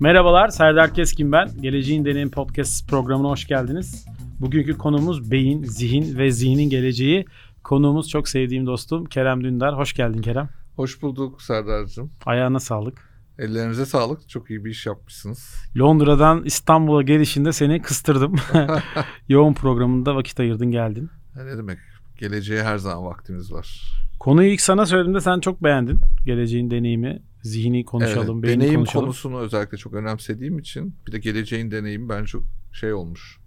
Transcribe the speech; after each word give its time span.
Merhabalar, 0.00 0.48
Serdar 0.48 0.94
Keskin 0.94 1.32
ben. 1.32 1.48
Geleceğin 1.60 2.04
Deneyim 2.04 2.30
Podcast 2.30 2.90
programına 2.90 3.28
hoş 3.28 3.46
geldiniz. 3.46 4.06
Bugünkü 4.40 4.78
konumuz 4.78 5.30
beyin, 5.30 5.62
zihin 5.64 6.18
ve 6.18 6.30
zihnin 6.30 6.70
geleceği. 6.70 7.26
Konuğumuz 7.64 8.08
çok 8.08 8.28
sevdiğim 8.28 8.66
dostum 8.66 9.04
Kerem 9.04 9.44
Dündar. 9.44 9.78
Hoş 9.78 9.92
geldin 9.92 10.22
Kerem. 10.22 10.48
Hoş 10.76 11.02
bulduk 11.02 11.42
Serdar'cığım. 11.42 12.10
Ayağına 12.26 12.60
sağlık. 12.60 12.98
Ellerinize 13.38 13.86
sağlık. 13.86 14.28
Çok 14.28 14.50
iyi 14.50 14.64
bir 14.64 14.70
iş 14.70 14.86
yapmışsınız. 14.86 15.54
Londra'dan 15.78 16.44
İstanbul'a 16.44 17.02
gelişinde 17.02 17.52
seni 17.52 17.82
kıstırdım. 17.82 18.34
Yoğun 19.28 19.54
programında 19.54 20.16
vakit 20.16 20.40
ayırdın 20.40 20.70
geldin. 20.70 21.10
Ne 21.36 21.56
demek? 21.58 21.78
Geleceğe 22.18 22.62
her 22.62 22.78
zaman 22.78 23.04
vaktimiz 23.04 23.52
var. 23.52 23.82
Konuyu 24.20 24.48
ilk 24.48 24.60
sana 24.60 24.86
söylediğimde 24.86 25.20
sen 25.20 25.40
çok 25.40 25.62
beğendin. 25.62 25.98
Geleceğin 26.26 26.70
deneyimi, 26.70 27.22
zihni 27.46 27.84
konuşalım, 27.84 28.44
evet, 28.44 28.56
deneyim 28.56 28.74
konuşalım. 28.74 29.04
konusunu 29.04 29.38
özellikle 29.38 29.76
çok 29.76 29.92
önemsediğim 29.92 30.58
için 30.58 30.94
bir 31.06 31.12
de 31.12 31.18
geleceğin 31.18 31.70
deneyimi 31.70 32.08
ben 32.08 32.24
çok 32.24 32.42
şey 32.72 32.92
olmuş. 32.92 33.38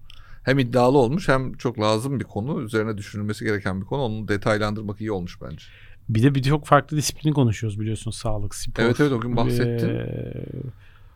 Hem 0.44 0.60
iddialı 0.60 0.98
olmuş 0.98 1.28
hem 1.28 1.54
çok 1.54 1.80
lazım 1.80 2.20
bir 2.20 2.26
konu. 2.26 2.62
Üzerine 2.62 2.98
düşünülmesi 2.98 3.46
gereken 3.46 3.82
bir 3.82 3.86
konu. 3.86 4.02
Onu 4.02 4.28
detaylandırmak 4.28 5.02
iyi 5.02 5.12
olmuş 5.12 5.42
bence. 5.42 5.64
Bir 6.10 6.24
de 6.24 6.36
birçok 6.36 6.66
farklı 6.66 6.98
disiplini 6.98 7.34
konuşuyoruz 7.34 7.80
biliyorsun. 7.80 8.12
Sağlık, 8.12 8.56
spor. 8.56 8.84
Evet 8.84 9.00
evet 9.00 9.12
o 9.12 9.20
gün 9.20 9.36
bahsettin. 9.36 9.90
e, 9.90 10.34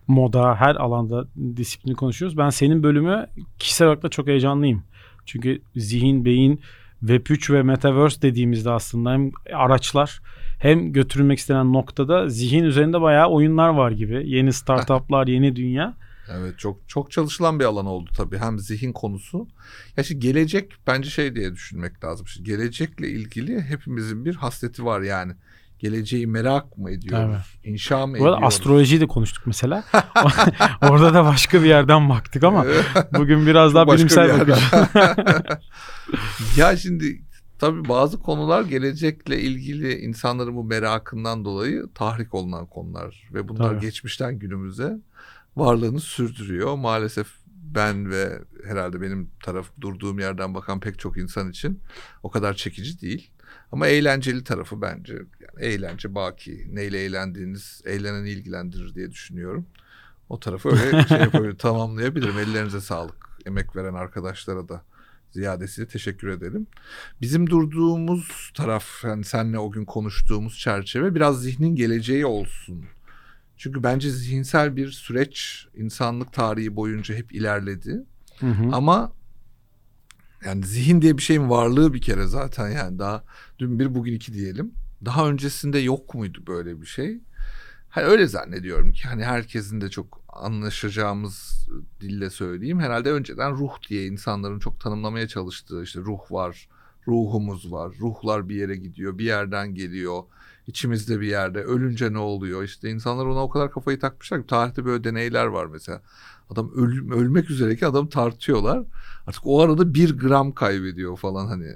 moda, 0.08 0.56
her 0.56 0.76
alanda 0.76 1.28
disiplini 1.56 1.96
konuşuyoruz. 1.96 2.38
Ben 2.38 2.50
senin 2.50 2.84
bölümü 2.84 3.28
kişisel 3.60 3.88
olarak 3.88 4.04
da 4.04 4.10
çok 4.10 4.28
heyecanlıyım. 4.28 4.84
Çünkü 5.26 5.62
zihin, 5.76 6.26
beyin, 6.26 6.62
Web3 7.04 7.54
ve 7.54 7.64
Metaverse 7.64 8.22
dediğimizde 8.22 8.72
aslında 8.72 9.12
hem 9.12 9.32
araçlar 9.54 10.22
hem 10.64 10.94
götürülmek 10.94 11.40
istenen 11.40 11.74
noktada 11.74 12.30
zihin 12.30 12.64
üzerinde 12.64 13.02
bayağı 13.02 13.30
oyunlar 13.30 13.70
var 13.70 13.92
gibi. 13.92 14.30
Yeni 14.30 14.54
startuplar, 14.54 15.28
yeni 15.28 15.56
dünya. 15.56 15.94
Evet 16.32 16.60
çok 16.60 16.90
çok 16.90 17.12
çalışılan 17.12 17.60
bir 17.60 17.66
alan 17.66 17.86
oldu 17.86 18.10
tabii. 18.18 18.38
Hem 18.38 18.60
zihin 18.60 18.94
konusu. 18.94 19.48
Ya 19.98 20.04
şimdi 20.04 20.20
gelecek 20.20 20.72
bence 20.88 21.10
şey 21.10 21.36
diye 21.36 21.54
düşünmek 21.54 22.04
lazım. 22.04 22.28
Şimdi 22.28 22.50
gelecekle 22.50 23.10
ilgili 23.10 23.62
hepimizin 23.62 24.26
bir 24.26 24.36
hasreti 24.36 24.86
var 24.86 25.02
yani. 25.02 25.34
Geleceği 25.80 26.28
merak 26.28 26.78
mı 26.78 26.92
ediyoruz? 26.92 27.60
İnşa 27.64 28.08
mı 28.08 28.14
Bu 28.14 28.18
ediyoruz? 28.18 28.40
astrolojiyi 28.44 29.02
de 29.02 29.08
konuştuk 29.08 29.44
mesela. 29.48 29.84
Orada 30.82 31.14
da 31.14 31.26
başka 31.26 31.64
bir 31.64 31.68
yerden 31.68 32.10
baktık 32.10 32.44
ama 32.44 32.66
bugün 33.18 33.48
biraz 33.48 33.76
daha 33.76 33.88
bilimsel 33.88 34.28
bir 34.28 34.34
bakacağız. 34.34 34.64
ya 36.58 36.78
şimdi 36.78 37.22
tabii 37.60 37.90
bazı 37.90 38.20
konular 38.20 38.64
gelecekle 38.64 39.40
ilgili 39.42 39.98
insanların 39.98 40.56
bu 40.56 40.64
merakından 40.64 41.46
dolayı 41.46 41.88
tahrik 41.96 42.34
olunan 42.34 42.66
konular 42.66 43.30
ve 43.34 43.48
bunlar 43.48 43.70
Tabii. 43.70 43.82
geçmişten 43.82 44.40
günümüze 44.40 45.00
varlığını 45.56 46.00
sürdürüyor. 46.00 46.76
Maalesef 46.76 47.28
ben 47.48 48.10
ve 48.10 48.42
herhalde 48.66 49.02
benim 49.02 49.30
taraf 49.44 49.68
durduğum 49.82 50.20
yerden 50.20 50.54
bakan 50.54 50.80
pek 50.80 51.00
çok 51.00 51.18
insan 51.18 51.50
için 51.50 51.80
o 52.24 52.32
kadar 52.32 52.54
çekici 52.54 53.02
değil. 53.02 53.32
Ama 53.72 53.88
eğlenceli 53.88 54.44
tarafı 54.44 54.82
bence 54.82 55.14
yani 55.14 55.66
eğlence 55.66 56.16
baki. 56.16 56.68
Neyle 56.72 57.04
eğlendiğiniz 57.04 57.82
eğleneni 57.86 58.30
ilgilendirir 58.30 58.96
diye 58.96 59.12
düşünüyorum. 59.12 59.66
O 60.30 60.40
tarafı 60.40 60.70
öyle 60.70 61.08
şey 61.08 61.20
yapabilir, 61.20 61.58
tamamlayabilirim. 61.58 62.40
Ellerinize 62.40 62.82
sağlık. 62.82 63.30
Emek 63.46 63.76
veren 63.76 63.94
arkadaşlara 63.94 64.70
da 64.70 64.84
ziyadesiyle 65.34 65.88
teşekkür 65.88 66.28
edelim. 66.28 66.68
Bizim 67.22 67.50
durduğumuz 67.50 68.52
taraf 68.54 69.04
yani 69.04 69.24
seninle 69.24 69.60
o 69.60 69.72
gün 69.72 69.86
konuştuğumuz 69.86 70.60
çerçeve 70.60 71.16
biraz 71.16 71.42
zihnin 71.42 71.76
geleceği 71.76 72.26
olsun. 72.26 72.86
Çünkü 73.58 73.84
bence 73.84 74.12
zihinsel 74.12 74.76
bir 74.76 74.92
süreç 74.92 75.68
insanlık 75.76 76.34
tarihi 76.34 76.76
boyunca 76.76 77.16
hep 77.16 77.36
ilerledi. 77.36 78.04
Hı 78.40 78.48
hı. 78.48 78.70
Ama 78.72 79.14
yani 80.46 80.66
zihin 80.66 81.02
diye 81.02 81.18
bir 81.18 81.22
şeyin 81.22 81.50
varlığı 81.50 81.94
bir 81.94 82.02
kere 82.02 82.28
zaten 82.28 82.70
yani 82.70 83.00
daha 83.00 83.24
dün 83.60 83.80
bir 83.80 83.96
bugün 83.96 84.14
iki 84.14 84.34
diyelim. 84.34 84.72
Daha 85.06 85.30
öncesinde 85.30 85.80
yok 85.80 86.14
muydu 86.14 86.44
böyle 86.48 86.82
bir 86.82 86.86
şey? 86.86 87.20
Hani 87.94 88.06
öyle 88.06 88.28
zannediyorum 88.28 88.92
ki 88.92 89.08
hani 89.08 89.24
herkesin 89.24 89.82
de 89.82 89.90
çok 89.90 90.22
anlaşacağımız 90.28 91.68
dille 92.02 92.30
söyleyeyim. 92.30 92.80
Herhalde 92.80 93.12
önceden 93.12 93.52
ruh 93.52 93.90
diye 93.90 94.06
insanların 94.06 94.60
çok 94.60 94.80
tanımlamaya 94.80 95.28
çalıştığı 95.28 95.84
işte 95.84 96.00
ruh 96.00 96.32
var, 96.32 96.68
ruhumuz 97.08 97.72
var, 97.72 97.94
ruhlar 98.00 98.50
bir 98.50 98.56
yere 98.56 98.76
gidiyor, 98.76 99.18
bir 99.18 99.26
yerden 99.26 99.76
geliyor. 99.76 100.24
içimizde 100.68 101.20
bir 101.20 101.28
yerde 101.28 101.64
ölünce 101.64 102.14
ne 102.14 102.18
oluyor 102.18 102.64
işte 102.64 102.90
insanlar 102.90 103.26
ona 103.26 103.44
o 103.44 103.50
kadar 103.50 103.72
kafayı 103.72 104.00
takmışlar 104.00 104.42
ki 104.42 104.48
tarihte 104.48 104.86
böyle 104.86 105.04
deneyler 105.04 105.46
var 105.46 105.66
mesela 105.66 106.02
adam 106.50 106.72
öl, 106.76 107.14
ölmek 107.14 107.50
üzereyken 107.50 107.88
adam 107.88 108.08
tartıyorlar 108.08 108.84
artık 109.28 109.42
o 109.46 109.62
arada 109.62 109.94
bir 109.94 110.18
gram 110.18 110.52
kaybediyor 110.52 111.18
falan 111.18 111.48
hani 111.48 111.72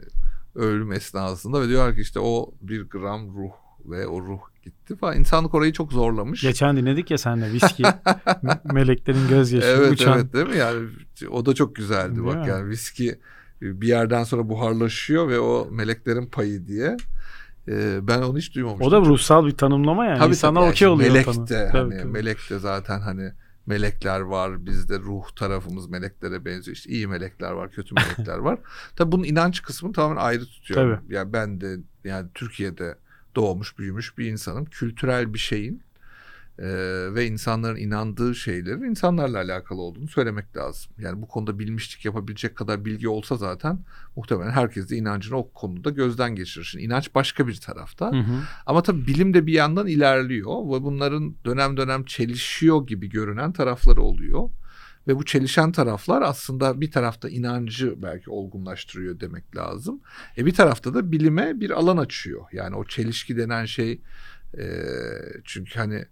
ölüm 0.56 0.92
esnasında 0.92 1.62
ve 1.62 1.68
diyorlar 1.68 1.96
ki 1.96 2.02
işte 2.02 2.20
o 2.20 2.54
bir 2.62 2.82
gram 2.82 3.28
ruh 3.28 3.54
ve 3.86 4.08
o 4.08 4.22
ruh 4.22 4.40
gitti 4.70 4.96
falan 4.96 5.18
insanlık 5.18 5.54
orayı 5.56 5.74
çok 5.74 5.94
zorlamış. 5.94 6.42
Geçen 6.42 6.78
dinledik 6.78 7.12
ya 7.12 7.18
senle 7.18 7.54
viski. 7.54 7.84
Me- 7.84 8.74
Meleklerin 8.74 9.28
gözyaşı 9.30 9.68
Evet 9.68 9.92
uçan. 9.92 10.18
evet 10.20 10.34
değil 10.34 10.48
mi 10.48 10.58
yani 10.58 10.88
o 11.32 11.46
da 11.46 11.54
çok 11.56 11.76
güzeldi 11.76 12.16
Değil 12.16 12.28
bak 12.28 12.44
mi? 12.44 12.50
yani 12.50 12.70
viski 12.70 13.20
bir 13.62 13.88
yerden 13.88 14.24
sonra 14.24 14.50
buharlaşıyor 14.50 15.28
ve 15.28 15.40
o 15.40 15.68
meleklerin 15.72 16.26
payı 16.26 16.68
diye 16.68 16.98
Ee, 17.70 18.00
ben 18.08 18.22
onu 18.22 18.38
hiç 18.38 18.56
duymamıştım. 18.56 18.88
O 18.88 18.92
da 18.92 19.00
ruhsal 19.00 19.46
bir 19.46 19.52
tanımlama 19.52 20.06
yani. 20.06 20.20
Tabii 20.20 20.30
İnsanlar 20.30 20.62
tabii. 20.62 20.66
Yani 20.66 20.72
okey 20.74 20.88
oluyor. 20.88 21.10
Melek 21.12 21.26
tanım. 21.26 21.48
de 21.48 21.70
Tabii, 21.72 21.92
hani 21.94 22.02
tabii. 22.02 22.12
melek 22.12 22.38
de 22.50 22.60
zaten 22.60 23.00
hani 23.02 23.32
melekler 23.66 24.20
var. 24.20 24.66
Bizde 24.66 25.00
ruh 25.00 25.24
tarafımız 25.36 25.90
meleklere 25.90 26.46
benziyor. 26.46 26.76
İşte 26.78 26.90
iyi 26.90 27.08
melekler 27.08 27.52
var, 27.52 27.72
kötü 27.72 27.96
melekler 27.96 28.38
var. 28.48 28.60
Tabii 28.96 29.12
bunun 29.12 29.24
inanç 29.24 29.62
kısmını 29.62 29.94
tamamen 29.94 30.22
ayrı 30.22 30.46
tutuyorum. 30.46 31.00
Yani 31.10 31.34
ben 31.34 31.62
de 31.62 31.78
yani 32.04 32.28
Türkiye'de 32.34 32.98
doğmuş, 33.38 33.78
büyümüş 33.78 34.18
bir 34.18 34.32
insanım. 34.32 34.66
Kültürel 34.66 35.34
bir 35.34 35.40
şeyin 35.40 35.82
e, 36.60 36.68
ve 37.16 37.28
insanların 37.28 37.76
inandığı 37.76 38.36
şeylerin 38.36 38.84
insanlarla 38.84 39.38
alakalı 39.38 39.82
olduğunu 39.82 40.08
söylemek 40.08 40.58
lazım. 40.58 40.92
Yani 40.98 41.22
bu 41.22 41.28
konuda 41.28 41.60
bilmişlik 41.60 42.06
yapabilecek 42.06 42.56
kadar 42.56 42.86
bilgi 42.86 43.10
olsa 43.10 43.36
zaten 43.36 43.80
muhtemelen 44.16 44.52
herkes 44.52 44.90
de 44.90 44.96
inancını 44.96 45.38
o 45.38 45.52
konuda 45.52 45.90
gözden 45.90 46.36
geçirir. 46.36 46.66
Şimdi 46.66 46.86
inanç 46.86 47.16
başka 47.16 47.48
bir 47.48 47.56
tarafta. 47.56 48.12
Hı 48.12 48.20
hı. 48.20 48.42
Ama 48.66 48.84
tabii 48.84 49.08
bilim 49.08 49.34
de 49.34 49.48
bir 49.48 49.54
yandan 49.54 49.88
ilerliyor 49.88 50.64
ve 50.64 50.84
bunların 50.84 51.36
dönem 51.46 51.78
dönem 51.78 52.06
çelişiyor 52.06 52.88
gibi 52.88 53.10
görünen 53.10 53.52
tarafları 53.52 54.02
oluyor. 54.02 54.50
Ve 55.08 55.16
bu 55.16 55.26
çelişen 55.26 55.72
taraflar 55.72 56.22
aslında 56.22 56.82
bir 56.82 56.92
tarafta 56.92 57.30
inancı 57.30 58.02
belki 58.02 58.30
olgunlaştırıyor 58.30 59.20
demek 59.20 59.56
lazım. 59.56 60.02
E 60.38 60.46
bir 60.46 60.54
tarafta 60.54 60.94
da 60.94 61.12
bilime 61.12 61.60
bir 61.60 61.70
alan 61.70 61.98
açıyor. 61.98 62.46
Yani 62.52 62.76
o 62.76 62.86
çelişki 62.86 63.38
denen 63.38 63.66
şey 63.66 64.02
e, 64.58 64.66
çünkü 65.44 65.80
hani 65.80 66.06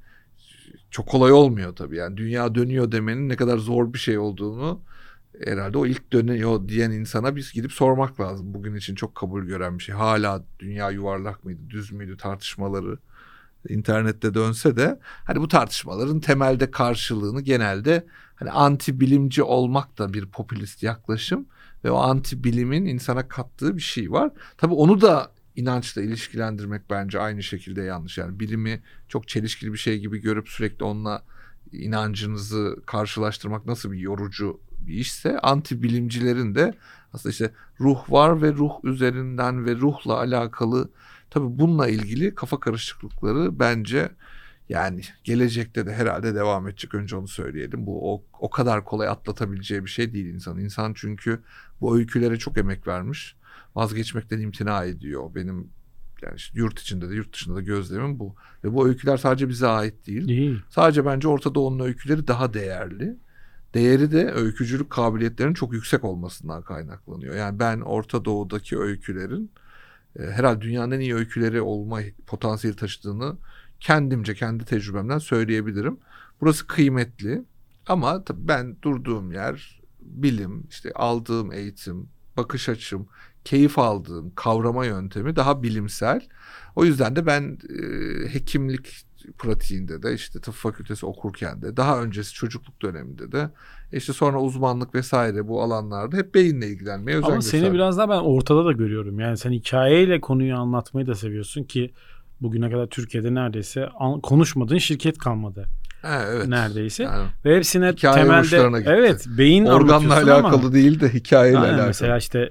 çok 0.92 1.08
kolay 1.08 1.32
olmuyor 1.32 1.76
tabii. 1.76 1.98
Yani 1.98 2.18
dünya 2.18 2.56
dönüyor 2.56 2.92
demenin 2.92 3.30
ne 3.30 3.36
kadar 3.36 3.58
zor 3.58 3.94
bir 3.94 4.00
şey 4.00 4.18
olduğunu 4.18 4.82
herhalde 5.46 5.78
o 5.78 5.86
ilk 5.86 6.14
dönüyor 6.14 6.68
diyen 6.68 6.92
insana 6.92 7.36
biz 7.36 7.54
gidip 7.54 7.72
sormak 7.72 8.20
lazım. 8.20 8.54
Bugün 8.54 8.76
için 8.76 8.96
çok 8.96 9.16
kabul 9.16 9.44
gören 9.44 9.78
bir 9.78 9.84
şey. 9.84 9.96
Hala 9.96 10.46
dünya 10.60 10.92
yuvarlak 10.92 11.44
mıydı, 11.46 11.62
düz 11.70 11.92
müydü 11.92 12.18
tartışmaları 12.18 12.98
internette 13.70 14.34
dönse 14.34 14.78
de 14.78 15.00
hani 15.24 15.42
bu 15.42 15.48
tartışmaların 15.48 16.20
temelde 16.20 16.72
karşılığını 16.72 17.42
genelde 17.42 18.06
hani 18.36 18.52
anti 18.52 19.00
bilimci 19.00 19.44
olmak 19.44 19.98
da 19.98 20.14
bir 20.14 20.26
popülist 20.26 20.84
yaklaşım 20.84 21.46
ve 21.84 21.92
o 21.92 21.98
anti 21.98 22.44
bilimin 22.44 22.86
insana 22.86 23.28
kattığı 23.28 23.76
bir 23.76 23.82
şey 23.82 24.12
var. 24.12 24.32
Tabii 24.58 24.74
onu 24.74 25.02
da 25.02 25.32
inançla 25.56 26.02
ilişkilendirmek 26.02 26.90
bence 26.90 27.20
aynı 27.20 27.44
şekilde 27.44 27.82
yanlış. 27.82 28.18
Yani 28.18 28.40
bilimi 28.40 28.84
çok 29.08 29.28
çelişkili 29.28 29.74
bir 29.74 29.78
şey 29.78 30.00
gibi 30.00 30.18
görüp 30.18 30.50
sürekli 30.50 30.84
onunla 30.84 31.24
inancınızı 31.72 32.78
karşılaştırmak 32.86 33.66
nasıl 33.66 33.92
bir 33.92 34.00
yorucu 34.00 34.60
bir 34.80 34.94
işse 34.94 35.40
anti 35.40 35.84
bilimcilerin 35.84 36.56
de 36.56 36.74
aslında 37.14 37.32
işte 37.32 37.52
ruh 37.80 38.12
var 38.12 38.42
ve 38.42 38.54
ruh 38.54 38.72
üzerinden 38.84 39.66
ve 39.66 39.76
ruhla 39.76 40.18
alakalı 40.18 40.90
tabii 41.30 41.60
bununla 41.60 41.88
ilgili 41.88 42.36
kafa 42.36 42.60
karışıklıkları 42.60 43.60
bence 43.60 44.10
yani 44.70 45.02
gelecekte 45.24 45.86
de 45.86 45.94
herhalde 45.94 46.36
devam 46.36 46.68
edecek 46.68 46.96
önce 46.96 47.16
onu 47.16 47.28
söyleyelim. 47.28 47.86
Bu 47.86 48.14
o, 48.14 48.24
o 48.40 48.50
kadar 48.50 48.86
kolay 48.86 49.08
atlatabileceği 49.08 49.86
bir 49.86 49.90
şey 49.90 50.14
değil 50.14 50.26
insan. 50.26 50.60
İnsan 50.60 50.94
çünkü 50.96 51.40
bu 51.82 51.98
öykülere 51.98 52.38
çok 52.38 52.58
emek 52.58 52.88
vermiş. 52.88 53.36
Vazgeçmekten 53.76 54.40
imtina 54.40 54.84
ediyor. 54.84 55.36
Benim 55.36 55.70
yani 56.22 56.36
işte 56.36 56.60
yurt 56.60 56.80
içinde 56.80 57.10
de 57.10 57.16
yurt 57.16 57.34
dışında 57.34 57.56
da 57.56 57.62
gözlemim 57.62 58.20
bu. 58.20 58.36
Ve 58.64 58.74
bu 58.74 58.88
öyküler 58.88 59.18
sadece 59.18 59.50
bize 59.50 59.68
ait 59.68 60.08
değil. 60.08 60.30
İyi. 60.30 60.58
Sadece 60.70 61.06
bence 61.06 61.28
Orta 61.28 61.56
Doğu'nun 61.56 61.86
öyküleri 61.86 62.28
daha 62.28 62.54
değerli. 62.54 63.16
Değeri 63.74 64.12
de 64.12 64.32
öykücülük 64.32 64.90
kabiliyetlerinin 64.90 65.54
çok 65.54 65.74
yüksek 65.74 66.04
olmasından 66.04 66.62
kaynaklanıyor. 66.62 67.36
Yani 67.36 67.60
ben 67.60 67.82
Orta 67.82 68.26
Doğu'daki 68.26 68.80
öykülerin 68.80 69.52
herhalde 70.20 70.62
dünyanın 70.62 70.92
en 70.92 71.00
iyi 71.00 71.16
öyküleri 71.16 71.62
olma 71.62 72.00
potansiyeli 72.28 72.78
taşıdığını 72.78 73.38
kendimce 73.80 74.36
kendi 74.36 74.66
tecrübemden 74.66 75.18
söyleyebilirim. 75.18 75.98
Burası 76.42 76.68
kıymetli 76.68 77.46
ama 77.88 78.24
tabii 78.24 78.48
ben 78.48 78.78
durduğum 78.82 79.32
yer 79.32 79.82
bilim, 80.00 80.68
işte 80.70 80.92
aldığım 80.96 81.52
eğitim, 81.52 82.10
bakış 82.38 82.70
açım, 82.70 83.08
keyif 83.46 83.80
aldığım 83.80 84.36
kavrama 84.36 84.86
yöntemi 84.86 85.36
daha 85.36 85.64
bilimsel. 85.64 86.28
O 86.76 86.86
yüzden 86.86 87.16
de 87.16 87.26
ben 87.26 87.58
e, 87.70 88.34
hekimlik 88.34 89.06
pratiğinde 89.38 90.04
de 90.04 90.14
işte 90.14 90.42
tıp 90.42 90.54
fakültesi 90.54 91.06
okurken 91.06 91.62
de 91.62 91.78
daha 91.78 92.02
öncesi 92.02 92.34
çocukluk 92.34 92.82
döneminde 92.82 93.32
de 93.32 93.50
işte 93.96 94.14
sonra 94.14 94.42
uzmanlık 94.42 94.96
vesaire 94.96 95.48
bu 95.48 95.62
alanlarda 95.62 96.18
hep 96.18 96.36
beyinle 96.36 96.68
ilgilenmeye 96.68 97.18
özen 97.18 97.32
Ama 97.32 97.42
seni 97.42 97.74
biraz 97.74 97.98
daha 97.98 98.10
ben 98.10 98.20
ortada 98.20 98.66
da 98.66 98.72
görüyorum. 98.72 99.20
Yani 99.20 99.38
sen 99.38 99.52
hikayeyle 99.52 100.22
konuyu 100.22 100.56
anlatmayı 100.56 101.08
da 101.08 101.16
seviyorsun 101.16 101.64
ki 101.64 101.94
bugüne 102.42 102.72
kadar 102.72 102.88
Türkiye'de 102.88 103.34
neredeyse 103.34 103.90
konuşmadığın 104.24 104.78
şirket 104.78 105.18
kalmadı. 105.18 105.66
Ha, 106.02 106.26
evet. 106.30 106.48
Neredeyse. 106.48 107.04
Yani, 107.04 107.28
Ve 107.46 107.56
hepsine 107.56 107.96
temelde 107.96 108.84
evet 108.86 109.26
beyin 109.38 109.66
organla 109.66 110.14
alakalı 110.14 110.62
ama, 110.62 110.74
değil 110.74 111.00
de 111.00 111.14
hikayeyle 111.14 111.58
aynen, 111.58 111.70
alakalı. 111.70 111.88
Mesela 111.88 112.18
işte 112.18 112.50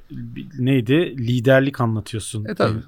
neydi? 0.59 0.95
Liderlik 1.19 1.81
anlatıyorsun. 1.81 2.45
E 2.45 2.55
tabii. 2.55 2.79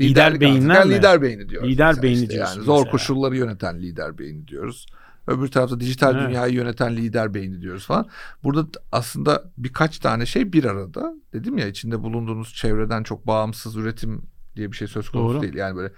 Lider 0.00 0.40
beyinler 0.40 0.86
mi? 0.86 0.94
Lider 0.94 1.22
beyni 1.22 1.48
diyoruz. 1.48 1.68
Lider 1.68 2.02
beyni 2.02 2.14
işte 2.14 2.30
diyorsun. 2.30 2.54
Yani 2.54 2.64
zor 2.64 2.76
mesela. 2.76 2.90
koşulları 2.90 3.36
yöneten 3.36 3.80
lider 3.80 4.18
beyni 4.18 4.48
diyoruz. 4.48 4.86
Öbür 5.30 5.48
tarafta 5.48 5.80
dijital 5.80 6.14
Evet. 6.16 6.28
dünyayı 6.28 6.54
yöneten 6.54 6.96
lider 6.96 7.34
beyni 7.34 7.60
diyoruz 7.60 7.86
falan. 7.86 8.08
Burada 8.44 8.80
aslında 8.92 9.52
birkaç 9.58 9.98
tane 9.98 10.26
şey 10.26 10.52
bir 10.52 10.64
arada. 10.64 11.14
Dedim 11.32 11.58
ya 11.58 11.66
içinde 11.68 12.02
bulunduğunuz 12.02 12.54
çevreden 12.54 13.02
çok 13.02 13.26
bağımsız 13.26 13.76
üretim 13.76 14.22
diye 14.56 14.72
bir 14.72 14.76
şey 14.76 14.88
söz 14.88 15.08
konusu 15.08 15.34
Doğru. 15.34 15.42
değil. 15.42 15.54
Yani 15.54 15.76
böyle 15.76 15.92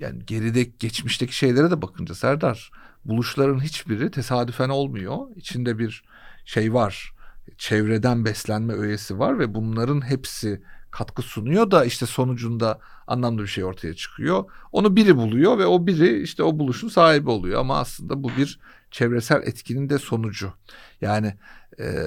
yani 0.00 0.26
geride 0.26 0.62
geçmişteki 0.62 1.36
şeylere 1.36 1.70
de 1.70 1.82
bakınca 1.82 2.14
Serdar 2.14 2.70
buluşların 3.04 3.60
hiçbiri 3.60 4.10
tesadüfen 4.10 4.68
olmuyor. 4.68 5.18
İçinde 5.36 5.78
bir 5.78 6.04
şey 6.44 6.74
var. 6.74 7.12
Çevreden 7.58 8.24
beslenme 8.24 8.72
öğesi 8.72 9.18
var 9.18 9.38
ve 9.38 9.54
bunların 9.54 10.08
hepsi 10.08 10.62
katkı 10.94 11.22
sunuyor 11.22 11.70
da 11.70 11.84
işte 11.84 12.06
sonucunda 12.06 12.78
anlamlı 13.06 13.42
bir 13.42 13.46
şey 13.46 13.64
ortaya 13.64 13.94
çıkıyor. 13.94 14.44
Onu 14.72 14.96
biri 14.96 15.16
buluyor 15.16 15.58
ve 15.58 15.66
o 15.66 15.86
biri 15.86 16.22
işte 16.22 16.42
o 16.42 16.58
buluşun 16.58 16.88
sahibi 16.88 17.30
oluyor 17.30 17.60
ama 17.60 17.78
aslında 17.78 18.22
bu 18.22 18.30
bir 18.36 18.60
çevresel 18.90 19.42
etkinin 19.42 19.88
de 19.88 19.98
sonucu. 19.98 20.52
Yani 21.00 21.34
eee, 21.78 22.06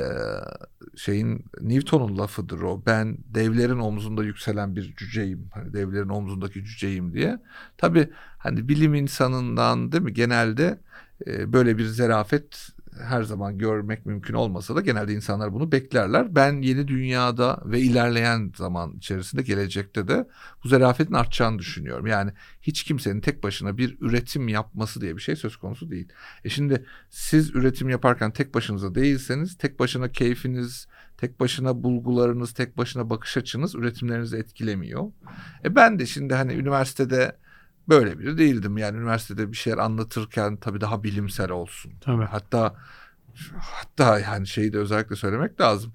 şeyin 0.96 1.46
Newton'un 1.62 2.18
lafıdır 2.18 2.62
o. 2.62 2.84
Ben 2.86 3.18
devlerin 3.26 3.80
omzunda 3.80 4.24
yükselen 4.24 4.76
bir 4.76 4.96
cüceyim. 4.96 5.50
Hani 5.54 5.74
devlerin 5.74 6.10
omzundaki 6.10 6.66
cüceyim 6.66 7.14
diye. 7.14 7.40
Tabii 7.78 8.10
hani 8.38 8.70
bilim 8.70 8.94
insanından 8.96 9.92
değil 9.92 10.04
mi 10.04 10.14
genelde 10.14 10.80
e, 11.28 11.54
böyle 11.54 11.78
bir 11.78 11.86
zerafet 11.86 12.70
her 13.02 13.24
zaman 13.24 13.58
görmek 13.58 14.06
mümkün 14.06 14.34
olmasa 14.34 14.76
da 14.76 14.82
genelde 14.82 15.14
insanlar 15.14 15.54
bunu 15.54 15.72
beklerler. 15.72 16.36
Ben 16.36 16.62
yeni 16.62 16.88
dünyada 16.88 17.62
ve 17.66 17.80
ilerleyen 17.80 18.52
zaman 18.56 18.94
içerisinde 18.98 19.42
gelecekte 19.42 20.08
de 20.08 20.28
bu 20.64 20.68
zerafetin 20.68 21.14
artacağını 21.14 21.60
düşünüyorum. 21.60 22.08
Yani 22.08 22.32
hiç 22.62 22.84
kimsenin 22.84 23.22
tek 23.22 23.44
başına 23.44 23.78
bir 23.78 23.98
üretim 24.02 24.48
yapması 24.48 25.02
diye 25.02 25.16
bir 25.16 25.22
şey 25.22 25.36
söz 25.36 25.58
konusu 25.58 25.92
değil. 25.92 26.08
E 26.44 26.50
şimdi 26.50 26.86
siz 27.10 27.56
üretim 27.56 27.90
yaparken 27.90 28.32
tek 28.32 28.56
başınıza 28.56 28.96
değilseniz 28.96 29.58
tek 29.58 29.80
başına 29.80 30.12
keyfiniz, 30.12 30.88
tek 31.18 31.40
başına 31.40 31.84
bulgularınız, 31.84 32.54
tek 32.54 32.78
başına 32.78 33.10
bakış 33.10 33.38
açınız 33.38 33.76
üretimlerinizi 33.76 34.38
etkilemiyor. 34.38 35.12
E 35.64 35.76
ben 35.76 36.00
de 36.00 36.06
şimdi 36.06 36.34
hani 36.34 36.54
üniversitede 36.54 37.38
böyle 37.90 38.20
biri 38.20 38.38
değildim. 38.38 38.78
Yani 38.78 38.98
üniversitede 38.98 39.52
bir 39.52 39.58
şeyler 39.58 39.78
anlatırken 39.78 40.58
tabii 40.58 40.82
daha 40.82 41.04
bilimsel 41.04 41.52
olsun. 41.52 41.94
Tabii. 42.02 42.26
Hatta 42.26 42.76
hatta 43.60 44.20
yani 44.20 44.48
şeyi 44.48 44.74
de 44.74 44.78
özellikle 44.78 45.16
söylemek 45.16 45.62
lazım. 45.62 45.94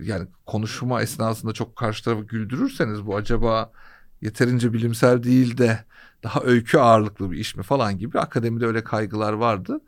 Yani 0.00 0.28
konuşma 0.46 1.02
esnasında 1.02 1.52
çok 1.52 1.76
karşı 1.76 2.04
tarafı 2.04 2.22
güldürürseniz 2.24 3.06
bu 3.06 3.16
acaba 3.16 3.72
yeterince 4.20 4.72
bilimsel 4.72 5.22
değil 5.22 5.58
de 5.58 5.84
daha 6.22 6.40
öykü 6.42 6.78
ağırlıklı 6.78 7.30
bir 7.30 7.38
iş 7.38 7.56
mi 7.56 7.62
falan 7.62 7.98
gibi 7.98 8.20
akademide 8.20 8.66
öyle 8.66 8.84
kaygılar 8.84 9.32
vardı. 9.32 9.80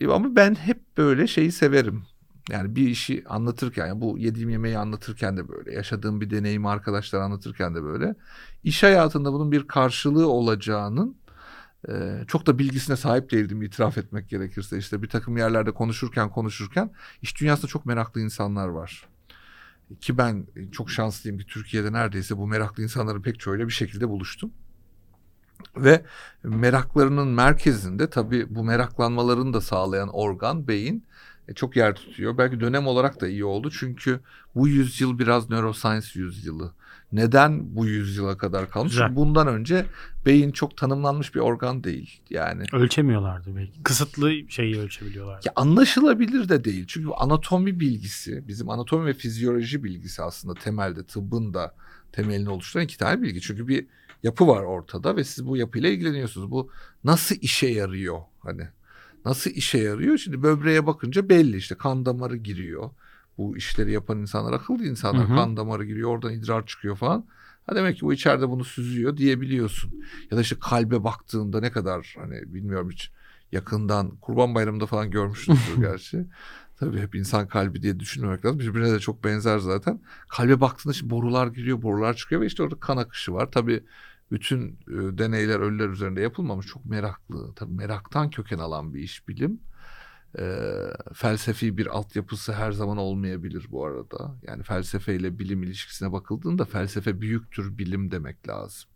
E, 0.00 0.08
Ama 0.08 0.36
ben 0.36 0.54
hep 0.54 0.96
böyle 0.98 1.26
şeyi 1.26 1.52
severim. 1.52 2.04
Yani 2.50 2.76
bir 2.76 2.88
işi 2.88 3.24
anlatırken, 3.28 3.86
yani 3.86 4.00
bu 4.00 4.18
yediğim 4.18 4.50
yemeği 4.50 4.78
anlatırken 4.78 5.36
de 5.36 5.48
böyle, 5.48 5.72
yaşadığım 5.72 6.20
bir 6.20 6.30
deneyimi 6.30 6.68
arkadaşlar 6.68 7.20
anlatırken 7.20 7.74
de 7.74 7.82
böyle, 7.82 8.14
iş 8.64 8.82
hayatında 8.82 9.32
bunun 9.32 9.52
bir 9.52 9.66
karşılığı 9.68 10.28
olacağının 10.28 11.16
e, 11.88 12.24
çok 12.26 12.46
da 12.46 12.58
bilgisine 12.58 12.96
sahip 12.96 13.30
değildim 13.30 13.62
itiraf 13.62 13.98
etmek 13.98 14.28
gerekirse. 14.28 14.78
işte 14.78 15.02
bir 15.02 15.08
takım 15.08 15.36
yerlerde 15.36 15.70
konuşurken 15.70 16.30
konuşurken 16.30 16.90
iş 17.22 17.40
dünyasında 17.40 17.66
çok 17.66 17.86
meraklı 17.86 18.20
insanlar 18.20 18.68
var. 18.68 19.08
Ki 20.00 20.18
ben 20.18 20.46
çok 20.72 20.90
şanslıyım 20.90 21.38
ki 21.38 21.46
Türkiye'de 21.46 21.92
neredeyse 21.92 22.36
bu 22.36 22.46
meraklı 22.46 22.82
insanların 22.82 23.22
pek 23.22 23.40
çoğuyla 23.40 23.66
bir 23.66 23.72
şekilde 23.72 24.08
buluştum. 24.08 24.50
Ve 25.76 26.04
meraklarının 26.42 27.28
merkezinde 27.28 28.10
tabii 28.10 28.54
bu 28.54 28.64
meraklanmalarını 28.64 29.54
da 29.54 29.60
sağlayan 29.60 30.08
organ, 30.08 30.68
beyin 30.68 30.96
e, 30.96 31.31
çok 31.54 31.76
yer 31.76 31.94
tutuyor. 31.94 32.38
Belki 32.38 32.60
dönem 32.60 32.86
olarak 32.86 33.20
da 33.20 33.28
iyi 33.28 33.44
oldu 33.44 33.70
çünkü 33.70 34.20
bu 34.54 34.68
yüzyıl 34.68 35.18
biraz 35.18 35.50
neuroscience 35.50 36.06
yüzyılı. 36.14 36.72
Neden 37.12 37.76
bu 37.76 37.86
yüzyıla 37.86 38.36
kadar 38.36 38.70
kalmış? 38.70 38.92
Güzel. 38.92 39.16
Bundan 39.16 39.46
önce 39.46 39.86
beyin 40.26 40.52
çok 40.52 40.76
tanımlanmış 40.76 41.34
bir 41.34 41.40
organ 41.40 41.84
değil. 41.84 42.20
Yani 42.30 42.64
Ölçemiyorlardı 42.72 43.56
belki. 43.56 43.82
Kısıtlı 43.82 44.32
şeyi 44.48 44.78
ölçebiliyorlardı. 44.78 45.46
ya 45.46 45.52
anlaşılabilir 45.56 46.48
de 46.48 46.64
değil. 46.64 46.84
Çünkü 46.88 47.10
anatomi 47.10 47.80
bilgisi, 47.80 48.48
bizim 48.48 48.70
anatomi 48.70 49.06
ve 49.06 49.14
fizyoloji 49.14 49.84
bilgisi 49.84 50.22
aslında 50.22 50.54
temelde 50.54 51.04
tıbbın 51.04 51.54
da 51.54 51.74
temelini 52.12 52.48
oluşturan 52.50 52.84
iki 52.84 52.98
tane 52.98 53.22
bilgi. 53.22 53.40
Çünkü 53.40 53.68
bir 53.68 53.86
yapı 54.22 54.46
var 54.48 54.62
ortada 54.62 55.16
ve 55.16 55.24
siz 55.24 55.46
bu 55.46 55.56
yapıyla 55.56 55.88
ilgileniyorsunuz. 55.88 56.50
Bu 56.50 56.70
nasıl 57.04 57.36
işe 57.40 57.66
yarıyor 57.66 58.18
hani? 58.40 58.68
Nasıl 59.24 59.50
işe 59.50 59.78
yarıyor? 59.78 60.18
Şimdi 60.18 60.42
böbreğe 60.42 60.86
bakınca 60.86 61.28
belli 61.28 61.56
işte 61.56 61.74
kan 61.74 62.06
damarı 62.06 62.36
giriyor. 62.36 62.90
Bu 63.38 63.56
işleri 63.56 63.92
yapan 63.92 64.18
insanlar 64.18 64.52
akıllı 64.52 64.84
insanlar. 64.86 65.28
Hı 65.28 65.32
hı. 65.32 65.36
Kan 65.36 65.56
damarı 65.56 65.84
giriyor 65.84 66.10
oradan 66.10 66.32
idrar 66.32 66.66
çıkıyor 66.66 66.96
falan. 66.96 67.26
Ha 67.66 67.76
demek 67.76 67.96
ki 67.96 68.02
bu 68.02 68.12
içeride 68.12 68.48
bunu 68.48 68.64
süzüyor 68.64 69.16
diyebiliyorsun. 69.16 70.04
Ya 70.30 70.36
da 70.36 70.40
işte 70.40 70.56
kalbe 70.60 71.04
baktığında 71.04 71.60
ne 71.60 71.70
kadar 71.70 72.14
hani 72.18 72.54
bilmiyorum 72.54 72.90
hiç 72.90 73.10
yakından 73.52 74.10
Kurban 74.16 74.54
Bayramı'nda 74.54 74.86
falan 74.86 75.10
görmüşsünüzdür 75.10 75.76
gerçi. 75.80 76.26
Tabii 76.76 77.00
hep 77.00 77.14
insan 77.14 77.48
kalbi 77.48 77.82
diye 77.82 78.00
düşünmemek 78.00 78.44
lazım. 78.44 78.58
Birbirine 78.58 78.92
de 78.92 78.98
çok 79.00 79.24
benzer 79.24 79.58
zaten. 79.58 80.00
Kalbe 80.28 80.60
baktığında 80.60 80.92
işte 80.92 81.10
borular 81.10 81.46
giriyor, 81.46 81.82
borular 81.82 82.14
çıkıyor 82.14 82.40
ve 82.40 82.46
işte 82.46 82.62
orada 82.62 82.80
kan 82.80 82.96
akışı 82.96 83.32
var. 83.32 83.50
Tabii 83.50 83.84
bütün 84.32 84.68
e, 84.88 85.18
deneyler 85.18 85.60
ölüler 85.60 85.88
üzerinde 85.88 86.20
yapılmamış. 86.20 86.66
Çok 86.66 86.84
meraklı. 86.84 87.54
Tabii 87.54 87.72
meraktan 87.74 88.30
köken 88.30 88.58
alan 88.58 88.94
bir 88.94 89.00
iş 89.00 89.28
bilim. 89.28 89.60
E, 90.38 90.44
felsefi 91.14 91.76
bir 91.76 91.86
altyapısı 91.86 92.52
her 92.52 92.72
zaman 92.72 92.96
olmayabilir 92.96 93.66
bu 93.70 93.86
arada. 93.86 94.36
Yani 94.42 94.62
felsefeyle 94.62 95.38
bilim 95.38 95.62
ilişkisine 95.62 96.12
bakıldığında 96.12 96.64
felsefe 96.64 97.20
büyüktür 97.20 97.78
bilim 97.78 98.10
demek 98.10 98.48
lazım. 98.48 98.90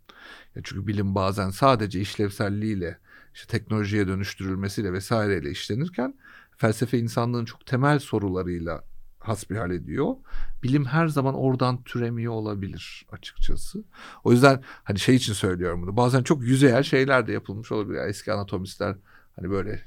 Ya 0.55 0.61
çünkü 0.65 0.87
bilim 0.87 1.15
bazen 1.15 1.49
sadece 1.49 2.01
işlevselliğiyle, 2.01 2.99
işte 3.33 3.47
teknolojiye 3.47 4.07
dönüştürülmesiyle 4.07 4.93
vesaireyle 4.93 5.51
işlenirken 5.51 6.13
felsefe 6.57 6.99
insanlığın 6.99 7.45
çok 7.45 7.65
temel 7.65 7.99
sorularıyla 7.99 8.83
hasbihal 9.27 9.71
ediyor. 9.71 10.15
Bilim 10.63 10.85
her 10.85 11.07
zaman 11.07 11.35
oradan 11.35 11.83
türemiyor 11.83 12.33
olabilir 12.33 13.05
açıkçası. 13.11 13.83
O 14.23 14.31
yüzden 14.31 14.61
hani 14.83 14.99
şey 14.99 15.15
için 15.15 15.33
söylüyorum 15.33 15.81
bunu. 15.81 15.97
Bazen 15.97 16.23
çok 16.23 16.43
yüzeyel 16.43 16.83
şeyler 16.83 17.27
de 17.27 17.31
yapılmış 17.31 17.71
olabilir. 17.71 17.97
Yani 17.97 18.09
eski 18.09 18.33
anatomistler 18.33 18.95
hani 19.35 19.49
böyle 19.49 19.81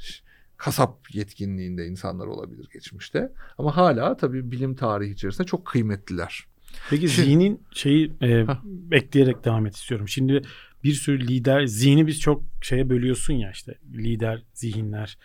kasap 0.56 1.14
yetkinliğinde 1.14 1.86
insanlar 1.86 2.26
olabilir 2.26 2.68
geçmişte. 2.72 3.32
Ama 3.58 3.76
hala 3.76 4.16
tabii 4.16 4.50
bilim 4.50 4.74
tarihi 4.74 5.12
içerisinde 5.12 5.46
çok 5.46 5.66
kıymetliler. 5.66 6.44
Peki 6.90 7.08
Şimdi- 7.08 7.28
zihnin 7.28 7.62
şeyi 7.72 8.12
e, 8.22 8.46
ekleyerek 8.92 9.44
devam 9.44 9.66
et 9.66 9.76
istiyorum. 9.76 10.08
Şimdi 10.08 10.42
bir 10.84 10.92
sürü 10.92 11.28
lider 11.28 11.66
zihni 11.66 12.06
biz 12.06 12.20
çok 12.20 12.42
şeye 12.62 12.88
bölüyorsun 12.88 13.34
ya 13.34 13.50
işte 13.50 13.74
lider 13.94 14.42
zihinler 14.54 15.18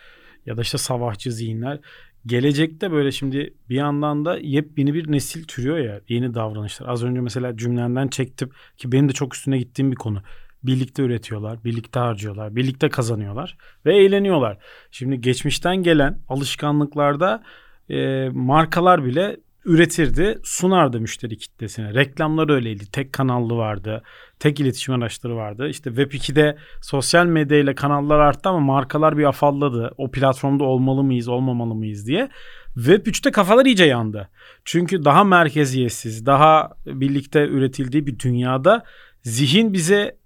ya 0.46 0.56
da 0.56 0.62
işte 0.62 0.78
savaşçı 0.78 1.32
zihinler. 1.32 1.80
Gelecekte 2.26 2.92
böyle 2.92 3.12
şimdi 3.12 3.54
bir 3.68 3.74
yandan 3.74 4.24
da 4.24 4.38
yepyeni 4.38 4.94
bir 4.94 5.12
nesil 5.12 5.44
türüyor 5.44 5.78
ya 5.78 6.00
yeni 6.08 6.34
davranışlar. 6.34 6.88
Az 6.88 7.04
önce 7.04 7.20
mesela 7.20 7.56
cümlenden 7.56 8.08
çektim 8.08 8.50
ki 8.76 8.92
benim 8.92 9.08
de 9.08 9.12
çok 9.12 9.34
üstüne 9.34 9.58
gittiğim 9.58 9.90
bir 9.90 9.96
konu. 9.96 10.22
Birlikte 10.62 11.02
üretiyorlar, 11.02 11.64
birlikte 11.64 12.00
harcıyorlar, 12.00 12.56
birlikte 12.56 12.88
kazanıyorlar 12.88 13.56
ve 13.86 13.96
eğleniyorlar. 13.96 14.58
Şimdi 14.90 15.20
geçmişten 15.20 15.76
gelen 15.76 16.18
alışkanlıklarda 16.28 17.42
e, 17.90 18.28
markalar 18.28 19.04
bile 19.04 19.36
üretirdi, 19.66 20.38
sunardı 20.42 21.00
müşteri 21.00 21.38
kitlesine. 21.38 21.94
Reklamlar 21.94 22.50
öyleydi. 22.50 22.90
Tek 22.92 23.12
kanallı 23.12 23.56
vardı. 23.56 24.02
Tek 24.38 24.60
iletişim 24.60 24.94
araçları 24.94 25.36
vardı. 25.36 25.68
İşte 25.68 25.90
Web 25.90 26.12
2'de 26.12 26.56
sosyal 26.82 27.26
medyayla 27.26 27.74
kanallar 27.74 28.18
arttı 28.18 28.48
ama 28.48 28.60
markalar 28.60 29.18
bir 29.18 29.24
afalladı. 29.24 29.94
O 29.98 30.10
platformda 30.10 30.64
olmalı 30.64 31.04
mıyız, 31.04 31.28
olmamalı 31.28 31.74
mıyız 31.74 32.06
diye. 32.06 32.28
Web 32.74 33.06
3'te 33.06 33.30
kafalar 33.30 33.66
iyice 33.66 33.84
yandı. 33.84 34.28
Çünkü 34.64 35.04
daha 35.04 35.24
merkeziyetsiz, 35.24 36.26
daha 36.26 36.70
birlikte 36.86 37.46
üretildiği 37.48 38.06
bir 38.06 38.18
dünyada 38.18 38.84
zihin 39.22 39.72
bize 39.72 40.16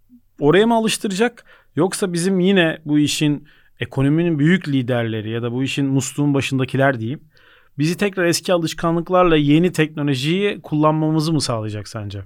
oraya 0.40 0.66
mı 0.66 0.74
alıştıracak 0.74 1.44
yoksa 1.76 2.12
bizim 2.12 2.40
yine 2.40 2.78
bu 2.84 2.98
işin 2.98 3.48
ekonominin 3.80 4.38
büyük 4.38 4.68
liderleri 4.68 5.30
ya 5.30 5.42
da 5.42 5.52
bu 5.52 5.62
işin 5.62 5.86
musluğun 5.86 6.34
başındakiler 6.34 7.00
diyeyim 7.00 7.20
bizi 7.80 7.96
tekrar 7.96 8.24
eski 8.24 8.52
alışkanlıklarla 8.52 9.36
yeni 9.36 9.72
teknolojiyi 9.72 10.60
kullanmamızı 10.62 11.32
mı 11.32 11.40
sağlayacak 11.40 11.88
sence? 11.88 12.24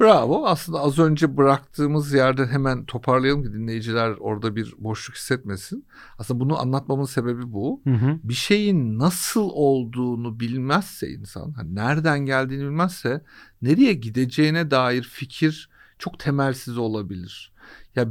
Bravo. 0.00 0.46
Aslında 0.46 0.80
az 0.80 0.98
önce 0.98 1.36
bıraktığımız 1.36 2.12
yerden 2.12 2.46
hemen 2.46 2.84
toparlayalım 2.84 3.42
ki 3.42 3.52
dinleyiciler 3.52 4.10
orada 4.10 4.56
bir 4.56 4.74
boşluk 4.78 5.16
hissetmesin. 5.16 5.86
Aslında 6.18 6.40
bunu 6.40 6.58
anlatmamın 6.60 7.04
sebebi 7.04 7.52
bu. 7.52 7.80
Hı 7.84 7.90
hı. 7.90 8.18
Bir 8.22 8.34
şeyin 8.34 8.98
nasıl 8.98 9.50
olduğunu 9.52 10.40
bilmezse 10.40 11.10
insan, 11.10 11.52
hani 11.52 11.74
nereden 11.74 12.18
geldiğini 12.18 12.62
bilmezse 12.62 13.24
nereye 13.62 13.92
gideceğine 13.92 14.70
dair 14.70 15.02
fikir 15.02 15.70
çok 15.98 16.18
temelsiz 16.18 16.78
olabilir. 16.78 17.52
Ya 17.96 18.06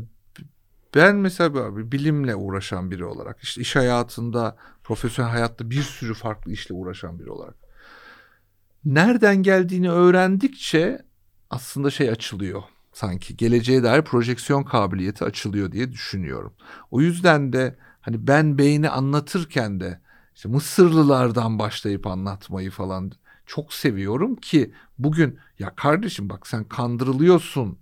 ben 0.96 1.16
mesela 1.16 1.54
böyle 1.54 1.92
bilimle 1.92 2.36
uğraşan 2.36 2.92
biri 2.92 3.06
olarak, 3.06 3.40
işte 3.42 3.62
iş 3.62 3.76
hayatında, 3.76 4.58
profesyonel 4.84 5.32
hayatta 5.32 5.70
bir 5.70 5.82
sürü 5.82 6.14
farklı 6.14 6.52
işle 6.52 6.76
uğraşan 6.76 7.20
biri 7.20 7.30
olarak 7.30 7.56
nereden 8.86 9.36
geldiğini 9.44 9.92
öğrendikçe 9.92 11.06
aslında 11.50 11.92
şey 11.92 12.10
açılıyor 12.10 12.64
sanki 12.94 13.38
geleceğe 13.38 13.84
dair 13.84 14.02
projeksiyon 14.02 14.64
kabiliyeti 14.64 15.26
açılıyor 15.26 15.72
diye 15.72 15.92
düşünüyorum. 15.92 16.54
O 16.92 17.02
yüzden 17.02 17.54
de 17.54 17.76
hani 18.02 18.28
ben 18.28 18.58
beyni 18.58 18.90
anlatırken 18.90 19.80
de 19.80 20.02
işte 20.36 20.50
Mısırlılardan 20.50 21.60
başlayıp 21.60 22.08
anlatmayı 22.08 22.72
falan 22.72 23.12
çok 23.46 23.74
seviyorum 23.74 24.36
ki 24.36 24.74
bugün 25.00 25.40
ya 25.60 25.76
kardeşim 25.76 26.30
bak 26.30 26.48
sen 26.48 26.64
kandırılıyorsun. 26.64 27.80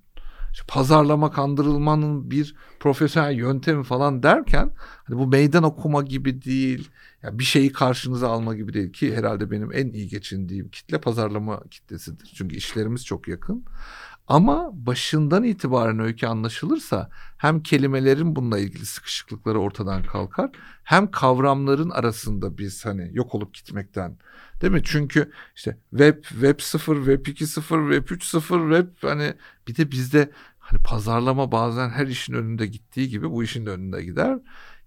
Pazarlama 0.68 1.32
kandırılmanın 1.32 2.32
bir 2.32 2.56
profesyonel 2.80 3.36
yöntemi 3.36 3.84
falan 3.84 4.24
derken 4.24 4.72
hani 5.04 5.18
bu 5.18 5.28
meydan 5.28 5.64
okuma 5.64 6.02
gibi 6.02 6.42
değil. 6.42 6.90
Ya 7.24 7.40
bir 7.40 7.44
şeyi 7.44 7.72
karşınıza 7.72 8.30
alma 8.30 8.56
gibi 8.56 8.74
değil 8.74 8.94
ki 8.94 9.16
herhalde 9.16 9.52
benim 9.52 9.74
en 9.74 9.88
iyi 9.88 10.08
geçindiğim 10.08 10.70
kitle 10.70 11.02
pazarlama 11.02 11.64
kitlesidir. 11.72 12.34
Çünkü 12.36 12.56
işlerimiz 12.56 13.06
çok 13.06 13.28
yakın. 13.28 13.66
Ama 14.28 14.70
başından 14.74 15.44
itibaren 15.44 16.00
öykü 16.00 16.28
anlaşılırsa 16.28 17.10
hem 17.38 17.64
kelimelerin 17.64 18.36
bununla 18.36 18.60
ilgili 18.60 18.86
sıkışıklıkları 18.86 19.60
ortadan 19.60 20.04
kalkar 20.04 20.50
hem 20.84 21.12
kavramların 21.12 21.90
arasında 21.90 22.58
biz 22.58 22.86
hani 22.86 23.10
yok 23.14 23.36
olup 23.36 23.54
gitmekten 23.54 24.18
değil 24.62 24.74
mi? 24.74 24.82
Çünkü 24.84 25.32
işte 25.56 25.78
web, 25.90 26.24
web 26.24 26.60
0, 26.60 26.96
web 26.96 27.26
2 27.26 27.48
0, 27.48 27.92
web 27.92 28.16
3 28.16 28.24
0, 28.24 28.76
web 28.76 29.10
hani 29.10 29.34
bir 29.68 29.76
de 29.76 29.92
bizde 29.92 30.32
hani 30.60 30.84
pazarlama 30.84 31.52
bazen 31.52 31.90
her 31.90 32.08
işin 32.08 32.34
önünde 32.34 32.68
gittiği 32.68 33.10
gibi 33.10 33.32
bu 33.32 33.44
işin 33.44 33.66
de 33.66 33.70
önünde 33.70 34.04
gider. 34.04 34.38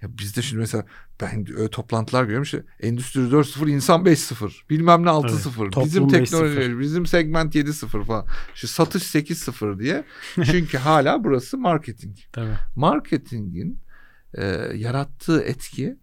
Ya 0.03 0.19
bizde 0.19 0.43
şimdi 0.43 0.61
mesela 0.61 0.87
ben 1.21 1.47
öyle 1.57 1.71
toplantılar 1.71 2.23
görüyorum 2.23 2.43
işte 2.43 2.65
Endüstri 2.81 3.21
4.0 3.21 3.71
insan 3.71 4.05
5.0 4.05 4.71
bilmem 4.71 5.05
ne 5.05 5.09
6.0 5.09 5.63
evet, 5.63 5.85
bizim 5.85 6.09
teknoloji 6.09 6.79
bizim 6.79 7.07
segment 7.07 7.55
7.0 7.55 8.05
falan. 8.05 8.27
Şu 8.55 8.69
satış 8.69 9.03
8.0 9.03 9.79
diye. 9.79 10.05
Çünkü 10.45 10.79
hala 10.79 11.25
burası 11.25 11.59
marketing. 11.59 12.17
Tabii. 12.33 12.55
Marketingin 12.77 13.79
e, 14.35 14.45
yarattığı 14.75 15.41
etki 15.41 15.97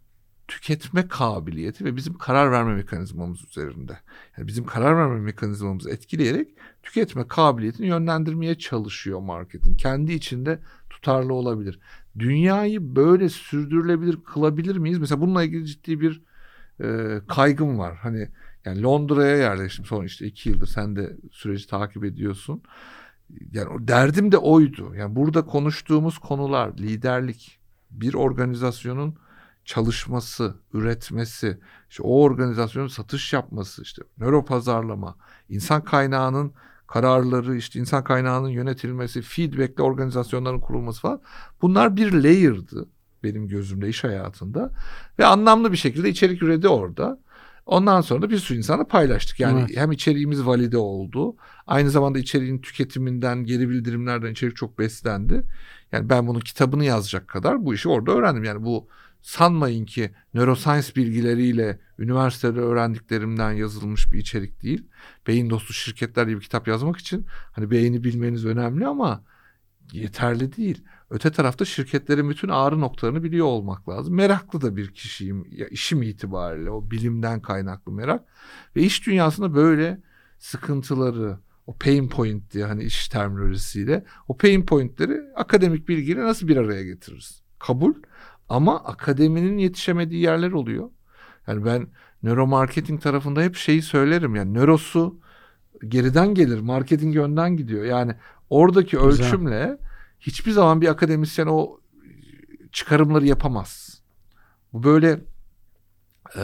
tüketme 0.51 1.07
kabiliyeti 1.07 1.85
ve 1.85 1.95
bizim 1.95 2.17
karar 2.17 2.51
verme 2.51 2.75
mekanizmamız 2.75 3.43
üzerinde. 3.43 3.99
Yani 4.37 4.47
bizim 4.47 4.65
karar 4.65 4.97
verme 4.97 5.19
mekanizmamızı 5.19 5.89
etkileyerek 5.89 6.47
tüketme 6.83 7.27
kabiliyetini 7.27 7.87
yönlendirmeye 7.87 8.57
çalışıyor 8.57 9.19
marketing. 9.19 9.79
Kendi 9.79 10.13
içinde 10.13 10.59
tutarlı 10.89 11.33
olabilir. 11.33 11.79
Dünyayı 12.19 12.95
böyle 12.95 13.29
sürdürülebilir 13.29 14.17
kılabilir 14.23 14.77
miyiz? 14.77 14.99
Mesela 14.99 15.21
bununla 15.21 15.43
ilgili 15.43 15.65
ciddi 15.65 16.01
bir 16.01 16.21
e, 16.83 17.19
kaygım 17.27 17.79
var. 17.79 17.95
Hani 17.95 18.29
yani 18.65 18.83
Londra'ya 18.83 19.37
yerleştim 19.37 19.85
son 19.85 20.05
işte 20.05 20.25
iki 20.25 20.49
yıldır 20.49 20.67
sen 20.67 20.95
de 20.95 21.17
süreci 21.31 21.67
takip 21.67 22.03
ediyorsun. 22.03 22.61
Yani 23.53 23.87
derdim 23.87 24.31
de 24.31 24.37
oydu. 24.37 24.95
Yani 24.95 25.15
burada 25.15 25.45
konuştuğumuz 25.45 26.17
konular 26.17 26.77
liderlik, 26.77 27.59
bir 27.91 28.13
organizasyonun 28.13 29.15
çalışması, 29.65 30.55
üretmesi, 30.73 31.59
işte 31.89 32.03
o 32.03 32.21
organizasyonun 32.21 32.87
satış 32.87 33.33
yapması, 33.33 33.81
işte 33.81 34.01
nöro 34.17 34.45
pazarlama, 34.45 35.15
insan 35.49 35.83
kaynağının 35.83 36.53
kararları, 36.87 37.55
işte 37.55 37.79
insan 37.79 38.03
kaynağının 38.03 38.49
yönetilmesi, 38.49 39.21
feedback'le 39.21 39.79
organizasyonların 39.79 40.59
kurulması 40.59 41.01
falan. 41.01 41.21
Bunlar 41.61 41.95
bir 41.95 42.11
layer'dı 42.11 42.89
benim 43.23 43.47
gözümde 43.47 43.89
iş 43.89 44.03
hayatında 44.03 44.71
ve 45.19 45.25
anlamlı 45.25 45.71
bir 45.71 45.77
şekilde 45.77 46.09
içerik 46.09 46.43
üredi 46.43 46.67
orada. 46.67 47.19
Ondan 47.65 48.01
sonra 48.01 48.21
da 48.21 48.29
bir 48.29 48.37
sürü 48.37 48.57
insana 48.57 48.83
paylaştık. 48.83 49.39
Yani 49.39 49.59
evet. 49.59 49.77
hem 49.77 49.91
içeriğimiz 49.91 50.45
valide 50.45 50.77
oldu. 50.77 51.35
Aynı 51.67 51.89
zamanda 51.89 52.19
içeriğin 52.19 52.61
tüketiminden, 52.61 53.43
geri 53.43 53.69
bildirimlerden 53.69 54.31
içerik 54.31 54.55
çok 54.55 54.79
beslendi. 54.79 55.43
Yani 55.91 56.09
ben 56.09 56.27
bunun 56.27 56.39
kitabını 56.39 56.85
yazacak 56.85 57.27
kadar 57.27 57.65
bu 57.65 57.73
işi 57.73 57.89
orada 57.89 58.11
öğrendim. 58.11 58.43
Yani 58.43 58.63
bu 58.63 58.87
sanmayın 59.21 59.85
ki 59.85 60.11
neuroscience 60.33 60.95
bilgileriyle 60.95 61.79
üniversitede 61.99 62.59
öğrendiklerimden 62.59 63.51
yazılmış 63.51 64.11
bir 64.11 64.19
içerik 64.19 64.63
değil. 64.63 64.87
Beyin 65.27 65.49
dostu 65.49 65.73
şirketler 65.73 66.27
diye 66.27 66.35
bir 66.35 66.41
kitap 66.41 66.67
yazmak 66.67 66.97
için 66.97 67.25
hani 67.51 67.71
beyni 67.71 68.03
bilmeniz 68.03 68.45
önemli 68.45 68.87
ama 68.87 69.23
yeterli 69.93 70.57
değil. 70.57 70.83
Öte 71.09 71.31
tarafta 71.31 71.65
şirketlerin 71.65 72.29
bütün 72.29 72.49
ağrı 72.49 72.79
noktalarını 72.79 73.23
biliyor 73.23 73.45
olmak 73.45 73.89
lazım. 73.89 74.15
Meraklı 74.15 74.61
da 74.61 74.75
bir 74.75 74.93
kişiyim 74.93 75.45
ya 75.51 75.67
işim 75.67 76.03
itibariyle 76.03 76.69
o 76.69 76.91
bilimden 76.91 77.41
kaynaklı 77.41 77.91
merak 77.91 78.23
ve 78.75 78.81
iş 78.81 79.07
dünyasında 79.07 79.55
böyle 79.55 80.01
sıkıntıları 80.39 81.37
o 81.67 81.77
pain 81.77 82.09
point 82.09 82.53
diye 82.53 82.65
hani 82.65 82.83
iş 82.83 83.07
terminolojisiyle 83.07 84.05
o 84.27 84.37
pain 84.37 84.65
pointleri 84.65 85.21
akademik 85.35 85.87
bilgiyle 85.87 86.23
nasıl 86.23 86.47
bir 86.47 86.57
araya 86.57 86.83
getiririz? 86.83 87.43
Kabul 87.59 87.93
ama 88.51 88.83
akademinin 88.83 89.57
yetişemediği 89.57 90.21
yerler 90.21 90.51
oluyor. 90.51 90.89
Yani 91.47 91.65
ben 91.65 91.87
nöromarketing 92.23 93.01
tarafında 93.01 93.41
hep 93.41 93.55
şeyi 93.55 93.81
söylerim 93.81 94.35
yani 94.35 94.53
nörosu 94.53 95.19
geriden 95.87 96.33
gelir, 96.33 96.59
marketing 96.59 97.17
önden 97.17 97.57
gidiyor. 97.57 97.85
Yani 97.85 98.15
oradaki 98.49 98.97
Güzel. 98.97 99.25
ölçümle 99.25 99.77
hiçbir 100.19 100.51
zaman 100.51 100.81
bir 100.81 100.87
akademisyen 100.87 101.47
o 101.47 101.79
çıkarımları 102.71 103.25
yapamaz. 103.25 104.01
Bu 104.73 104.83
böyle 104.83 105.19
e, 106.35 106.43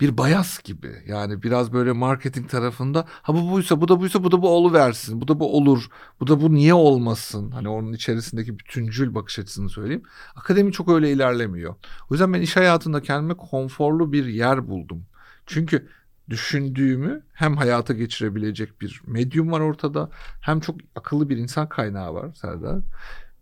bir 0.00 0.18
bayas 0.18 0.62
gibi. 0.62 1.02
Yani 1.06 1.42
biraz 1.42 1.72
böyle 1.72 1.92
marketing 1.92 2.50
tarafında 2.50 3.04
ha 3.08 3.34
bu 3.34 3.50
buysa 3.50 3.80
bu 3.80 3.88
da 3.88 4.00
buysa 4.00 4.24
bu 4.24 4.32
da 4.32 4.42
bu 4.42 4.48
olu 4.48 4.72
versin. 4.72 5.20
Bu 5.20 5.28
da 5.28 5.40
bu 5.40 5.56
olur. 5.56 5.88
Bu 6.20 6.26
da 6.26 6.40
bu 6.40 6.54
niye 6.54 6.74
olmasın? 6.74 7.50
Hani 7.50 7.68
onun 7.68 7.92
içerisindeki 7.92 8.58
bütüncül 8.58 9.14
bakış 9.14 9.38
açısını 9.38 9.70
söyleyeyim. 9.70 10.02
Akademi 10.34 10.72
çok 10.72 10.88
öyle 10.88 11.12
ilerlemiyor. 11.12 11.74
O 12.10 12.14
yüzden 12.14 12.32
ben 12.32 12.40
iş 12.40 12.56
hayatında 12.56 13.02
kendime 13.02 13.34
konforlu 13.34 14.12
bir 14.12 14.26
yer 14.26 14.68
buldum. 14.68 15.06
Çünkü 15.46 15.88
düşündüğümü 16.28 17.22
hem 17.32 17.56
hayata 17.56 17.94
geçirebilecek 17.94 18.80
bir 18.80 19.02
medyum 19.06 19.52
var 19.52 19.60
ortada 19.60 20.10
hem 20.40 20.60
çok 20.60 20.76
akıllı 20.96 21.28
bir 21.28 21.36
insan 21.36 21.68
kaynağı 21.68 22.14
var 22.14 22.32
Serdar. 22.34 22.80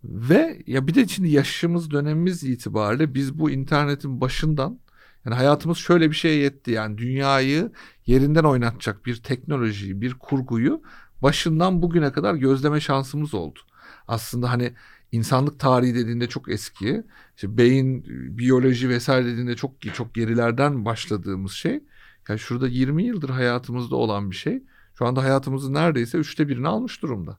Ve 0.03 0.63
ya 0.67 0.87
bir 0.87 0.93
de 0.93 1.07
şimdi 1.07 1.29
yaşımız 1.29 1.91
dönemimiz 1.91 2.43
itibariyle 2.43 3.13
biz 3.13 3.39
bu 3.39 3.51
internetin 3.51 4.21
başından 4.21 4.79
yani 5.25 5.35
hayatımız 5.35 5.77
şöyle 5.77 6.09
bir 6.09 6.15
şeye 6.15 6.35
yetti 6.35 6.71
yani 6.71 6.97
dünyayı 6.97 7.71
yerinden 8.05 8.43
oynatacak 8.43 9.05
bir 9.05 9.15
teknolojiyi, 9.15 10.01
bir 10.01 10.13
kurguyu 10.13 10.81
başından 11.21 11.81
bugüne 11.81 12.11
kadar 12.11 12.35
gözleme 12.35 12.79
şansımız 12.79 13.33
oldu. 13.33 13.59
Aslında 14.07 14.51
hani 14.51 14.73
insanlık 15.11 15.59
tarihi 15.59 15.95
dediğinde 15.95 16.27
çok 16.27 16.49
eski, 16.49 17.03
işte 17.35 17.57
beyin, 17.57 18.05
biyoloji 18.37 18.89
vesaire 18.89 19.25
dediğinde 19.25 19.55
çok 19.55 19.81
çok 19.93 20.15
gerilerden 20.15 20.85
başladığımız 20.85 21.51
şey. 21.51 21.83
Yani 22.29 22.39
şurada 22.39 22.67
20 22.67 23.03
yıldır 23.03 23.29
hayatımızda 23.29 23.95
olan 23.95 24.31
bir 24.31 24.35
şey. 24.35 24.63
Şu 24.97 25.05
anda 25.05 25.23
hayatımızın 25.23 25.73
neredeyse 25.73 26.17
üçte 26.17 26.47
birini 26.47 26.67
almış 26.67 27.01
durumda. 27.01 27.37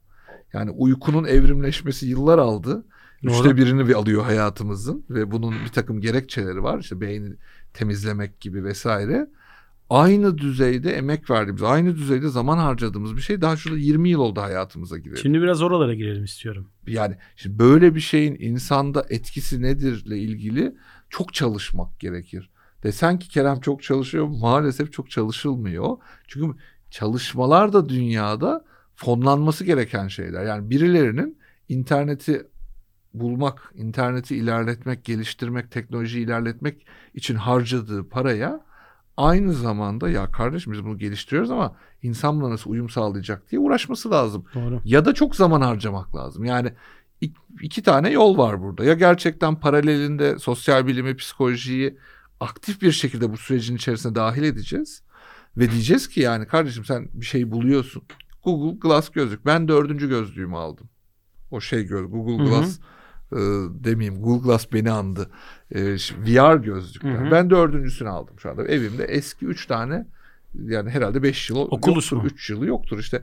Yani 0.52 0.70
uykunun 0.70 1.24
evrimleşmesi 1.24 2.06
yıllar 2.06 2.38
aldı. 2.38 2.86
Doğru. 3.24 3.32
Üçte 3.32 3.56
birini 3.56 3.94
alıyor 3.94 4.22
hayatımızın 4.22 5.04
ve 5.10 5.30
bunun 5.30 5.54
bir 5.64 5.68
takım 5.68 6.00
gerekçeleri 6.00 6.62
var. 6.62 6.78
İşte 6.78 7.00
beyni 7.00 7.34
temizlemek 7.76 8.40
gibi 8.40 8.64
vesaire. 8.64 9.30
aynı 9.90 10.38
düzeyde 10.38 10.92
emek 10.92 11.30
verdiğimiz, 11.30 11.62
aynı 11.62 11.96
düzeyde 11.96 12.28
zaman 12.28 12.58
harcadığımız 12.58 13.16
bir 13.16 13.20
şey 13.20 13.40
daha 13.40 13.56
şurada 13.56 13.78
20 13.78 14.08
yıl 14.08 14.20
oldu 14.20 14.40
hayatımıza 14.40 14.98
girelim. 14.98 15.16
Şimdi 15.16 15.42
biraz 15.42 15.62
oralara 15.62 15.94
girelim 15.94 16.24
istiyorum. 16.24 16.68
Yani 16.86 17.16
şimdi 17.36 17.58
böyle 17.58 17.94
bir 17.94 18.00
şeyin 18.00 18.36
insanda 18.40 19.06
etkisi 19.10 19.62
nedirle 19.62 20.18
ilgili 20.18 20.76
çok 21.10 21.34
çalışmak 21.34 22.00
gerekir. 22.00 22.50
Desen 22.82 23.18
ki 23.18 23.28
Kerem 23.28 23.60
çok 23.60 23.82
çalışıyor 23.82 24.26
maalesef 24.28 24.92
çok 24.92 25.10
çalışılmıyor. 25.10 25.96
Çünkü 26.26 26.58
çalışmalar 26.90 27.72
da 27.72 27.88
dünyada 27.88 28.64
fonlanması 28.94 29.64
gereken 29.64 30.08
şeyler. 30.08 30.44
Yani 30.44 30.70
birilerinin 30.70 31.38
interneti 31.68 32.46
bulmak, 33.20 33.72
interneti 33.74 34.36
ilerletmek, 34.36 35.04
geliştirmek, 35.04 35.70
teknoloji 35.70 36.20
ilerletmek 36.20 36.86
için 37.14 37.34
harcadığı 37.34 38.08
paraya 38.08 38.60
aynı 39.16 39.52
zamanda 39.52 40.10
ya 40.10 40.30
kardeşim 40.32 40.72
biz 40.72 40.84
bunu 40.84 40.98
geliştiriyoruz 40.98 41.50
ama 41.50 41.76
insan 42.02 42.40
buna 42.40 42.50
nasıl 42.50 42.70
uyum 42.70 42.90
sağlayacak 42.90 43.50
diye 43.50 43.60
uğraşması 43.60 44.10
lazım. 44.10 44.44
Doğru. 44.54 44.80
Ya 44.84 45.04
da 45.04 45.14
çok 45.14 45.36
zaman 45.36 45.60
harcamak 45.60 46.16
lazım. 46.16 46.44
Yani 46.44 46.72
iki 47.62 47.82
tane 47.82 48.10
yol 48.10 48.38
var 48.38 48.62
burada. 48.62 48.84
Ya 48.84 48.94
gerçekten 48.94 49.60
paralelinde 49.60 50.38
sosyal 50.38 50.86
bilimi, 50.86 51.16
psikolojiyi 51.16 51.98
aktif 52.40 52.82
bir 52.82 52.92
şekilde 52.92 53.32
bu 53.32 53.36
sürecin 53.36 53.76
içerisine 53.76 54.14
dahil 54.14 54.42
edeceğiz. 54.42 55.02
Ve 55.56 55.70
diyeceğiz 55.70 56.08
ki 56.08 56.20
yani 56.20 56.46
kardeşim 56.46 56.84
sen 56.84 57.08
bir 57.14 57.26
şey 57.26 57.50
buluyorsun. 57.50 58.02
Google 58.44 58.78
Glass 58.78 59.10
gözlük. 59.10 59.46
Ben 59.46 59.68
dördüncü 59.68 60.08
gözlüğümü 60.08 60.56
aldım. 60.56 60.88
O 61.50 61.60
şey 61.60 61.84
göz 61.84 62.10
Google 62.10 62.44
Glass 62.44 62.78
e, 63.32 63.36
demeyeyim 63.84 64.22
Google 64.22 64.48
Glass 64.48 64.72
beni 64.72 64.90
andı. 64.90 65.30
E, 65.70 65.94
VR 65.96 66.56
gözlükler. 66.56 67.10
Hı 67.10 67.26
hı. 67.26 67.30
Ben 67.30 67.50
dördüncüsünü 67.50 68.08
aldım 68.08 68.40
şu 68.40 68.50
anda. 68.50 68.64
Evimde 68.64 69.04
eski 69.04 69.46
üç 69.46 69.66
tane 69.66 70.06
yani 70.54 70.90
herhalde 70.90 71.22
beş 71.22 71.50
yıl 71.50 71.56
Oculus 71.56 72.12
yoktur. 72.12 72.16
Mu? 72.16 72.26
Üç 72.26 72.50
yılı 72.50 72.66
yoktur 72.66 72.98
işte. 72.98 73.22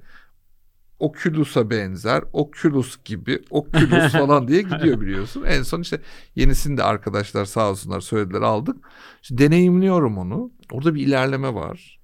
Oculus'a 0.99 1.69
benzer, 1.69 2.23
Oculus 2.33 3.03
gibi, 3.05 3.39
Oculus 3.49 4.11
falan 4.11 4.47
diye 4.47 4.61
gidiyor 4.61 5.01
biliyorsun. 5.01 5.43
En 5.47 5.63
son 5.63 5.81
işte 5.81 6.01
yenisini 6.35 6.77
de 6.77 6.83
arkadaşlar 6.83 7.45
sağ 7.45 7.69
olsunlar 7.69 7.99
söylediler 7.99 8.41
aldık. 8.41 8.77
İşte 9.21 9.37
deneyimliyorum 9.37 10.17
onu. 10.17 10.51
Orada 10.71 10.95
bir 10.95 11.07
ilerleme 11.07 11.53
var. 11.53 11.99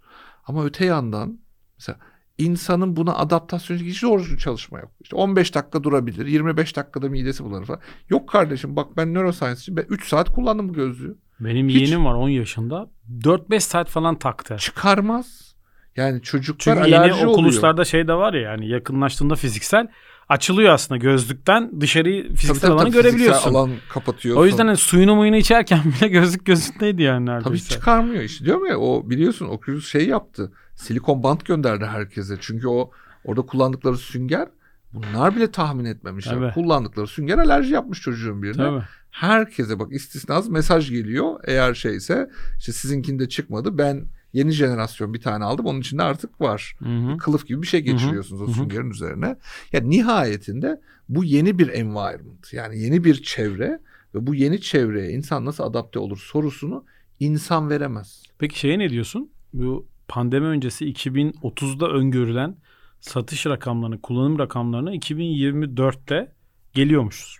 Ama 0.45 0.65
öte 0.65 0.85
yandan 0.85 1.39
mesela 1.77 1.99
insanın 2.39 2.95
buna 2.95 3.15
adaptasyon 3.15 3.77
hiç 3.77 4.03
doğru 4.03 4.37
çalışma 4.37 4.79
yok. 4.79 4.91
İşte 5.01 5.15
15 5.15 5.55
dakika 5.55 5.83
durabilir, 5.83 6.25
25 6.25 6.75
dakikada 6.75 7.09
midesi 7.09 7.43
bulanır 7.43 7.65
falan. 7.65 7.79
Yok 8.09 8.29
kardeşim 8.29 8.75
bak 8.75 8.97
ben 8.97 9.13
neuroscience'ciyim. 9.13 9.77
Ben 9.77 9.85
3 9.89 10.07
saat 10.07 10.29
kullandım 10.35 10.69
bu 10.69 10.73
gözlüğü. 10.73 11.17
Benim 11.39 11.69
Hiç 11.69 11.75
yeğenim 11.75 12.05
var 12.05 12.13
10 12.13 12.29
yaşında. 12.29 12.89
4-5 13.21 13.59
saat 13.59 13.89
falan 13.89 14.19
taktı. 14.19 14.55
Çıkarmaz. 14.59 15.55
Yani 15.95 16.21
çocuklar 16.21 16.75
Çünkü 16.75 16.89
yeni 16.89 17.27
okuluslarda 17.27 17.85
şey 17.85 18.07
de 18.07 18.13
var 18.13 18.33
ya 18.33 18.41
yani 18.41 18.69
yakınlaştığında 18.69 19.35
fiziksel 19.35 19.87
açılıyor 20.29 20.73
aslında 20.73 20.97
gözlükten 20.97 21.81
dışarıyı 21.81 22.23
fiziksel 22.23 22.47
tabii, 22.53 22.61
tabii, 22.61 22.73
alanı 22.73 22.83
tabii, 22.83 22.93
görebiliyorsun. 22.93 23.39
Fiziksel 23.39 23.59
alan 23.59 23.71
kapatıyorsun. 23.89 24.41
O 24.41 24.45
yüzden 24.45 24.67
hani 24.67 24.77
suyunu 24.77 25.15
muyunu 25.15 25.35
içerken 25.35 25.79
bile 25.99 26.07
gözlük 26.07 26.45
gözündeydi 26.45 27.01
yani 27.03 27.25
neredeyse. 27.25 27.49
Tabii 27.49 27.61
çıkarmıyor 27.61 28.23
işte 28.23 28.45
diyorum 28.45 28.65
ya 28.65 28.79
o 28.79 29.09
biliyorsun 29.09 29.47
Oculus 29.47 29.91
şey 29.91 30.07
yaptı. 30.07 30.51
Silikon 30.79 31.23
bant 31.23 31.45
gönderdi 31.45 31.85
herkese. 31.85 32.37
Çünkü 32.39 32.67
o 32.67 32.91
orada 33.25 33.41
kullandıkları 33.41 33.97
sünger 33.97 34.47
bunlar 34.93 35.35
bile 35.35 35.51
tahmin 35.51 35.85
etmemişler. 35.85 36.33
Tabii. 36.33 36.53
Kullandıkları 36.53 37.07
sünger 37.07 37.37
alerji 37.37 37.73
yapmış 37.73 38.01
çocuğun 38.01 38.43
birine. 38.43 38.55
Tabii. 38.55 38.83
Herkese 39.11 39.79
bak 39.79 39.93
istisnaz 39.93 40.49
mesaj 40.49 40.89
geliyor. 40.89 41.39
Eğer 41.43 41.73
şeyse 41.73 42.29
işte 42.57 42.71
sizinkinde 42.71 43.29
çıkmadı. 43.29 43.77
Ben 43.77 44.05
yeni 44.33 44.51
jenerasyon 44.51 45.13
bir 45.13 45.21
tane 45.21 45.43
aldım. 45.43 45.65
Onun 45.65 45.79
içinde 45.79 46.03
artık 46.03 46.41
var. 46.41 46.75
Hı 46.79 46.89
hı. 46.89 47.17
Kılıf 47.17 47.47
gibi 47.47 47.61
bir 47.61 47.67
şey 47.67 47.81
geçiriyorsunuz 47.81 48.41
hı 48.41 48.45
hı. 48.45 48.49
o 48.49 48.53
süngerin 48.53 48.81
hı 48.81 48.87
hı. 48.87 48.91
üzerine. 48.91 49.35
Yani 49.73 49.89
nihayetinde 49.89 50.81
bu 51.09 51.23
yeni 51.23 51.59
bir 51.59 51.67
environment. 51.67 52.53
Yani 52.53 52.79
yeni 52.79 53.03
bir 53.03 53.23
çevre 53.23 53.79
ve 54.15 54.27
bu 54.27 54.35
yeni 54.35 54.61
çevreye 54.61 55.11
insan 55.11 55.45
nasıl 55.45 55.63
adapte 55.63 55.99
olur 55.99 56.17
sorusunu 56.17 56.85
insan 57.19 57.69
veremez. 57.69 58.23
Peki 58.37 58.59
şeye 58.59 58.79
ne 58.79 58.89
diyorsun? 58.89 59.29
Bu 59.53 59.87
pandemi 60.09 60.47
öncesi 60.47 60.85
2030'da 60.85 61.87
öngörülen 61.89 62.55
satış 62.99 63.45
rakamlarını, 63.45 64.01
kullanım 64.01 64.39
rakamlarını 64.39 64.95
2024'te 64.95 66.31
geliyormuşuz. 66.73 67.39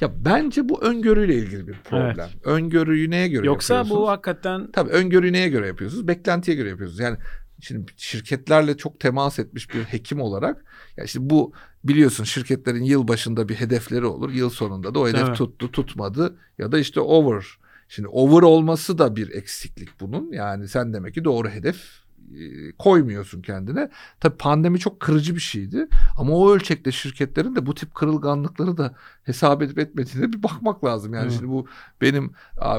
Ya 0.00 0.12
bence 0.24 0.68
bu 0.68 0.82
öngörüyle 0.82 1.34
ilgili 1.34 1.68
bir 1.68 1.74
problem. 1.74 2.16
Evet. 2.18 2.46
Öngörüyü 2.46 3.10
neye 3.10 3.28
göre 3.28 3.46
Yoksa 3.46 3.74
yapıyorsunuz? 3.74 4.00
Yoksa 4.00 4.04
bu 4.04 4.10
hakikaten... 4.10 4.70
Tabii 4.72 4.90
öngörüyü 4.90 5.32
neye 5.32 5.48
göre 5.48 5.66
yapıyorsunuz? 5.66 6.08
Beklentiye 6.08 6.56
göre 6.56 6.68
yapıyorsunuz. 6.68 7.00
Yani 7.00 7.16
şimdi 7.60 7.92
şirketlerle 7.96 8.76
çok 8.76 9.00
temas 9.00 9.38
etmiş 9.38 9.74
bir 9.74 9.84
hekim 9.84 10.20
olarak 10.20 10.64
ya 10.96 11.04
işte 11.04 11.18
bu 11.22 11.52
biliyorsun 11.84 12.24
şirketlerin 12.24 12.84
yıl 12.84 13.08
başında 13.08 13.48
bir 13.48 13.54
hedefleri 13.54 14.06
olur. 14.06 14.30
Yıl 14.30 14.50
sonunda 14.50 14.94
da 14.94 14.98
o 14.98 15.08
hedef 15.08 15.28
evet. 15.28 15.36
tuttu, 15.36 15.72
tutmadı 15.72 16.38
ya 16.58 16.72
da 16.72 16.78
işte 16.78 17.00
over. 17.00 17.44
Şimdi 17.88 18.08
over 18.08 18.42
olması 18.42 18.98
da 18.98 19.16
bir 19.16 19.30
eksiklik 19.30 20.00
bunun. 20.00 20.32
Yani 20.32 20.68
sen 20.68 20.92
demek 20.92 21.14
ki 21.14 21.24
doğru 21.24 21.48
hedef 21.48 22.04
e, 22.34 22.72
koymuyorsun 22.72 23.42
kendine. 23.42 23.90
Tabii 24.20 24.36
pandemi 24.36 24.78
çok 24.78 25.00
kırıcı 25.00 25.34
bir 25.34 25.40
şeydi. 25.40 25.88
Ama 26.18 26.32
o 26.32 26.54
ölçekte 26.54 26.92
şirketlerin 26.92 27.56
de 27.56 27.66
bu 27.66 27.74
tip 27.74 27.94
kırılganlıkları 27.94 28.76
da 28.76 28.94
hesap 29.22 29.62
edip 29.62 29.78
etmediğine 29.78 30.32
bir 30.32 30.42
bakmak 30.42 30.84
lazım. 30.84 31.14
Yani 31.14 31.26
Hı. 31.26 31.30
şimdi 31.30 31.48
bu 31.48 31.66
benim 32.00 32.32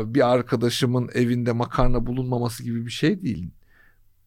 bir 0.06 0.34
arkadaşımın 0.34 1.10
evinde 1.14 1.52
makarna 1.52 2.06
bulunmaması 2.06 2.64
gibi 2.64 2.86
bir 2.86 2.92
şey 2.92 3.22
değil. 3.22 3.52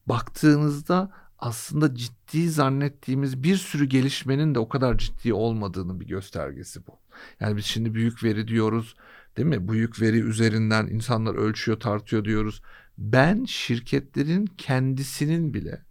Baktığınızda 0.07 1.11
aslında 1.39 1.95
ciddi 1.95 2.51
zannettiğimiz 2.51 3.43
bir 3.43 3.57
sürü 3.57 3.85
gelişmenin 3.85 4.55
de 4.55 4.59
o 4.59 4.69
kadar 4.69 4.99
ciddi 4.99 5.35
olmadığının 5.35 6.01
bir 6.01 6.07
göstergesi 6.07 6.87
bu. 6.87 6.99
Yani 7.41 7.57
biz 7.57 7.65
şimdi 7.65 7.95
büyük 7.95 8.25
veri 8.25 8.49
diyoruz, 8.49 8.95
değil 9.37 9.49
mi? 9.49 9.69
Büyük 9.69 10.01
veri 10.01 10.21
üzerinden 10.21 10.87
insanlar 10.87 11.35
ölçüyor, 11.35 11.81
tartıyor 11.81 12.25
diyoruz 12.25 12.63
ben 12.99 13.45
şirketlerin 13.45 14.47
kendisinin 14.47 15.55
bile 15.55 15.83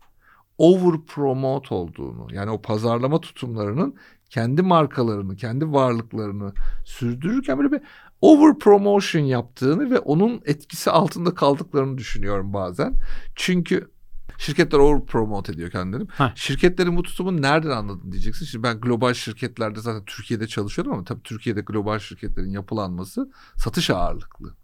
over 0.58 1.02
promote 1.08 1.76
olduğunu 1.76 2.28
yani 2.32 2.52
o 2.52 2.62
pazarlama 2.62 3.21
tutumlarının 3.21 3.95
kendi 4.30 4.62
markalarını, 4.62 5.36
kendi 5.36 5.71
varlıklarını 5.71 6.54
sürdürürken 6.86 7.58
böyle 7.58 7.71
bir 7.71 7.82
over 8.21 8.60
promotion 8.60 9.21
yaptığını 9.21 9.91
ve 9.91 10.00
onun 10.00 10.41
etkisi 10.45 10.91
altında 10.91 11.34
kaldıklarını 11.34 11.97
düşünüyorum 11.97 12.54
bazen. 12.54 12.93
Çünkü 13.36 13.91
şirketler 14.38 14.80
over 14.80 15.06
promote 15.06 15.52
ediyor 15.52 15.71
kendilerini. 15.71 16.08
Şirketlerin 16.36 16.97
bu 16.97 17.04
tutumunu 17.04 17.41
nereden 17.41 17.69
anladın 17.69 18.12
diyeceksin. 18.12 18.45
Şimdi 18.45 18.63
ben 18.63 18.82
global 18.82 19.13
şirketlerde 19.13 19.80
zaten 19.82 20.06
Türkiye'de 20.06 20.47
çalışıyordum 20.47 20.93
ama 20.93 21.04
tabii 21.04 21.23
Türkiye'de 21.23 21.62
global 21.62 22.00
şirketlerin 22.00 22.50
yapılanması 22.50 23.32
satış 23.56 23.89
ağırlıklı. 23.89 24.56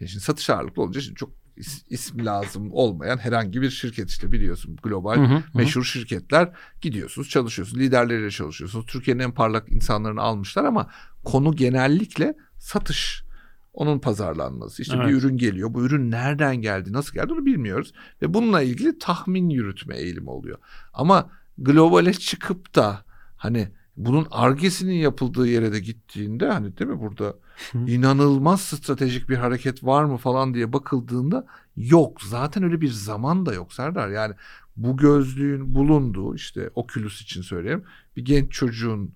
Yani 0.00 0.08
şimdi 0.08 0.24
satış 0.24 0.50
ağırlıklı 0.50 0.82
olunca 0.82 1.00
şimdi 1.00 1.16
çok 1.16 1.30
is, 1.58 1.84
ismi 1.90 2.24
lazım 2.24 2.72
olmayan 2.72 3.18
herhangi 3.18 3.62
bir 3.62 3.70
şirket 3.70 4.10
işte 4.10 4.32
biliyorsun 4.32 4.76
global 4.82 5.16
hı 5.16 5.34
hı, 5.34 5.42
meşhur 5.54 5.80
hı. 5.80 5.84
şirketler 5.84 6.52
gidiyorsunuz 6.80 7.28
çalışıyorsunuz 7.28 7.82
liderleriyle 7.82 8.30
çalışıyorsunuz 8.30 8.86
Türkiye'nin 8.86 9.22
en 9.22 9.32
parlak 9.32 9.72
insanlarını 9.72 10.20
almışlar 10.20 10.64
ama 10.64 10.90
konu 11.24 11.56
genellikle 11.56 12.34
satış 12.58 13.27
onun 13.78 13.98
pazarlanması 13.98 14.82
işte 14.82 14.96
evet. 14.96 15.08
bir 15.08 15.14
ürün 15.14 15.36
geliyor 15.36 15.74
bu 15.74 15.82
ürün 15.82 16.10
nereden 16.10 16.56
geldi 16.56 16.92
nasıl 16.92 17.14
geldi 17.14 17.32
onu 17.32 17.46
bilmiyoruz 17.46 17.92
ve 18.22 18.34
bununla 18.34 18.62
ilgili 18.62 18.98
tahmin 18.98 19.48
yürütme 19.48 19.96
eğilimi 19.96 20.30
oluyor 20.30 20.58
ama 20.92 21.30
globale 21.58 22.12
çıkıp 22.12 22.74
da 22.74 23.04
hani 23.36 23.68
bunun 23.96 24.26
argesinin 24.30 24.94
yapıldığı 24.94 25.46
yere 25.46 25.72
de 25.72 25.80
gittiğinde 25.80 26.48
hani 26.48 26.78
değil 26.78 26.90
mi 26.90 27.00
burada 27.00 27.34
inanılmaz 27.86 28.60
stratejik 28.60 29.28
bir 29.28 29.36
hareket 29.36 29.84
var 29.84 30.04
mı 30.04 30.16
falan 30.16 30.54
diye 30.54 30.72
bakıldığında 30.72 31.46
yok. 31.76 32.22
Zaten 32.22 32.62
öyle 32.62 32.80
bir 32.80 32.90
zaman 32.90 33.46
da 33.46 33.54
yok 33.54 33.72
Serdar. 33.72 34.08
Yani 34.08 34.34
bu 34.76 34.96
gözlüğün 34.96 35.74
bulunduğu 35.74 36.34
işte 36.34 36.70
Oculus 36.74 37.22
için 37.22 37.42
söyleyeyim 37.42 37.84
bir 38.16 38.24
genç 38.24 38.52
çocuğun 38.52 39.14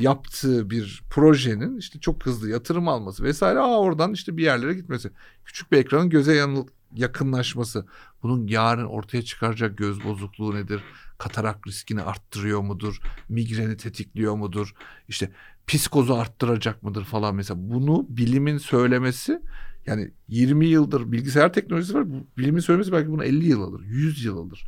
yaptığı 0.00 0.70
bir 0.70 1.02
projenin 1.10 1.78
işte 1.78 2.00
çok 2.00 2.26
hızlı 2.26 2.50
yatırım 2.50 2.88
alması 2.88 3.24
vesaire 3.24 3.58
aa 3.58 3.78
oradan 3.78 4.12
işte 4.12 4.36
bir 4.36 4.42
yerlere 4.42 4.74
gitmesi. 4.74 5.10
Küçük 5.44 5.72
bir 5.72 5.78
ekranın 5.78 6.10
göze 6.10 6.34
yanıl 6.34 6.66
yakınlaşması. 6.94 7.86
Bunun 8.22 8.46
yarın 8.46 8.86
ortaya 8.86 9.22
çıkaracak 9.22 9.78
göz 9.78 10.04
bozukluğu 10.04 10.54
nedir? 10.54 10.82
Katarak 11.18 11.66
riskini 11.66 12.02
arttırıyor 12.02 12.60
mudur? 12.60 13.00
Migreni 13.28 13.76
tetikliyor 13.76 14.34
mudur? 14.34 14.74
İşte 15.08 15.30
psikozu 15.66 16.14
arttıracak 16.14 16.82
mıdır 16.82 17.04
falan 17.04 17.34
mesela. 17.34 17.60
Bunu 17.62 18.06
bilimin 18.08 18.58
söylemesi 18.58 19.42
yani 19.86 20.10
20 20.28 20.66
yıldır 20.66 21.12
bilgisayar 21.12 21.52
teknolojisi 21.52 21.94
var. 21.94 22.06
Bilimin 22.38 22.60
söylemesi 22.60 22.92
belki 22.92 23.10
bunu 23.10 23.24
50 23.24 23.48
yıl 23.48 23.62
alır, 23.62 23.82
100 23.84 24.24
yıl 24.24 24.38
alır. 24.38 24.64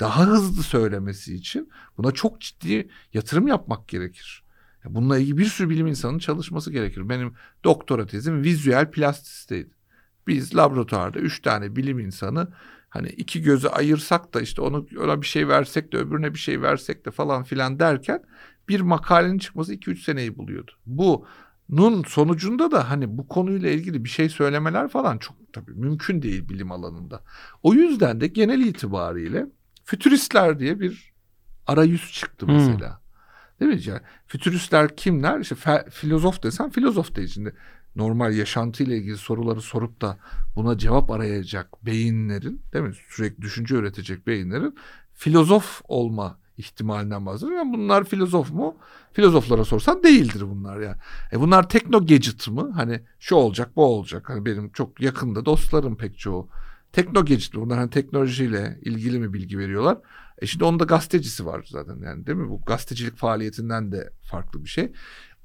Daha 0.00 0.26
hızlı 0.26 0.62
söylemesi 0.62 1.34
için 1.34 1.70
buna 1.98 2.12
çok 2.12 2.40
ciddi 2.40 2.88
yatırım 3.14 3.46
yapmak 3.46 3.88
gerekir. 3.88 4.44
Bununla 4.84 5.18
ilgili 5.18 5.38
bir 5.38 5.44
sürü 5.44 5.70
bilim 5.70 5.86
insanının 5.86 6.18
çalışması 6.18 6.72
gerekir. 6.72 7.08
Benim 7.08 7.34
doktora 7.64 8.06
tezim 8.06 8.44
vizüel 8.44 8.90
plastisiteydi. 8.90 9.70
Biz 10.26 10.56
laboratuvarda 10.56 11.18
üç 11.18 11.42
tane 11.42 11.76
bilim 11.76 11.98
insanı 11.98 12.52
hani 12.88 13.08
iki 13.08 13.42
gözü 13.42 13.68
ayırsak 13.68 14.34
da 14.34 14.40
işte 14.40 14.62
onu 14.62 14.86
öyle 14.96 15.20
bir 15.20 15.26
şey 15.26 15.48
versek 15.48 15.92
de 15.92 15.96
öbürüne 15.96 16.34
bir 16.34 16.38
şey 16.38 16.62
versek 16.62 17.06
de 17.06 17.10
falan 17.10 17.42
filan 17.44 17.78
derken 17.78 18.22
bir 18.68 18.80
makalenin 18.80 19.38
çıkması 19.38 19.74
2-3 19.74 19.96
seneyi 19.96 20.36
buluyordu. 20.36 20.72
Bu 20.86 21.26
nun 21.68 22.02
sonucunda 22.02 22.70
da 22.70 22.90
hani 22.90 23.18
bu 23.18 23.28
konuyla 23.28 23.70
ilgili 23.70 24.04
bir 24.04 24.08
şey 24.08 24.28
söylemeler 24.28 24.88
falan 24.88 25.18
çok 25.18 25.36
tabii 25.52 25.72
mümkün 25.72 26.22
değil 26.22 26.48
bilim 26.48 26.72
alanında. 26.72 27.22
O 27.62 27.74
yüzden 27.74 28.20
de 28.20 28.26
genel 28.26 28.60
itibariyle 28.60 29.46
fütüristler 29.88 30.58
diye 30.58 30.80
bir 30.80 31.12
arayüz 31.66 32.12
çıktı 32.12 32.46
hmm. 32.46 32.54
mesela. 32.54 32.90
Hmm. 32.90 33.60
Değil 33.60 33.74
mi? 33.74 33.90
Yani 33.90 34.00
fütüristler 34.26 34.96
kimler? 34.96 35.40
İşte 35.40 35.54
fe, 35.54 35.84
filozof 35.90 36.42
desen 36.42 36.70
filozof 36.70 37.16
değil. 37.16 37.28
Şimdi 37.28 37.54
normal 37.96 38.34
yaşantıyla 38.34 38.96
ilgili 38.96 39.16
soruları 39.16 39.60
sorup 39.60 40.00
da 40.00 40.18
buna 40.56 40.78
cevap 40.78 41.10
arayacak 41.10 41.86
beyinlerin 41.86 42.62
değil 42.72 42.84
mi? 42.84 42.94
Sürekli 43.08 43.42
düşünce 43.42 43.74
üretecek 43.74 44.26
beyinlerin 44.26 44.76
filozof 45.14 45.82
olma 45.84 46.38
ihtimalinden 46.56 47.26
bahsediyorum. 47.26 47.72
Bunlar 47.72 48.04
filozof 48.04 48.50
mu? 48.50 48.76
Filozoflara 49.12 49.64
sorsan 49.64 50.02
değildir 50.02 50.42
bunlar 50.50 50.80
yani. 50.80 50.96
E 51.32 51.40
bunlar 51.40 51.68
tekno 51.68 52.06
gadget 52.06 52.48
mı? 52.48 52.72
Hani 52.74 53.00
şu 53.18 53.34
olacak 53.34 53.76
bu 53.76 53.84
olacak. 53.84 54.28
Hani 54.28 54.44
benim 54.44 54.72
çok 54.72 55.00
yakında 55.00 55.44
dostlarım 55.44 55.96
pek 55.96 56.18
çoğu. 56.18 56.48
Tekno 56.92 57.24
mi? 57.24 57.60
Bunlar 57.60 57.78
hani 57.78 57.90
teknolojiyle 57.90 58.78
ilgili 58.82 59.18
mi 59.18 59.32
bilgi 59.32 59.58
veriyorlar? 59.58 59.98
E 60.38 60.46
şimdi 60.46 60.64
onun 60.64 60.80
da 60.80 60.84
gazetecisi 60.84 61.46
var 61.46 61.66
zaten 61.70 61.98
yani 62.04 62.26
değil 62.26 62.38
mi? 62.38 62.48
Bu 62.48 62.60
gazetecilik 62.66 63.16
faaliyetinden 63.16 63.92
de 63.92 64.10
farklı 64.22 64.64
bir 64.64 64.68
şey. 64.68 64.92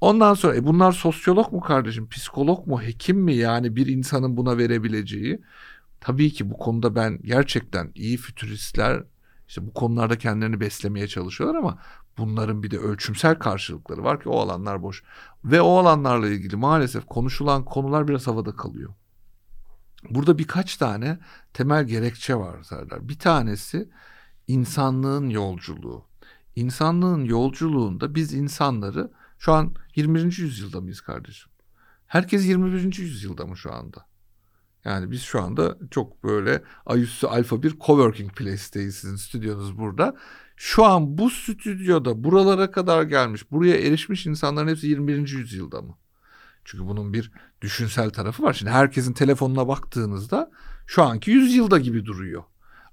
Ondan 0.00 0.34
sonra 0.34 0.56
e 0.56 0.64
bunlar 0.64 0.92
sosyolog 0.92 1.52
mu 1.52 1.60
kardeşim, 1.60 2.08
psikolog 2.08 2.66
mu, 2.66 2.82
hekim 2.82 3.18
mi 3.18 3.34
yani 3.34 3.76
bir 3.76 3.86
insanın 3.86 4.36
buna 4.36 4.58
verebileceği? 4.58 5.40
Tabii 6.00 6.30
ki 6.30 6.50
bu 6.50 6.56
konuda 6.58 6.94
ben 6.94 7.18
gerçekten 7.22 7.92
iyi 7.94 8.16
fütüristler 8.16 9.02
işte 9.48 9.66
bu 9.66 9.72
konularda 9.72 10.18
kendilerini 10.18 10.60
beslemeye 10.60 11.08
çalışıyorlar 11.08 11.58
ama 11.58 11.78
bunların 12.18 12.62
bir 12.62 12.70
de 12.70 12.78
ölçümsel 12.78 13.34
karşılıkları 13.34 14.04
var 14.04 14.20
ki 14.20 14.28
o 14.28 14.38
alanlar 14.38 14.82
boş. 14.82 15.02
Ve 15.44 15.60
o 15.60 15.78
alanlarla 15.78 16.28
ilgili 16.28 16.56
maalesef 16.56 17.06
konuşulan 17.06 17.64
konular 17.64 18.08
biraz 18.08 18.26
havada 18.26 18.56
kalıyor. 18.56 18.94
Burada 20.10 20.38
birkaç 20.38 20.76
tane 20.76 21.18
temel 21.52 21.84
gerekçe 21.84 22.34
var 22.34 22.62
Serdar. 22.62 23.08
Bir 23.08 23.18
tanesi 23.18 23.88
insanlığın 24.46 25.28
yolculuğu. 25.28 26.04
İnsanlığın 26.56 27.24
yolculuğunda 27.24 28.14
biz 28.14 28.34
insanları 28.34 29.10
şu 29.38 29.52
an 29.52 29.74
21. 29.96 30.38
yüzyılda 30.38 30.80
mıyız 30.80 31.00
kardeşim? 31.00 31.50
Herkes 32.06 32.46
21. 32.46 32.98
yüzyılda 32.98 33.46
mı 33.46 33.56
şu 33.56 33.72
anda? 33.72 34.06
Yani 34.84 35.10
biz 35.10 35.22
şu 35.22 35.42
anda 35.42 35.78
çok 35.90 36.24
böyle 36.24 36.62
ayüstü 36.86 37.26
alfa 37.26 37.62
bir 37.62 37.78
coworking 37.78 38.32
place'teyiz 38.32 38.94
sizin 38.94 39.16
stüdyonuz 39.16 39.78
burada. 39.78 40.16
Şu 40.56 40.84
an 40.84 41.18
bu 41.18 41.30
stüdyoda 41.30 42.24
buralara 42.24 42.70
kadar 42.70 43.02
gelmiş, 43.02 43.50
buraya 43.50 43.76
erişmiş 43.76 44.26
insanların 44.26 44.68
hepsi 44.68 44.86
21. 44.86 45.28
yüzyılda 45.28 45.82
mı? 45.82 45.98
Çünkü 46.64 46.86
bunun 46.86 47.12
bir 47.12 47.32
düşünsel 47.64 48.10
tarafı 48.10 48.42
var. 48.42 48.52
Şimdi 48.52 48.72
herkesin 48.72 49.12
telefonuna 49.12 49.68
baktığınızda 49.68 50.50
şu 50.86 51.02
anki 51.02 51.30
yüzyılda 51.30 51.78
gibi 51.78 52.06
duruyor. 52.06 52.42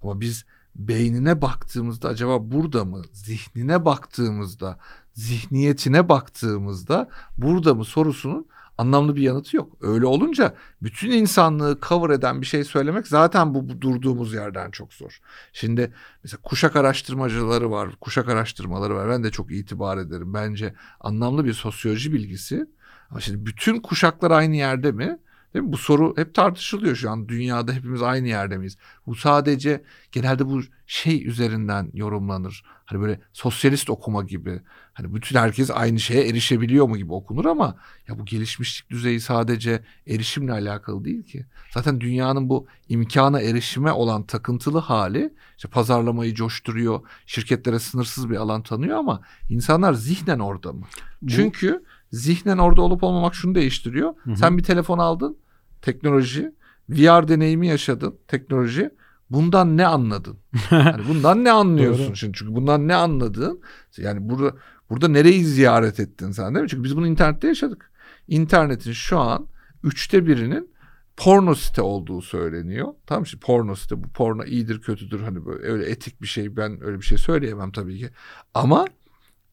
Ama 0.01 0.21
biz 0.21 0.45
beynine 0.75 1.41
baktığımızda 1.41 2.09
acaba 2.09 2.51
burada 2.51 2.85
mı? 2.85 3.01
Zihnine 3.13 3.85
baktığımızda, 3.85 4.79
zihniyetine 5.13 6.09
baktığımızda 6.09 7.09
burada 7.37 7.73
mı 7.73 7.85
sorusunun 7.85 8.47
anlamlı 8.77 9.15
bir 9.15 9.21
yanıtı 9.21 9.57
yok. 9.57 9.77
Öyle 9.81 10.05
olunca 10.05 10.55
bütün 10.81 11.11
insanlığı 11.11 11.79
cover 11.87 12.09
eden 12.09 12.41
bir 12.41 12.45
şey 12.45 12.63
söylemek 12.63 13.07
zaten 13.07 13.53
bu, 13.53 13.69
bu 13.69 13.81
durduğumuz 13.81 14.33
yerden 14.33 14.71
çok 14.71 14.93
zor. 14.93 15.19
Şimdi 15.53 15.93
mesela 16.23 16.41
kuşak 16.41 16.75
araştırmacıları 16.75 17.71
var, 17.71 17.89
kuşak 18.01 18.29
araştırmaları 18.29 18.95
var. 18.95 19.09
Ben 19.09 19.23
de 19.23 19.31
çok 19.31 19.51
itibar 19.51 19.97
ederim. 19.97 20.33
Bence 20.33 20.73
anlamlı 20.99 21.45
bir 21.45 21.53
sosyoloji 21.53 22.13
bilgisi. 22.13 22.67
Ama 23.11 23.21
şimdi 23.21 23.45
bütün 23.45 23.79
kuşaklar 23.79 24.31
aynı 24.31 24.55
yerde 24.55 24.91
mi? 24.91 25.17
Değil 25.53 25.65
mi? 25.65 25.71
Bu 25.71 25.77
soru 25.77 26.13
hep 26.17 26.35
tartışılıyor 26.35 26.95
şu 26.95 27.11
an. 27.11 27.29
Dünyada 27.29 27.73
hepimiz 27.73 28.01
aynı 28.01 28.27
yerde 28.27 28.57
miyiz? 28.57 28.77
Bu 29.07 29.15
sadece 29.15 29.83
genelde 30.11 30.45
bu 30.45 30.61
şey 30.87 31.27
üzerinden 31.27 31.89
yorumlanır. 31.93 32.63
Hani 32.85 33.01
böyle 33.01 33.19
sosyalist 33.33 33.89
okuma 33.89 34.23
gibi. 34.23 34.61
Hani 34.93 35.15
bütün 35.15 35.39
herkes 35.39 35.71
aynı 35.71 35.99
şeye 35.99 36.27
erişebiliyor 36.27 36.87
mu 36.87 36.97
gibi 36.97 37.13
okunur 37.13 37.45
ama 37.45 37.75
ya 38.07 38.19
bu 38.19 38.25
gelişmişlik 38.25 38.89
düzeyi 38.89 39.19
sadece 39.19 39.83
erişimle 40.07 40.51
alakalı 40.51 41.05
değil 41.05 41.23
ki. 41.23 41.45
Zaten 41.73 42.01
dünyanın 42.01 42.49
bu 42.49 42.67
imkana 42.89 43.41
erişime 43.41 43.91
olan 43.91 44.23
takıntılı 44.23 44.79
hali 44.79 45.33
işte 45.57 45.69
pazarlamayı 45.69 46.33
coşturuyor. 46.33 46.99
Şirketlere 47.25 47.79
sınırsız 47.79 48.29
bir 48.29 48.35
alan 48.35 48.63
tanıyor 48.63 48.97
ama 48.97 49.21
insanlar 49.49 49.93
zihnen 49.93 50.39
orada 50.39 50.73
mı? 50.73 50.85
Bu... 51.21 51.29
Çünkü 51.31 51.83
zihnen 52.11 52.57
orada 52.57 52.81
olup 52.81 53.03
olmamak 53.03 53.35
şunu 53.35 53.55
değiştiriyor. 53.55 54.13
Hı 54.23 54.31
hı. 54.31 54.35
Sen 54.35 54.57
bir 54.57 54.63
telefon 54.63 54.97
aldın, 54.97 55.37
teknoloji, 55.81 56.55
VR 56.89 57.27
deneyimi 57.27 57.67
yaşadın, 57.67 58.15
teknoloji. 58.27 58.89
Bundan 59.29 59.77
ne 59.77 59.87
anladın? 59.87 60.37
yani 60.71 61.03
bundan 61.07 61.43
ne 61.43 61.51
anlıyorsun 61.51 62.13
şimdi? 62.13 62.37
Çünkü 62.37 62.55
bundan 62.55 62.87
ne 62.87 62.95
anladın? 62.95 63.61
Yani 63.97 64.29
burada 64.29 64.55
burada 64.89 65.07
nereyi 65.07 65.45
ziyaret 65.45 65.99
ettin 65.99 66.31
sen 66.31 66.55
değil 66.55 66.63
mi? 66.63 66.69
Çünkü 66.69 66.83
biz 66.83 66.97
bunu 66.97 67.07
internette 67.07 67.47
yaşadık. 67.47 67.91
İnternetin 68.27 68.91
şu 68.91 69.19
an 69.19 69.47
üçte 69.83 70.27
birinin 70.27 70.71
porno 71.17 71.55
site 71.55 71.81
olduğu 71.81 72.21
söyleniyor. 72.21 72.87
Tamam 73.05 73.23
işte 73.23 73.37
porno 73.37 73.75
site 73.75 74.03
bu 74.03 74.09
porno 74.09 74.43
iyidir 74.43 74.81
kötüdür 74.81 75.21
hani 75.21 75.45
böyle 75.45 75.67
öyle 75.67 75.85
etik 75.85 76.21
bir 76.21 76.27
şey 76.27 76.57
ben 76.57 76.83
öyle 76.83 76.97
bir 76.97 77.05
şey 77.05 77.17
söyleyemem 77.17 77.71
tabii 77.71 77.99
ki. 77.99 78.09
Ama 78.53 78.85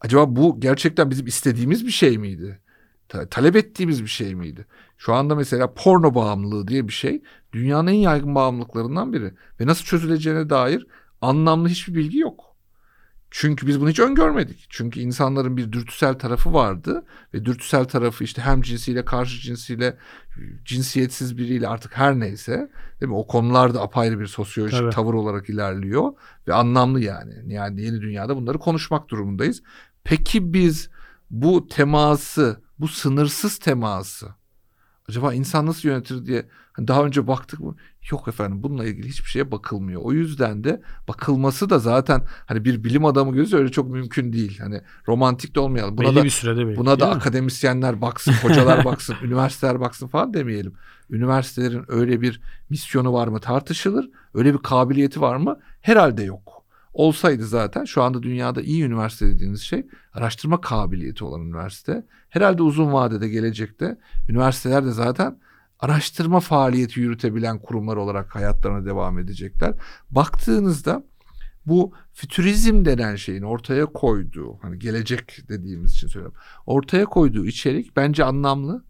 Acaba 0.01 0.37
bu 0.37 0.61
gerçekten 0.61 1.11
bizim 1.11 1.27
istediğimiz 1.27 1.87
bir 1.87 1.91
şey 1.91 2.19
miydi? 2.19 2.61
Ta- 3.09 3.29
talep 3.29 3.57
ettiğimiz 3.57 4.03
bir 4.03 4.09
şey 4.09 4.35
miydi? 4.35 4.67
Şu 4.99 5.15
anda 5.15 5.35
mesela 5.35 5.75
porno 5.75 6.15
bağımlılığı 6.15 6.69
diye 6.69 6.89
bir 6.89 6.93
şey 6.93 7.23
dünyanın 7.53 7.87
en 7.87 7.93
yaygın 7.95 8.35
bağımlılıklarından 8.35 9.13
biri. 9.13 9.35
Ve 9.61 9.67
nasıl 9.67 9.85
çözüleceğine 9.85 10.51
dair 10.51 10.87
anlamlı 11.21 11.69
hiçbir 11.69 11.95
bilgi 11.95 12.19
yok. 12.19 12.49
Çünkü 13.31 13.67
biz 13.67 13.81
bunu 13.81 13.91
hiç 13.91 14.01
öngörmedik. 14.01 14.67
Çünkü 14.69 15.01
insanların 15.01 15.57
bir 15.57 15.73
dürtüsel 15.73 16.15
tarafı 16.15 16.53
vardı 16.53 17.05
ve 17.35 17.45
dürtüsel 17.45 17.85
tarafı 17.85 18.25
işte 18.25 18.43
hem 18.43 18.63
cinsiyle 18.63 19.05
karşı 19.05 19.41
cinsiyle 19.41 19.97
cinsiyetsiz 20.65 21.39
biriyle 21.39 21.69
artık 21.69 21.97
her 21.97 22.21
neyse 22.21 22.71
değil 23.01 23.11
mi? 23.11 23.17
O 23.17 23.27
konularda 23.27 23.83
apayrı 23.83 24.21
bir 24.21 24.27
sosyolojik 24.27 24.81
evet. 24.83 24.93
tavır 24.93 25.15
olarak 25.15 25.51
ilerliyor 25.51 26.13
ve 26.49 26.55
anlamlı 26.55 27.01
yani. 27.01 27.35
Yani 27.47 27.83
yeni 27.83 28.01
dünyada 28.01 28.37
bunları 28.37 28.59
konuşmak 28.59 29.09
durumundayız. 29.09 29.63
Peki 30.09 30.53
biz 30.53 30.91
bu 31.31 31.69
teması, 31.69 32.63
bu 32.79 32.89
sınırsız 32.89 33.59
teması 33.59 34.29
acaba 35.09 35.35
insan 35.35 35.67
nasıl 35.67 35.89
yönetir 35.89 36.27
diye 36.27 36.49
hani 36.73 36.89
daha 36.89 37.05
önce 37.05 37.27
baktık 37.27 37.61
mı? 37.61 37.77
Yok 38.11 38.29
efendim 38.29 38.63
bununla 38.63 38.85
ilgili 38.85 39.09
hiçbir 39.09 39.31
şeye 39.31 39.51
bakılmıyor. 39.51 40.01
O 40.05 40.13
yüzden 40.13 40.65
de 40.65 40.83
bakılması 41.09 41.71
da 41.71 41.79
zaten 41.79 42.23
hani 42.47 42.65
bir 42.65 42.85
bilim 42.85 43.05
adamı 43.05 43.35
gözü 43.35 43.57
öyle 43.57 43.69
çok 43.69 43.91
mümkün 43.91 44.33
değil. 44.33 44.59
Hani 44.59 44.81
romantik 45.09 45.55
de 45.55 45.61
olmayalım. 45.61 45.99
Buna 45.99 46.09
Belli 46.09 46.17
da, 46.17 46.25
bir 46.25 46.31
sürede 46.31 46.67
belki, 46.67 46.79
Buna 46.79 47.01
da 47.01 47.11
akademisyenler 47.11 48.01
baksın, 48.01 48.33
hocalar 48.33 48.85
baksın, 48.85 49.17
üniversiteler 49.23 49.81
baksın 49.81 50.09
falan 50.09 50.35
demeyelim. 50.35 50.73
Üniversitelerin 51.11 51.85
öyle 51.89 52.21
bir 52.21 52.41
misyonu 52.71 53.13
var 53.13 53.29
mı 53.29 53.41
tartışılır. 53.41 54.11
Öyle 54.35 54.55
bir 54.55 54.59
kabiliyeti 54.59 55.21
var 55.21 55.37
mı? 55.37 55.61
Herhalde 55.81 56.23
yok 56.23 56.58
olsaydı 56.99 57.47
zaten 57.47 57.85
şu 57.85 58.03
anda 58.03 58.23
dünyada 58.23 58.63
iyi 58.63 58.85
üniversite 58.85 59.27
dediğiniz 59.27 59.61
şey 59.61 59.87
araştırma 60.13 60.61
kabiliyeti 60.61 61.25
olan 61.25 61.41
üniversite. 61.41 62.07
Herhalde 62.29 62.63
uzun 62.63 62.93
vadede 62.93 63.29
gelecekte 63.29 63.99
üniversiteler 64.29 64.85
de 64.85 64.91
zaten 64.91 65.39
araştırma 65.79 66.41
faaliyeti 66.41 67.01
yürütebilen 67.01 67.59
kurumlar 67.59 67.97
olarak 67.97 68.35
hayatlarına 68.35 68.87
devam 68.87 69.19
edecekler. 69.19 69.75
Baktığınızda 70.11 71.05
bu 71.67 71.93
fütürizm 72.13 72.85
denen 72.85 73.17
şeyin 73.17 73.43
ortaya 73.43 73.87
koyduğu 73.87 74.59
hani 74.63 74.79
gelecek 74.79 75.39
dediğimiz 75.49 75.93
için 75.93 76.09
söylüyorum. 76.09 76.39
Ortaya 76.67 77.05
koyduğu 77.05 77.47
içerik 77.47 77.97
bence 77.97 78.25
anlamlı. 78.25 78.85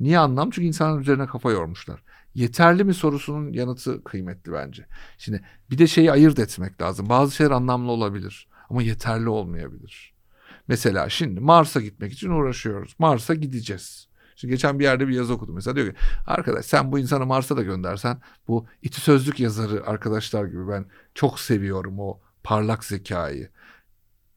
Niye 0.00 0.18
anlam? 0.18 0.50
Çünkü 0.50 0.68
insanın 0.68 1.00
üzerine 1.00 1.26
kafa 1.26 1.50
yormuşlar 1.50 2.02
yeterli 2.34 2.84
mi 2.84 2.94
sorusunun 2.94 3.52
yanıtı 3.52 4.04
kıymetli 4.04 4.52
bence. 4.52 4.86
Şimdi 5.18 5.42
bir 5.70 5.78
de 5.78 5.86
şeyi 5.86 6.12
ayırt 6.12 6.38
etmek 6.38 6.82
lazım. 6.82 7.08
Bazı 7.08 7.34
şeyler 7.34 7.50
anlamlı 7.50 7.90
olabilir 7.90 8.48
ama 8.70 8.82
yeterli 8.82 9.28
olmayabilir. 9.28 10.14
Mesela 10.68 11.08
şimdi 11.08 11.40
Mars'a 11.40 11.80
gitmek 11.80 12.12
için 12.12 12.30
uğraşıyoruz. 12.30 12.94
Mars'a 12.98 13.34
gideceğiz. 13.34 14.08
Şimdi 14.36 14.54
geçen 14.54 14.78
bir 14.78 14.84
yerde 14.84 15.08
bir 15.08 15.14
yazı 15.14 15.32
okudum. 15.32 15.54
Mesela 15.54 15.76
diyor 15.76 15.86
ki 15.86 15.94
arkadaş 16.26 16.66
sen 16.66 16.92
bu 16.92 16.98
insanı 16.98 17.26
Mars'a 17.26 17.56
da 17.56 17.62
göndersen 17.62 18.20
bu 18.48 18.66
iti 18.82 19.00
sözlük 19.00 19.40
yazarı 19.40 19.86
arkadaşlar 19.86 20.44
gibi 20.44 20.68
ben 20.68 20.86
çok 21.14 21.40
seviyorum 21.40 22.00
o 22.00 22.20
parlak 22.42 22.84
zekayı. 22.84 23.50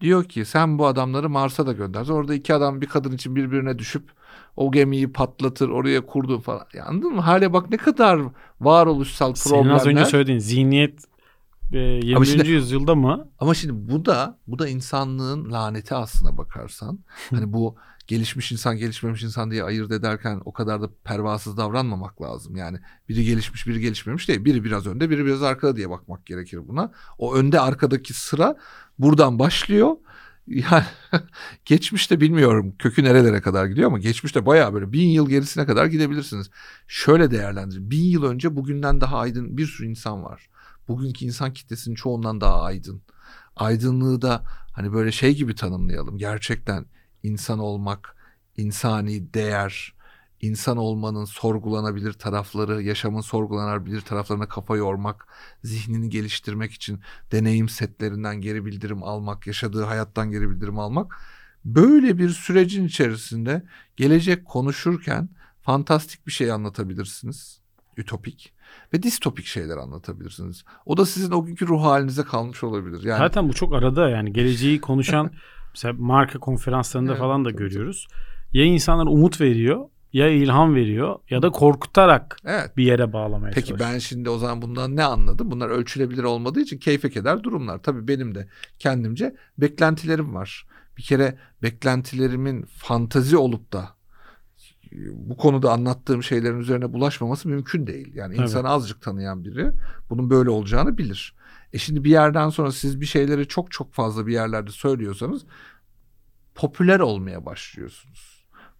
Diyor 0.01 0.23
ki 0.23 0.45
sen 0.45 0.79
bu 0.79 0.87
adamları 0.87 1.29
Mars'a 1.29 1.67
da 1.67 1.73
göndersen 1.73 2.13
orada 2.13 2.33
iki 2.33 2.53
adam 2.53 2.81
bir 2.81 2.87
kadın 2.87 3.11
için 3.11 3.35
birbirine 3.35 3.79
düşüp 3.79 4.11
o 4.55 4.71
gemiyi 4.71 5.11
patlatır 5.11 5.69
oraya 5.69 6.05
kurdu 6.05 6.39
falan. 6.39 6.65
Ya 6.73 6.85
anladın 6.85 7.13
mı? 7.13 7.21
Hale 7.21 7.53
bak 7.53 7.69
ne 7.69 7.77
kadar 7.77 8.19
varoluşsal 8.61 9.33
problemler. 9.33 9.63
Senin 9.63 9.69
az 9.69 9.85
önce 9.85 10.05
söylediğin 10.05 10.39
zihniyet 10.39 10.99
e, 11.71 11.77
20. 11.77 12.15
Ama 12.15 12.25
şimdi- 12.25 12.49
yüzyılda 12.49 12.95
mı? 12.95 13.27
Ama 13.39 13.53
şimdi 13.53 13.91
bu 13.91 14.05
da 14.05 14.37
bu 14.47 14.59
da 14.59 14.67
insanlığın 14.67 15.51
laneti 15.51 15.95
aslına 15.95 16.37
bakarsan. 16.37 16.99
hani 17.29 17.53
bu 17.53 17.75
gelişmiş 18.07 18.51
insan 18.51 18.77
gelişmemiş 18.77 19.23
insan 19.23 19.51
diye 19.51 19.63
ayırt 19.63 19.91
ederken 19.91 20.41
o 20.45 20.53
kadar 20.53 20.81
da 20.81 20.89
pervasız 21.03 21.57
davranmamak 21.57 22.21
lazım. 22.21 22.55
Yani 22.55 22.77
biri 23.09 23.25
gelişmiş 23.25 23.67
biri 23.67 23.79
gelişmemiş 23.79 24.27
değil. 24.27 24.45
Biri 24.45 24.63
biraz 24.63 24.87
önde 24.87 25.09
biri 25.09 25.25
biraz 25.25 25.43
arkada 25.43 25.75
diye 25.75 25.89
bakmak 25.89 26.25
gerekir 26.25 26.67
buna. 26.67 26.91
O 27.17 27.35
önde 27.35 27.59
arkadaki 27.59 28.13
sıra 28.13 28.55
buradan 28.99 29.39
başlıyor. 29.39 29.95
Yani 30.47 30.83
geçmişte 31.65 32.21
bilmiyorum 32.21 32.75
kökü 32.79 33.03
nerelere 33.03 33.41
kadar 33.41 33.65
gidiyor 33.65 33.87
ama 33.87 33.99
geçmişte 33.99 34.45
bayağı 34.45 34.73
böyle 34.73 34.91
bin 34.91 35.07
yıl 35.07 35.29
gerisine 35.29 35.65
kadar 35.65 35.85
gidebilirsiniz. 35.85 36.49
Şöyle 36.87 37.31
değerlendirin. 37.31 37.91
Bin 37.91 38.03
yıl 38.03 38.23
önce 38.23 38.55
bugünden 38.55 39.01
daha 39.01 39.17
aydın 39.17 39.57
bir 39.57 39.65
sürü 39.67 39.87
insan 39.87 40.23
var. 40.23 40.49
Bugünkü 40.87 41.25
insan 41.25 41.53
kitlesinin 41.53 41.95
çoğundan 41.95 42.41
daha 42.41 42.61
aydın. 42.61 43.01
Aydınlığı 43.55 44.21
da 44.21 44.43
hani 44.73 44.93
böyle 44.93 45.11
şey 45.11 45.35
gibi 45.35 45.55
tanımlayalım. 45.55 46.17
Gerçekten 46.17 46.85
insan 47.23 47.59
olmak, 47.59 48.15
insani 48.57 49.33
değer, 49.33 49.93
insan 50.43 50.77
olmanın 50.77 51.25
sorgulanabilir 51.25 52.13
tarafları, 52.13 52.81
yaşamın 52.81 53.21
sorgulanabilir 53.21 54.01
taraflarına 54.01 54.47
kafa 54.47 54.77
yormak, 54.77 55.27
zihnini 55.63 56.09
geliştirmek 56.09 56.71
için 56.71 56.99
deneyim 57.31 57.69
setlerinden 57.69 58.41
geri 58.41 58.65
bildirim 58.65 59.03
almak, 59.03 59.47
yaşadığı 59.47 59.83
hayattan 59.83 60.31
geri 60.31 60.49
bildirim 60.49 60.79
almak. 60.79 61.15
Böyle 61.65 62.17
bir 62.17 62.29
sürecin 62.29 62.85
içerisinde 62.85 63.63
gelecek 63.95 64.45
konuşurken 64.45 65.29
fantastik 65.61 66.27
bir 66.27 66.31
şey 66.31 66.51
anlatabilirsiniz. 66.51 67.61
Ütopik 67.97 68.53
ve 68.93 69.03
distopik 69.03 69.45
şeyler 69.45 69.77
anlatabilirsiniz. 69.77 70.63
O 70.85 70.97
da 70.97 71.05
sizin 71.05 71.31
o 71.31 71.45
günkü 71.45 71.67
ruh 71.67 71.83
halinize 71.83 72.23
kalmış 72.23 72.63
olabilir. 72.63 73.03
Yani 73.03 73.17
Zaten 73.17 73.49
bu 73.49 73.53
çok 73.53 73.73
arada 73.73 74.09
yani 74.09 74.33
geleceği 74.33 74.81
konuşan 74.81 75.31
mesela 75.73 75.93
marka 75.97 76.39
konferanslarında 76.39 77.11
Evet, 77.11 77.19
falan 77.19 77.45
da 77.45 77.51
görüyoruz. 77.51 78.07
Ya 78.53 78.63
insanlara 78.63 79.09
umut 79.09 79.41
veriyor 79.41 79.89
ya 80.13 80.27
ilham 80.27 80.75
veriyor 80.75 81.19
ya 81.29 81.41
da 81.41 81.49
korkutarak 81.49 82.37
evet. 82.45 82.77
bir 82.77 82.83
yere 82.83 83.13
bağlamaya 83.13 83.53
Peki 83.53 83.67
çalışıyor. 83.67 83.91
ben 83.91 83.99
şimdi 83.99 84.29
o 84.29 84.37
zaman 84.37 84.61
bundan 84.61 84.95
ne 84.95 85.03
anladım? 85.03 85.51
Bunlar 85.51 85.69
ölçülebilir 85.69 86.23
olmadığı 86.23 86.61
için 86.61 86.77
keyfe 86.77 87.09
keder 87.09 87.43
durumlar. 87.43 87.83
Tabii 87.83 88.07
benim 88.07 88.35
de 88.35 88.47
kendimce 88.79 89.35
beklentilerim 89.57 90.35
var. 90.35 90.67
Bir 90.97 91.03
kere 91.03 91.37
beklentilerimin 91.61 92.65
fantazi 92.77 93.37
olup 93.37 93.73
da 93.73 93.89
bu 95.13 95.37
konuda 95.37 95.71
anlattığım 95.71 96.23
şeylerin 96.23 96.59
üzerine 96.59 96.93
bulaşmaması 96.93 97.49
mümkün 97.49 97.87
değil. 97.87 98.15
Yani 98.15 98.35
insanı 98.35 98.69
azıcık 98.69 99.01
tanıyan 99.01 99.45
biri 99.45 99.71
bunun 100.09 100.29
böyle 100.29 100.49
olacağını 100.49 100.97
bilir. 100.97 101.35
E 101.73 101.77
şimdi 101.77 102.03
bir 102.03 102.09
yerden 102.09 102.49
sonra 102.49 102.71
siz 102.71 103.01
bir 103.01 103.05
şeyleri 103.05 103.47
çok 103.47 103.71
çok 103.71 103.93
fazla 103.93 104.27
bir 104.27 104.33
yerlerde 104.33 104.71
söylüyorsanız 104.71 105.45
popüler 106.55 106.99
olmaya 106.99 107.45
başlıyorsunuz. 107.45 108.32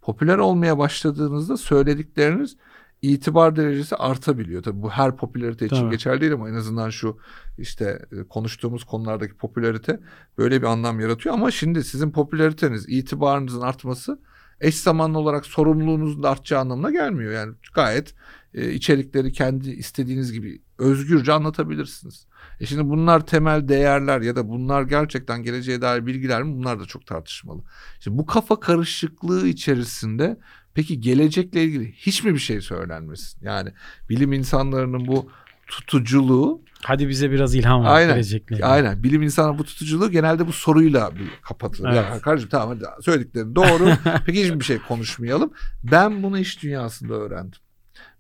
Popüler 0.04 0.38
olmaya 0.38 0.78
başladığınızda 0.78 1.58
söyledikleriniz 1.58 2.58
itibar 3.02 3.56
derecesi 3.56 3.96
artabiliyor. 3.96 4.64
Tabii 4.64 4.82
bu 4.82 4.90
her 4.90 5.18
popülarite 5.18 5.66
için 5.66 5.76
Tabii. 5.76 5.90
geçerli 5.92 6.22
değil 6.22 6.34
ama 6.34 6.50
en 6.50 6.54
azından 6.54 6.90
şu 6.90 7.18
işte 7.58 8.06
e, 8.12 8.24
konuştuğumuz 8.24 8.84
konulardaki 8.84 9.34
popülarite 9.34 10.00
böyle 10.38 10.62
bir 10.62 10.68
anlam 10.68 11.00
yaratıyor. 11.00 11.36
Ama 11.36 11.52
şimdi 11.52 11.84
sizin 11.84 12.12
popülariteniz, 12.12 12.86
itibarınızın 12.90 13.62
artması 13.62 14.20
eş 14.62 14.76
zamanlı 14.76 15.20
olarak 15.20 15.46
sorumluluğunuzun 15.46 16.24
da 16.24 16.30
artacağı 16.30 16.60
anlamına 16.60 16.92
gelmiyor. 16.92 17.32
Yani 17.32 17.54
gayet 17.74 18.16
e, 18.54 18.72
içerikleri 18.72 19.32
kendi 19.32 19.70
istediğiniz 19.70 20.34
gibi 20.34 20.62
özgürce 20.78 21.34
anlatabilirsiniz. 21.34 22.26
E 22.60 22.66
şimdi 22.66 22.90
bunlar 22.90 23.26
temel 23.26 23.68
değerler 23.68 24.22
ya 24.22 24.36
da 24.36 24.50
bunlar 24.50 24.82
gerçekten 24.84 25.44
geleceğe 25.44 25.82
dair 25.82 26.06
bilgiler 26.06 26.44
mi? 26.44 26.58
Bunlar 26.58 26.80
da 26.80 26.86
çok 26.86 27.08
tartışmalı. 27.08 27.62
Şimdi 28.00 28.18
bu 28.18 28.26
kafa 28.26 28.60
karışıklığı 28.60 29.48
içerisinde 29.48 30.38
peki 30.74 31.02
gelecekle 31.02 31.64
ilgili 31.64 31.92
hiç 31.92 32.24
mi 32.24 32.34
bir 32.34 32.40
şey 32.40 32.62
söylenmesin? 32.62 33.46
Yani 33.46 33.70
bilim 34.10 34.34
insanlarının 34.34 35.08
bu 35.08 35.30
tutuculuğu 35.68 36.62
Hadi 36.84 37.10
bize 37.10 37.32
biraz 37.32 37.56
ilham 37.56 37.84
ver 37.84 37.90
Aynen. 37.90 38.14
gelecekle. 38.14 38.66
Aynen. 38.66 39.04
Bilim 39.04 39.22
insanı 39.22 39.58
bu 39.58 39.64
tutuculuğu 39.64 40.12
genelde 40.12 40.48
bu 40.48 40.54
soruyla 40.54 41.16
bir 41.16 41.30
kapatılır. 41.42 41.90
Evet. 41.90 41.98
Ya 41.98 42.22
kardeşim 42.22 42.50
tamam 42.50 42.70
hadi 42.70 43.04
söylediklerin 43.04 43.56
doğru. 43.56 43.90
Peki 44.26 44.44
hiçbir 44.44 44.64
şey 44.66 44.78
konuşmayalım. 44.78 45.54
Ben 45.84 46.24
bunu 46.24 46.40
iş 46.40 46.64
dünyasında 46.64 47.14
öğrendim. 47.14 47.60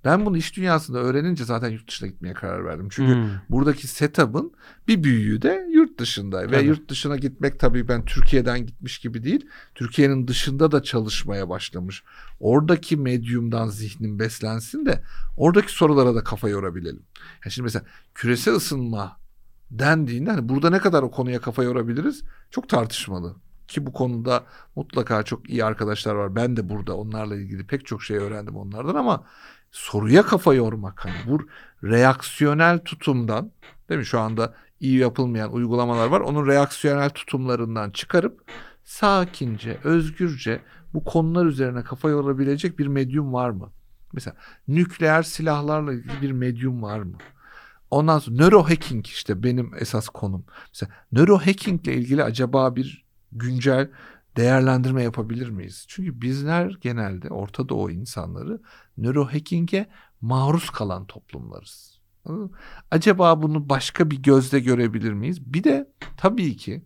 Ben 0.05 0.25
bunu 0.25 0.37
iş 0.37 0.57
dünyasında 0.57 0.99
öğrenince 0.99 1.45
zaten 1.45 1.69
yurt 1.69 1.87
dışına 1.87 2.09
gitmeye 2.09 2.33
karar 2.33 2.65
verdim. 2.65 2.87
Çünkü 2.91 3.13
Hmm. 3.13 3.29
buradaki 3.49 3.87
setup'ın 3.87 4.51
bir 4.87 5.03
büyüğü 5.03 5.41
de 5.41 5.67
yurt 5.71 5.99
dışında. 5.99 6.41
Ve 6.41 6.51
Tabii. 6.51 6.65
yurt 6.65 6.89
dışına 6.89 7.15
gitmek 7.15 7.59
tabii 7.59 7.87
ben 7.87 8.05
Türkiye'den 8.05 8.65
gitmiş 8.65 8.99
gibi 8.99 9.23
değil. 9.23 9.45
Türkiye'nin 9.75 10.27
dışında 10.27 10.71
da 10.71 10.83
çalışmaya 10.83 11.49
başlamış. 11.49 12.03
Oradaki 12.39 12.97
medyumdan 12.97 13.67
zihnim 13.67 14.19
beslensin 14.19 14.85
de 14.85 15.03
oradaki 15.37 15.73
sorulara 15.73 16.15
da 16.15 16.23
kafa 16.23 16.49
yorabilelim. 16.49 17.03
Yani 17.45 17.51
şimdi 17.51 17.63
mesela 17.63 17.85
küresel 18.15 18.55
ısınma 18.55 19.17
dendiğinde 19.71 20.31
hani 20.31 20.49
burada 20.49 20.69
ne 20.69 20.79
kadar 20.79 21.03
o 21.03 21.11
konuya 21.11 21.41
kafa 21.41 21.63
yorabiliriz 21.63 22.23
çok 22.51 22.69
tartışmalı. 22.69 23.35
Ki 23.67 23.85
bu 23.85 23.93
konuda 23.93 24.43
mutlaka 24.75 25.23
çok 25.23 25.49
iyi 25.49 25.65
arkadaşlar 25.65 26.15
var. 26.15 26.35
Ben 26.35 26.57
de 26.57 26.69
burada 26.69 26.95
onlarla 26.97 27.35
ilgili 27.35 27.67
pek 27.67 27.85
çok 27.85 28.03
şey 28.03 28.17
öğrendim 28.17 28.55
onlardan 28.55 28.95
ama 28.95 29.23
soruya 29.73 30.23
kafa 30.23 30.53
yormak 30.53 31.05
hani 31.05 31.15
bu 31.27 31.47
reaksiyonel 31.83 32.79
tutumdan 32.79 33.51
değil 33.89 33.99
mi 33.99 34.05
şu 34.05 34.19
anda 34.19 34.53
iyi 34.79 34.97
yapılmayan 34.97 35.53
uygulamalar 35.53 36.07
var. 36.07 36.21
Onun 36.21 36.47
reaksiyonel 36.47 37.09
tutumlarından 37.09 37.91
çıkarıp 37.91 38.51
sakince, 38.83 39.77
özgürce 39.83 40.61
bu 40.93 41.03
konular 41.03 41.45
üzerine 41.45 41.83
kafa 41.83 42.09
yorabilecek 42.09 42.79
bir 42.79 42.87
medyum 42.87 43.33
var 43.33 43.49
mı? 43.49 43.71
Mesela 44.13 44.35
nükleer 44.67 45.23
silahlarla 45.23 45.93
ilgili 45.93 46.21
bir 46.21 46.31
medyum 46.31 46.83
var 46.83 46.99
mı? 46.99 47.17
Ondan 47.91 48.19
sonra 48.19 48.35
neurohacking 48.35 49.07
işte 49.07 49.43
benim 49.43 49.71
esas 49.79 50.09
konum. 50.09 50.45
Mesela 50.73 50.91
neurohacking 51.11 51.87
ile 51.87 51.95
ilgili 51.95 52.23
acaba 52.23 52.75
bir 52.75 53.05
güncel 53.31 53.89
değerlendirme 54.37 55.03
yapabilir 55.03 55.49
miyiz? 55.49 55.85
Çünkü 55.87 56.21
bizler 56.21 56.77
genelde 56.81 57.29
Orta 57.29 57.69
Doğu 57.69 57.91
insanları 57.91 58.61
neurohacking'e 58.97 59.89
maruz 60.21 60.69
kalan 60.69 61.05
toplumlarız. 61.05 61.99
Acaba 62.91 63.41
bunu 63.41 63.69
başka 63.69 64.11
bir 64.11 64.23
gözle 64.23 64.59
görebilir 64.59 65.13
miyiz? 65.13 65.53
Bir 65.53 65.63
de 65.63 65.89
tabii 66.17 66.57
ki 66.57 66.85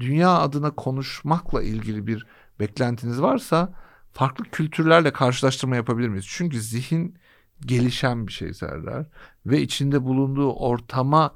dünya 0.00 0.38
adına 0.38 0.70
konuşmakla 0.70 1.62
ilgili 1.62 2.06
bir 2.06 2.26
beklentiniz 2.60 3.22
varsa 3.22 3.74
farklı 4.12 4.44
kültürlerle 4.44 5.12
karşılaştırma 5.12 5.76
yapabilir 5.76 6.08
miyiz? 6.08 6.26
Çünkü 6.28 6.60
zihin 6.60 7.18
gelişen 7.60 8.26
bir 8.26 8.32
şey 8.32 8.54
Serdar 8.54 9.06
ve 9.46 9.60
içinde 9.60 10.04
bulunduğu 10.04 10.52
ortama 10.52 11.34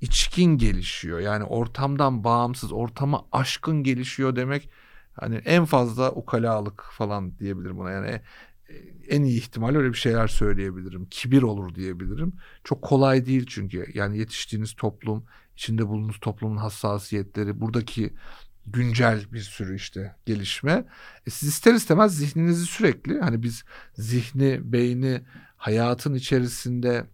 içkin 0.00 0.58
gelişiyor. 0.58 1.20
Yani 1.20 1.44
ortamdan 1.44 2.24
bağımsız, 2.24 2.72
ortama 2.72 3.24
aşkın 3.32 3.82
gelişiyor 3.82 4.36
demek 4.36 4.70
hani 5.12 5.36
en 5.36 5.64
fazla 5.64 6.12
ukalalık 6.12 6.84
falan 6.92 7.38
diyebilirim 7.38 7.78
buna. 7.78 7.90
Yani 7.90 8.20
e, 8.68 8.74
en 9.08 9.22
iyi 9.22 9.38
ihtimal 9.38 9.74
öyle 9.74 9.88
bir 9.88 9.98
şeyler 9.98 10.28
söyleyebilirim. 10.28 11.06
Kibir 11.10 11.42
olur 11.42 11.74
diyebilirim. 11.74 12.32
Çok 12.64 12.82
kolay 12.82 13.26
değil 13.26 13.46
çünkü. 13.48 13.86
Yani 13.94 14.18
yetiştiğiniz 14.18 14.74
toplum, 14.74 15.24
içinde 15.56 15.88
bulunduğunuz 15.88 16.20
toplumun 16.20 16.56
hassasiyetleri, 16.56 17.60
buradaki 17.60 18.14
güncel 18.66 19.32
bir 19.32 19.40
sürü 19.40 19.76
işte 19.76 20.16
gelişme. 20.26 20.84
E 21.26 21.30
siz 21.30 21.48
ister 21.48 21.74
istemez 21.74 22.16
zihninizi 22.16 22.66
sürekli 22.66 23.20
hani 23.20 23.42
biz 23.42 23.64
zihni, 23.94 24.72
beyni 24.72 25.22
hayatın 25.56 26.14
içerisinde 26.14 27.06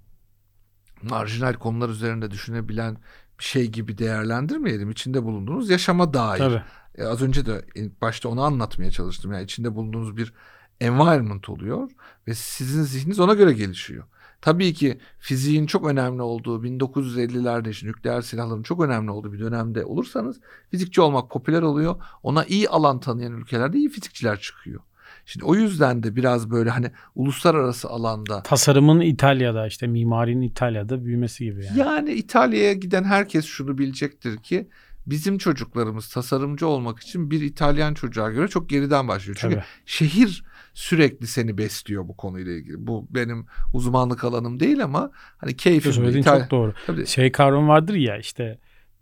marjinal 1.03 1.55
konular 1.55 1.89
üzerinde 1.89 2.31
düşünebilen 2.31 2.97
bir 3.39 3.45
şey 3.45 3.67
gibi 3.67 3.99
değerlendirmeyelim. 3.99 4.91
İçinde 4.91 5.25
bulunduğunuz 5.25 5.71
yaşama 5.71 6.15
dair. 6.15 6.39
Tabii. 6.39 6.63
E, 6.99 7.05
az 7.05 7.23
önce 7.23 7.47
de 7.47 7.65
başta 8.03 8.29
onu 8.29 8.43
anlatmaya 8.43 8.91
çalıştım. 8.91 9.33
Yani 9.33 9.45
içinde 9.45 9.75
bulunduğunuz 9.75 10.17
bir 10.17 10.33
environment 10.81 11.49
oluyor 11.49 11.91
ve 12.29 12.35
sizin 12.35 12.83
zihniniz 12.83 13.21
ona 13.21 13.35
göre 13.35 13.53
gelişiyor. 13.53 14.05
Tabii 14.41 14.75
ki 14.75 14.99
fiziğin 15.19 15.67
çok 15.67 15.87
önemli 15.87 16.23
olduğu 16.23 16.65
1950'lerde 16.65 17.71
işte 17.71 17.87
nükleer 17.87 18.21
silahların 18.23 18.63
çok 18.63 18.85
önemli 18.85 19.11
olduğu 19.11 19.33
bir 19.33 19.41
dönemde 19.41 19.85
olursanız 19.85 20.41
fizikçi 20.71 21.01
olmak 21.01 21.31
popüler 21.31 21.63
oluyor. 21.63 22.03
Ona 22.23 22.45
iyi 22.45 22.69
alan 22.69 23.01
tanıyan 23.01 23.33
ülkelerde 23.33 23.79
iyi 23.79 23.89
fizikçiler 23.89 24.41
çıkıyor. 24.41 24.81
Şimdi 25.27 25.45
o 25.45 25.55
yüzden 25.55 26.03
de 26.03 26.17
biraz 26.17 26.51
böyle 26.51 26.71
hani 26.71 26.91
uluslararası 27.15 27.89
alanda 27.89 28.43
Tasarımın 28.43 29.01
İtalya'da 29.01 29.67
işte 29.67 29.87
mimarinin 29.87 30.43
İtalya'da 30.43 31.05
büyümesi 31.05 31.45
gibi 31.45 31.65
yani. 31.65 31.79
yani 31.79 32.13
İtalya'ya 32.13 32.73
giden 32.73 33.05
herkes 33.05 33.45
şunu 33.45 33.79
bilecektir 33.79 34.37
ki 34.37 34.69
bizim 35.07 35.39
çocuklarımız 35.39 36.09
tasarımcı 36.09 36.67
olmak 36.67 36.99
için 36.99 37.31
bir 37.31 37.41
İtalyan 37.41 37.95
çocuğa 37.95 38.31
göre 38.31 38.49
çok 38.49 38.69
geriden 38.69 39.09
başlıyor. 39.09 39.39
Çünkü 39.41 39.55
Tabii. 39.55 39.65
şehir 39.87 40.45
sürekli 40.75 41.27
seni 41.27 41.59
besliyor 41.59 42.09
bu 42.09 42.17
konuyla 42.17 42.53
ilgili. 42.53 42.87
Bu 42.87 43.07
benim 43.11 43.47
uzmanlık 43.73 44.25
alanım 44.25 44.61
değil 44.61 44.85
ama 44.85 45.11
hani 45.39 45.57
keyfim. 45.57 45.93
Söylediğin 45.93 46.23
İtalya... 46.23 46.41
çok 46.41 46.51
doğru. 46.51 46.75
Tabii. 46.87 47.07
Şey 47.07 47.33
kavram 47.33 47.69
vardır 47.69 47.95
ya 47.95 48.19
işte 48.19 48.59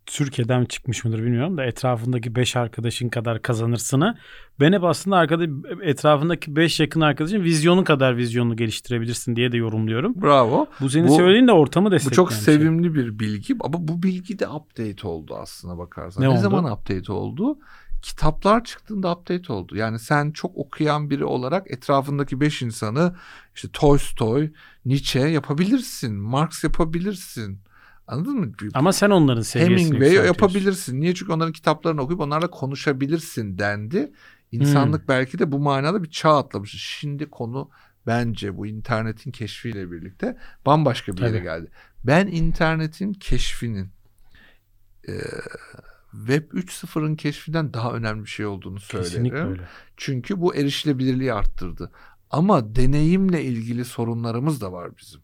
Türkiye'den 0.06 0.64
çıkmış 0.64 1.04
mıdır 1.04 1.18
bilmiyorum 1.18 1.56
da 1.56 1.64
etrafındaki 1.64 2.34
5 2.34 2.56
arkadaşın 2.56 3.08
kadar 3.08 3.42
kazanırsını 3.42 4.16
ben 4.60 4.72
hep 4.72 4.84
aslında 4.84 5.16
arkada 5.16 5.44
etrafındaki 5.82 6.56
5 6.56 6.80
yakın 6.80 7.00
arkadaşın 7.00 7.42
vizyonu 7.42 7.84
kadar 7.84 8.16
vizyonunu 8.16 8.56
geliştirebilirsin 8.56 9.36
diye 9.36 9.52
de 9.52 9.56
yorumluyorum. 9.56 10.22
Bravo. 10.22 10.66
Bu 10.80 10.90
senin 10.90 11.08
bu, 11.08 11.16
söylediğin 11.16 11.48
de 11.48 11.52
ortamı 11.52 11.90
destekleyen 11.90 12.10
Bu 12.10 12.30
çok 12.30 12.32
şey. 12.32 12.40
sevimli 12.40 12.84
şey. 12.84 12.94
bir 12.94 13.18
bilgi 13.18 13.56
ama 13.60 13.88
bu 13.88 14.02
bilgi 14.02 14.38
de 14.38 14.48
update 14.48 15.08
oldu 15.08 15.36
aslına 15.36 15.78
bakarsan. 15.78 16.22
Ne, 16.22 16.26
ne 16.26 16.30
oldu? 16.30 16.40
zaman 16.40 16.72
update 16.72 17.12
oldu? 17.12 17.58
kitaplar 18.04 18.64
çıktığında 18.64 19.12
update 19.12 19.52
oldu. 19.52 19.76
Yani 19.76 19.98
sen 19.98 20.30
çok 20.30 20.56
okuyan 20.56 21.10
biri 21.10 21.24
olarak 21.24 21.70
etrafındaki 21.70 22.40
beş 22.40 22.62
insanı 22.62 23.14
işte 23.54 23.68
Tolstoy, 23.72 24.50
Nietzsche 24.84 25.20
yapabilirsin. 25.20 26.14
Marx 26.14 26.64
yapabilirsin. 26.64 27.60
Anladın 28.06 28.40
mı? 28.40 28.52
Ama 28.74 28.92
sen 28.92 29.10
onların 29.10 29.42
seviyesini 29.42 29.96
Hemingway 29.96 30.26
yapabilirsin. 30.26 31.00
Niye? 31.00 31.14
Çünkü 31.14 31.32
onların 31.32 31.52
kitaplarını 31.52 32.02
okuyup 32.02 32.20
onlarla 32.20 32.50
konuşabilirsin 32.50 33.58
dendi. 33.58 34.12
İnsanlık 34.52 35.00
hmm. 35.00 35.08
belki 35.08 35.38
de 35.38 35.52
bu 35.52 35.58
manada 35.58 36.02
bir 36.02 36.10
çağ 36.10 36.38
atlamış. 36.38 36.82
Şimdi 36.82 37.30
konu 37.30 37.70
bence 38.06 38.56
bu 38.56 38.66
internetin 38.66 39.30
keşfiyle 39.30 39.90
birlikte 39.90 40.38
bambaşka 40.66 41.12
bir 41.12 41.22
yere 41.22 41.30
Tabii. 41.30 41.42
geldi. 41.42 41.70
Ben 42.04 42.26
internetin 42.26 43.12
keşfinin 43.12 43.88
e, 45.08 45.12
Web 46.12 46.50
3.0'ın 46.50 47.16
keşfinden 47.16 47.74
daha 47.74 47.92
önemli 47.92 48.24
bir 48.24 48.30
şey 48.30 48.46
olduğunu 48.46 48.80
söylerim. 48.80 49.10
Kesinlikle 49.10 49.44
öyle. 49.44 49.62
Çünkü 49.96 50.40
bu 50.40 50.54
erişilebilirliği 50.54 51.32
arttırdı. 51.32 51.90
Ama 52.30 52.74
deneyimle 52.74 53.44
ilgili 53.44 53.84
sorunlarımız 53.84 54.60
da 54.60 54.72
var 54.72 54.90
bizim. 54.98 55.20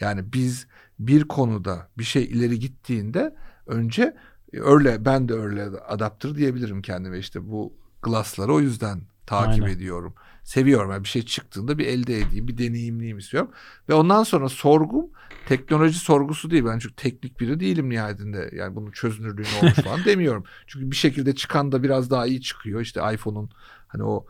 Yani 0.00 0.32
biz 0.32 0.66
bir 0.98 1.24
konuda 1.24 1.88
bir 1.98 2.04
şey 2.04 2.24
ileri 2.24 2.58
gittiğinde 2.58 3.34
önce 3.66 4.16
öyle 4.52 5.04
ben 5.04 5.28
de 5.28 5.34
öyle 5.34 5.64
adaptır 5.64 6.34
diyebilirim 6.34 6.82
kendime 6.82 7.18
işte 7.18 7.48
bu 7.50 7.72
glassları 8.02 8.54
o 8.54 8.60
yüzden 8.60 9.02
takip 9.26 9.64
Aynen. 9.64 9.74
ediyorum. 9.74 10.14
Seviyorum 10.44 10.90
yani 10.90 11.04
bir 11.04 11.08
şey 11.08 11.22
çıktığında 11.22 11.78
bir 11.78 11.86
elde 11.86 12.18
edeyim, 12.18 12.48
bir 12.48 12.58
deneyimleyeyim 12.58 13.18
istiyorum. 13.18 13.50
Ve 13.88 13.94
ondan 13.94 14.22
sonra 14.22 14.48
sorgum 14.48 15.06
teknoloji 15.46 15.98
sorgusu 15.98 16.50
değil. 16.50 16.64
Ben 16.64 16.78
çünkü 16.78 16.94
teknik 16.94 17.40
biri 17.40 17.60
değilim 17.60 17.90
nihayetinde. 17.90 18.50
Yani 18.52 18.76
bunun 18.76 18.90
çözünürlüğü 18.90 19.42
ne 19.42 19.58
olmuş 19.58 19.74
falan 19.74 20.00
demiyorum. 20.04 20.44
Çünkü 20.66 20.90
bir 20.90 20.96
şekilde 20.96 21.34
çıkan 21.34 21.72
da 21.72 21.82
biraz 21.82 22.10
daha 22.10 22.26
iyi 22.26 22.40
çıkıyor. 22.40 22.80
İşte 22.80 23.00
iPhone'un 23.14 23.50
hani 23.88 24.04
o 24.04 24.26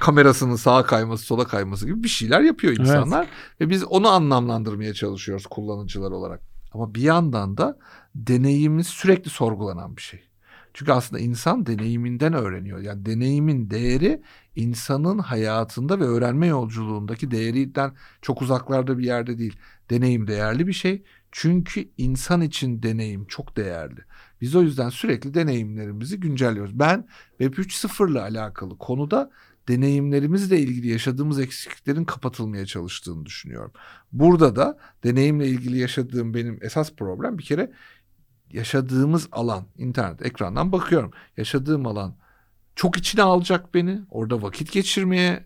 kamerasının 0.00 0.56
sağa 0.56 0.82
kayması 0.82 1.24
sola 1.24 1.46
kayması 1.46 1.86
gibi 1.86 2.02
bir 2.02 2.08
şeyler 2.08 2.40
yapıyor 2.40 2.72
insanlar. 2.72 3.22
Evet. 3.22 3.60
Ve 3.60 3.70
biz 3.70 3.84
onu 3.84 4.08
anlamlandırmaya 4.08 4.94
çalışıyoruz 4.94 5.46
kullanıcılar 5.46 6.10
olarak. 6.10 6.40
Ama 6.72 6.94
bir 6.94 7.02
yandan 7.02 7.56
da 7.56 7.78
deneyimimiz 8.14 8.86
sürekli 8.86 9.30
sorgulanan 9.30 9.96
bir 9.96 10.02
şey. 10.02 10.22
Çünkü 10.74 10.92
aslında 10.92 11.22
insan 11.22 11.66
deneyiminden 11.66 12.32
öğreniyor. 12.32 12.78
Yani 12.78 13.06
deneyimin 13.06 13.70
değeri 13.70 14.22
insanın 14.56 15.18
hayatında 15.18 16.00
ve 16.00 16.04
öğrenme 16.04 16.46
yolculuğundaki 16.46 17.30
değerinden 17.30 17.92
çok 18.22 18.42
uzaklarda 18.42 18.98
bir 18.98 19.04
yerde 19.04 19.38
değil. 19.38 19.56
Deneyim 19.90 20.26
değerli 20.26 20.66
bir 20.66 20.72
şey. 20.72 21.02
Çünkü 21.32 21.88
insan 21.96 22.40
için 22.40 22.82
deneyim 22.82 23.26
çok 23.26 23.56
değerli. 23.56 24.00
Biz 24.40 24.56
o 24.56 24.62
yüzden 24.62 24.88
sürekli 24.88 25.34
deneyimlerimizi 25.34 26.20
güncelliyoruz. 26.20 26.78
Ben 26.78 27.08
Web 27.38 27.54
3.0 27.54 28.10
ile 28.10 28.20
alakalı 28.20 28.78
konuda 28.78 29.30
deneyimlerimizle 29.68 30.58
ilgili 30.58 30.88
yaşadığımız 30.88 31.40
eksikliklerin 31.40 32.04
kapatılmaya 32.04 32.66
çalıştığını 32.66 33.26
düşünüyorum. 33.26 33.72
Burada 34.12 34.56
da 34.56 34.78
deneyimle 35.04 35.46
ilgili 35.46 35.78
yaşadığım 35.78 36.34
benim 36.34 36.58
esas 36.62 36.92
problem 36.92 37.38
bir 37.38 37.44
kere 37.44 37.72
yaşadığımız 38.50 39.28
alan 39.32 39.64
internet 39.78 40.26
ekrandan 40.26 40.72
bakıyorum. 40.72 41.10
Yaşadığım 41.36 41.86
alan 41.86 42.16
çok 42.76 42.96
içine 42.96 43.22
alacak 43.22 43.74
beni. 43.74 44.00
Orada 44.10 44.42
vakit 44.42 44.72
geçirmeye 44.72 45.44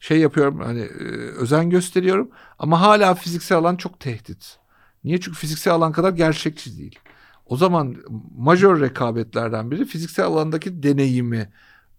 şey 0.00 0.18
yapıyorum 0.18 0.60
hani 0.60 0.80
e, 0.80 1.04
özen 1.14 1.70
gösteriyorum 1.70 2.30
ama 2.58 2.80
hala 2.80 3.14
fiziksel 3.14 3.58
alan 3.58 3.76
çok 3.76 4.00
tehdit. 4.00 4.58
Niye? 5.04 5.20
Çünkü 5.20 5.38
fiziksel 5.38 5.74
alan 5.74 5.92
kadar 5.92 6.12
gerçekçi 6.12 6.78
değil. 6.78 6.98
O 7.46 7.56
zaman 7.56 7.96
majör 8.36 8.80
rekabetlerden 8.80 9.70
biri 9.70 9.84
fiziksel 9.84 10.24
alandaki 10.24 10.82
deneyimi 10.82 11.48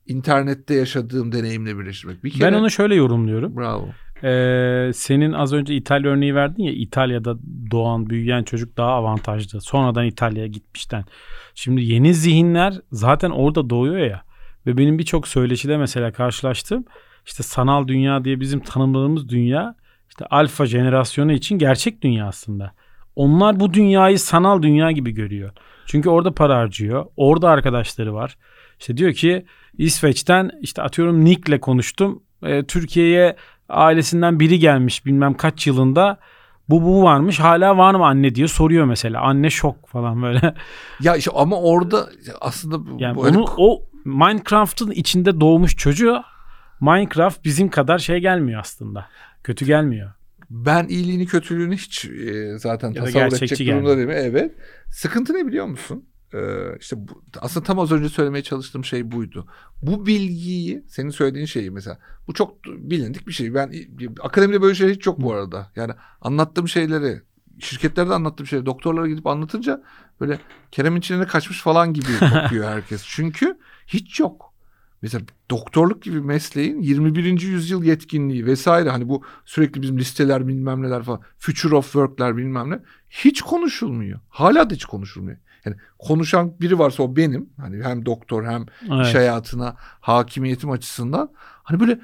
internette 0.08 0.74
yaşadığım 0.74 1.32
deneyimle 1.32 1.80
birleştirmek. 1.80 2.24
Bir 2.24 2.32
kere, 2.32 2.52
ben 2.52 2.58
onu 2.58 2.72
şöyle 2.72 2.96
yorumluyorum. 2.96 3.58
Bravo. 3.58 3.90
Ee, 4.24 4.92
senin 4.94 5.34
az 5.34 5.54
önce 5.54 5.76
İtalya 5.76 6.12
örneği 6.12 6.36
verdin 6.36 6.64
ya 6.64 6.72
İtalya'da 6.72 7.38
doğan 7.72 8.10
büyüyen 8.10 8.44
çocuk 8.44 8.78
daha 8.78 8.92
avantajlı. 8.92 9.62
Sonradan 9.62 10.06
İtalya'ya 10.06 10.48
gitmişten. 10.48 11.06
Şimdi 11.56 11.84
yeni 11.84 12.14
zihinler 12.14 12.74
zaten 12.92 13.30
orada 13.30 13.70
doğuyor 13.70 13.98
ya. 13.98 14.24
Ve 14.66 14.78
benim 14.78 15.00
birçok 15.00 15.28
söyleşide 15.28 15.78
mesela 15.78 16.12
karşılaştığım 16.12 16.86
işte 17.26 17.44
sanal 17.44 17.88
dünya 17.88 18.26
diye 18.26 18.40
bizim 18.40 18.60
tanımladığımız 18.60 19.30
dünya 19.30 19.76
işte 20.10 20.26
alfa 20.26 20.66
jenerasyonu 20.66 21.32
için 21.32 21.58
gerçek 21.58 22.02
dünya 22.02 22.28
aslında. 22.28 22.74
Onlar 23.16 23.60
bu 23.60 23.74
dünyayı 23.74 24.20
sanal 24.20 24.62
dünya 24.62 24.92
gibi 24.92 25.12
görüyor. 25.12 25.52
Çünkü 25.86 26.10
orada 26.10 26.32
para 26.32 26.58
harcıyor. 26.58 27.06
Orada 27.18 27.50
arkadaşları 27.50 28.14
var. 28.14 28.38
İşte 28.80 28.98
diyor 28.98 29.14
ki 29.14 29.46
İsveç'ten 29.78 30.52
işte 30.62 30.82
atıyorum 30.82 31.26
Nick'le 31.26 31.62
konuştum. 31.62 32.24
E, 32.44 32.64
Türkiye'ye 32.64 33.36
ailesinden 33.70 34.40
biri 34.40 34.60
gelmiş 34.60 35.06
bilmem 35.06 35.34
kaç 35.34 35.68
yılında. 35.68 36.20
Bu 36.70 36.84
bu 36.84 37.04
varmış 37.04 37.40
hala 37.40 37.78
var 37.78 37.96
mı 37.96 38.06
anne 38.06 38.36
diye 38.36 38.48
soruyor 38.48 38.86
mesela. 38.86 39.22
Anne 39.22 39.50
şok 39.50 39.88
falan 39.88 40.22
böyle. 40.22 40.54
Ya 41.02 41.16
işte 41.16 41.32
ama 41.36 41.62
orada 41.62 42.10
aslında 42.42 43.04
yani 43.04 43.18
böyle... 43.18 43.38
onu 43.38 43.46
o 43.58 43.86
Minecraft'ın 44.06 44.92
içinde 44.92 45.40
doğmuş 45.40 45.78
çocuğu 45.78 46.22
Minecraft 46.82 47.44
bizim 47.44 47.70
kadar 47.70 48.00
şey 48.00 48.18
gelmiyor 48.18 48.60
aslında. 48.60 49.06
Kötü 49.44 49.66
gelmiyor. 49.66 50.12
Ben 50.50 50.88
iyiliğini 50.88 51.26
kötülüğünü 51.26 51.76
hiç 51.76 52.06
e, 52.06 52.58
zaten 52.58 52.94
tasavvur 52.94 53.38
edecek 53.38 53.68
durumda 53.68 53.98
değilim. 53.98 54.12
Evet. 54.14 54.52
Sıkıntı 54.92 55.34
ne 55.34 55.48
biliyor 55.48 55.66
musun? 55.66 56.06
Ee, 56.34 56.78
işte 56.80 56.96
bu, 57.08 57.24
aslında 57.42 57.66
tam 57.66 57.80
az 57.80 57.92
önce 57.92 58.10
söylemeye 58.10 58.44
çalıştığım 58.44 58.86
şey 58.86 59.12
buydu. 59.12 59.48
Bu 59.82 60.06
bilgiyi 60.06 60.84
senin 60.88 61.10
söylediğin 61.10 61.46
şeyi 61.46 61.72
mesela 61.72 62.00
bu 62.28 62.34
çok 62.34 62.66
bilindik 62.66 63.28
bir 63.28 63.34
şey. 63.34 63.54
Ben 63.54 63.74
akademide 64.22 64.62
böyle 64.62 64.76
şeyler 64.76 64.94
hiç 64.94 65.06
yok 65.06 65.22
bu 65.22 65.34
arada. 65.34 65.72
Yani 65.76 65.94
anlattığım 66.22 66.68
şeyleri 66.68 67.22
şirketlerde 67.60 68.14
anlattığım 68.14 68.48
şeyleri 68.48 68.66
doktorlara 68.66 69.08
gidip 69.08 69.28
anlatınca 69.28 69.84
böyle 70.22 70.40
Kerem'in 70.72 71.00
içine 71.00 71.28
kaçmış 71.28 71.62
falan 71.62 71.94
gibi 71.94 72.12
bakıyor 72.22 72.66
herkes. 72.70 73.04
Çünkü 73.06 73.58
hiç 73.88 74.20
yok. 74.20 74.54
Mesela 75.02 75.24
doktorluk 75.52 76.02
gibi 76.04 76.22
mesleğin 76.22 76.82
21. 76.82 77.42
yüzyıl 77.42 77.84
yetkinliği 77.84 78.46
vesaire 78.46 78.90
hani 78.90 79.10
bu 79.10 79.24
sürekli 79.46 79.82
bizim 79.82 79.98
listeler 79.98 80.48
bilmem 80.48 80.82
neler 80.82 81.04
falan 81.04 81.22
future 81.40 81.76
of 81.76 81.86
work'ler 81.86 82.38
bilmem 82.38 82.70
ne 82.70 82.80
hiç 83.10 83.42
konuşulmuyor. 83.42 84.20
Hala 84.30 84.70
da 84.70 84.74
hiç 84.74 84.86
konuşulmuyor. 84.86 85.38
Yani 85.66 85.76
konuşan 86.00 86.60
biri 86.62 86.80
varsa 86.80 87.04
o 87.04 87.16
benim. 87.16 87.50
Hani 87.58 87.84
hem 87.84 88.06
doktor 88.06 88.46
hem 88.46 88.66
evet. 88.92 89.08
iş 89.08 89.16
hayatına 89.16 89.76
hakimiyetim 89.80 90.72
açısından. 90.72 91.32
Hani 91.64 91.80
böyle 91.80 92.00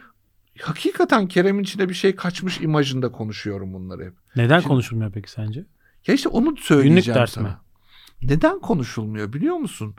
hakikaten 0.61 1.27
Kerem'in 1.27 1.63
içinde 1.63 1.89
bir 1.89 1.93
şey 1.93 2.15
kaçmış 2.15 2.61
imajında 2.61 3.11
konuşuyorum 3.11 3.73
bunları 3.73 4.05
hep. 4.05 4.13
Neden 4.35 4.59
Şimdi, 4.59 4.67
konuşulmuyor 4.67 5.11
peki 5.11 5.31
sence? 5.31 5.65
Ya 6.07 6.13
işte 6.13 6.29
onu 6.29 6.57
söyleyeceğim 6.57 7.03
Günlük 7.03 7.15
ders 7.15 7.31
sana. 7.31 7.47
mi? 7.47 7.55
Neden 8.21 8.59
konuşulmuyor 8.59 9.33
biliyor 9.33 9.55
musun? 9.55 9.95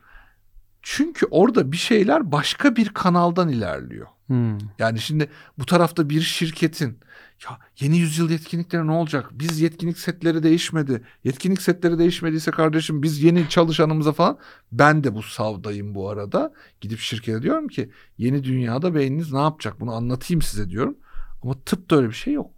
Çünkü 0.82 1.26
orada 1.30 1.72
bir 1.72 1.76
şeyler 1.76 2.32
başka 2.32 2.76
bir 2.76 2.88
kanaldan 2.88 3.48
ilerliyor. 3.48 4.06
Hmm. 4.26 4.58
Yani 4.78 4.98
şimdi 4.98 5.28
bu 5.58 5.66
tarafta 5.66 6.08
bir 6.08 6.20
şirketin 6.20 6.98
ya 7.44 7.58
yeni 7.80 7.98
yüzyıl 7.98 8.30
yetkinlikleri 8.30 8.86
ne 8.86 8.92
olacak? 8.92 9.30
Biz 9.32 9.60
yetkinlik 9.60 9.98
setleri 9.98 10.42
değişmedi. 10.42 11.02
Yetkinlik 11.24 11.62
setleri 11.62 11.98
değişmediyse 11.98 12.50
kardeşim 12.50 13.02
biz 13.02 13.22
yeni 13.22 13.48
çalışanımıza 13.48 14.12
falan 14.12 14.38
ben 14.72 15.04
de 15.04 15.14
bu 15.14 15.22
savdayım 15.22 15.94
bu 15.94 16.08
arada. 16.08 16.52
Gidip 16.80 16.98
şirkete 16.98 17.42
diyorum 17.42 17.68
ki 17.68 17.90
yeni 18.18 18.44
dünyada 18.44 18.94
beyniniz 18.94 19.32
ne 19.32 19.40
yapacak? 19.40 19.80
Bunu 19.80 19.92
anlatayım 19.92 20.42
size 20.42 20.70
diyorum. 20.70 20.96
Ama 21.42 21.54
tıpta 21.64 21.96
öyle 21.96 22.08
bir 22.08 22.14
şey 22.14 22.32
yok. 22.32 22.50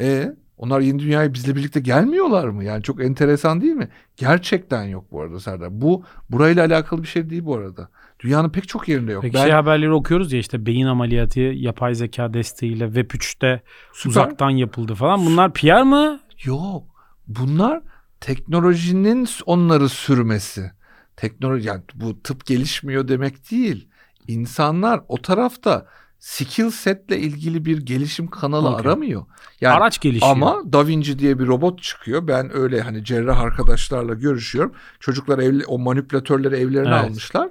E 0.00 0.36
onlar 0.56 0.80
yeni 0.80 0.98
dünyaya 0.98 1.34
bizle 1.34 1.56
birlikte 1.56 1.80
gelmiyorlar 1.80 2.48
mı? 2.48 2.64
Yani 2.64 2.82
çok 2.82 3.04
enteresan 3.04 3.60
değil 3.60 3.72
mi? 3.72 3.88
Gerçekten 4.16 4.84
yok 4.84 5.12
bu 5.12 5.20
arada 5.20 5.40
Serdar. 5.40 5.80
Bu 5.80 6.04
burayla 6.30 6.64
alakalı 6.66 7.02
bir 7.02 7.08
şey 7.08 7.30
değil 7.30 7.44
bu 7.44 7.54
arada. 7.54 7.88
Dünyanın 8.22 8.50
pek 8.50 8.68
çok 8.68 8.88
yerinde 8.88 9.12
yok. 9.12 9.22
Peki 9.22 9.34
ben... 9.34 9.42
şey 9.42 9.50
haberleri 9.50 9.92
okuyoruz 9.92 10.32
ya 10.32 10.38
işte 10.38 10.66
beyin 10.66 10.86
ameliyatı 10.86 11.40
yapay 11.40 11.94
zeka 11.94 12.34
desteğiyle 12.34 12.84
Web 12.86 13.10
3'te 13.10 13.62
Süper. 13.92 14.10
uzaktan 14.10 14.50
yapıldı 14.50 14.94
falan. 14.94 15.26
Bunlar 15.26 15.52
PR 15.52 15.82
mı? 15.82 16.20
Yok. 16.44 16.82
Bunlar 17.28 17.82
teknolojinin 18.20 19.28
onları 19.46 19.88
sürmesi. 19.88 20.70
Teknoloji 21.16 21.68
yani 21.68 21.82
bu 21.94 22.22
tıp 22.22 22.46
gelişmiyor 22.46 23.08
demek 23.08 23.50
değil. 23.50 23.88
İnsanlar 24.28 25.00
o 25.08 25.22
tarafta 25.22 25.86
skill 26.18 26.70
setle 26.70 27.18
ilgili 27.18 27.64
bir 27.64 27.78
gelişim 27.86 28.26
kanalı 28.26 28.68
Okay. 28.68 28.80
aramıyor. 28.86 29.24
Yani 29.60 29.74
Araç 29.74 30.00
gelişiyor. 30.00 30.32
ama 30.32 30.62
Da 30.72 30.86
Vinci 30.86 31.18
diye 31.18 31.38
bir 31.38 31.46
robot 31.46 31.82
çıkıyor. 31.82 32.28
Ben 32.28 32.56
öyle 32.56 32.80
hani 32.80 33.04
cerrah 33.04 33.40
arkadaşlarla 33.40 34.14
görüşüyorum. 34.14 34.72
Çocuklar 35.00 35.38
evli, 35.38 35.64
o 35.66 35.78
manipülatörleri 35.78 36.56
evlerine 36.56 36.88
Evet. 36.94 37.04
almışlar. 37.04 37.48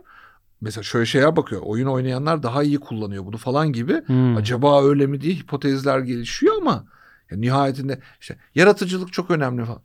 Mesela 0.62 0.84
şöyle 0.84 1.06
şeye 1.06 1.36
bakıyor. 1.36 1.62
Oyun 1.66 1.88
oynayanlar 1.88 2.44
daha 2.44 2.64
iyi 2.64 2.80
kullanıyor 2.80 3.26
bunu 3.26 3.38
falan 3.38 3.74
gibi. 3.74 4.02
Hmm. 4.06 4.38
Acaba 4.38 4.84
öyle 4.84 5.08
mi 5.08 5.22
diye 5.22 5.34
hipotezler 5.34 6.00
gelişiyor 6.00 6.56
ama 6.62 6.86
ya 7.32 7.38
nihayetinde 7.38 8.00
işte 8.22 8.38
yaratıcılık 8.56 9.14
çok 9.14 9.32
önemli 9.32 9.66
falan. 9.66 9.82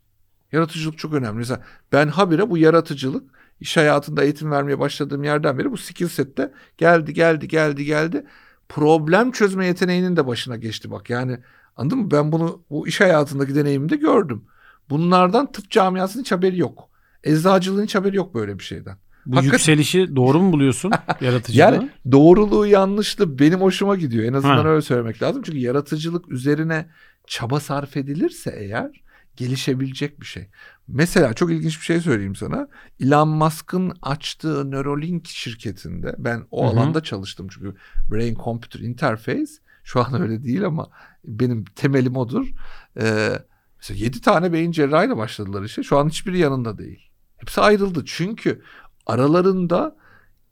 Yaratıcılık 0.53 0.99
çok 0.99 1.15
önemli. 1.15 1.39
Mesela 1.39 1.63
ben 1.93 2.09
habire 2.09 2.51
bu 2.51 2.59
yaratıcılık 2.59 3.31
iş 3.61 3.77
hayatında 3.77 4.25
eğitim 4.25 4.51
vermeye 4.51 4.79
başladığım 4.79 5.25
yerden 5.25 5.59
beri 5.59 5.73
bu 5.73 5.77
skill 5.77 6.09
sette 6.09 6.53
geldi 6.79 7.15
geldi 7.15 7.49
geldi 7.49 7.85
geldi. 7.85 8.27
Problem 8.69 9.31
çözme 9.31 9.67
yeteneğinin 9.67 10.17
de 10.17 10.27
başına 10.27 10.57
geçti 10.57 10.91
bak. 10.91 11.11
Yani 11.11 11.39
anladın 11.77 11.99
mı? 11.99 12.11
Ben 12.11 12.33
bunu 12.33 12.63
bu 12.71 12.89
iş 12.89 13.01
hayatındaki 13.01 13.55
deneyimimde 13.55 13.97
gördüm. 13.97 14.45
Bunlardan 14.91 15.53
tıp 15.53 15.71
camiasının 15.71 16.23
hiç 16.23 16.33
haberi 16.33 16.59
yok. 16.59 16.89
Eczacılığın 17.25 17.85
hiç 17.85 17.95
haberi 17.95 18.17
yok 18.17 18.35
böyle 18.35 18.59
bir 18.59 18.65
şeyden. 18.65 18.97
Bu 19.27 19.37
Hakikaten- 19.37 19.53
yükselişi 19.59 20.17
doğru 20.17 20.41
mu 20.41 20.53
buluyorsun 20.53 20.91
yaratıcılığı? 21.21 21.59
Yani 21.63 21.91
doğruluğu 22.13 22.67
yanlışlığı 22.67 23.39
benim 23.39 23.61
hoşuma 23.61 23.97
gidiyor. 23.97 24.25
En 24.25 24.33
azından 24.33 24.65
Ha. 24.65 24.69
öyle 24.69 24.83
söylemek 24.83 25.23
lazım. 25.23 25.43
Çünkü 25.43 25.59
yaratıcılık 25.59 26.33
üzerine 26.33 26.87
çaba 27.27 27.61
sarf 27.61 27.97
edilirse 27.97 28.55
eğer 28.59 28.91
gelişebilecek 29.37 30.21
bir 30.21 30.27
şey. 30.27 30.49
Mesela 30.89 31.35
çok 31.35 31.51
ilginç 31.53 31.81
bir 31.81 31.85
şey 31.85 32.01
söyleyeyim 32.01 32.35
sana. 32.37 32.69
Elon 33.01 33.29
Musk'ın 33.29 33.93
açtığı 34.03 34.71
Neuralink 34.71 35.27
şirketinde 35.29 36.15
ben 36.19 36.43
o 36.51 36.63
Hı 36.65 36.67
hı. 36.67 36.73
alanda 36.81 37.03
çalıştım 37.03 37.47
çünkü 37.51 37.75
Brain 38.11 38.35
Computer 38.45 38.81
Interface 38.81 39.53
şu 39.85 40.01
an 40.01 40.23
öyle 40.23 40.45
değil 40.45 40.65
ama 40.65 40.91
benim 41.25 41.65
temelim 41.65 42.17
odur. 42.17 42.47
Ee, 43.01 43.39
mesela 43.79 44.05
7 44.05 44.21
tane 44.21 44.53
beyin 44.53 44.73
cerrahıyla 44.73 45.17
başladılar 45.17 45.63
işe. 45.63 45.83
Şu 45.83 45.99
an 45.99 46.09
hiçbiri 46.09 46.39
yanında 46.39 46.79
değil. 46.79 47.11
Hepsi 47.37 47.61
ayrıldı. 47.61 48.03
Çünkü 48.07 48.63
aralarında 49.07 49.97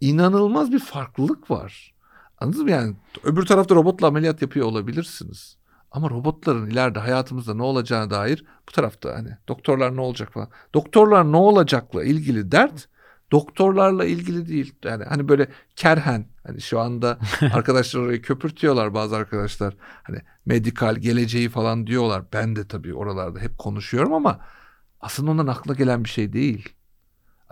inanılmaz 0.00 0.72
bir 0.72 0.78
farklılık 0.78 1.50
var. 1.50 1.94
Anladınız 2.38 2.62
mı 2.64 2.70
yani? 2.70 2.96
Öbür 3.24 3.46
tarafta 3.46 3.74
robotla 3.74 4.06
ameliyat 4.06 4.42
yapıyor 4.42 4.66
olabilirsiniz. 4.66 5.56
Ama 5.90 6.10
robotların 6.10 6.70
ileride 6.70 6.98
hayatımızda 6.98 7.54
ne 7.54 7.62
olacağına 7.62 8.10
dair 8.10 8.44
bu 8.68 8.72
tarafta 8.72 9.14
hani 9.14 9.36
doktorlar 9.48 9.96
ne 9.96 10.00
olacak 10.00 10.32
falan. 10.32 10.48
Doktorlar 10.74 11.32
ne 11.32 11.36
olacakla 11.36 12.04
ilgili 12.04 12.52
dert 12.52 12.88
doktorlarla 13.32 14.04
ilgili 14.04 14.48
değil. 14.48 14.74
Yani 14.84 15.04
hani 15.04 15.28
böyle 15.28 15.48
kerhen 15.76 16.26
hani 16.46 16.60
şu 16.60 16.80
anda 16.80 17.18
arkadaşlar 17.52 18.00
orayı 18.00 18.22
köpürtüyorlar 18.22 18.94
bazı 18.94 19.16
arkadaşlar. 19.16 19.76
Hani 20.02 20.18
medikal 20.46 20.96
geleceği 20.96 21.48
falan 21.48 21.86
diyorlar. 21.86 22.22
Ben 22.32 22.56
de 22.56 22.68
tabii 22.68 22.94
oralarda 22.94 23.40
hep 23.40 23.58
konuşuyorum 23.58 24.12
ama 24.12 24.40
aslında 25.00 25.30
ondan 25.30 25.46
akla 25.46 25.74
gelen 25.74 26.04
bir 26.04 26.08
şey 26.08 26.32
değil. 26.32 26.68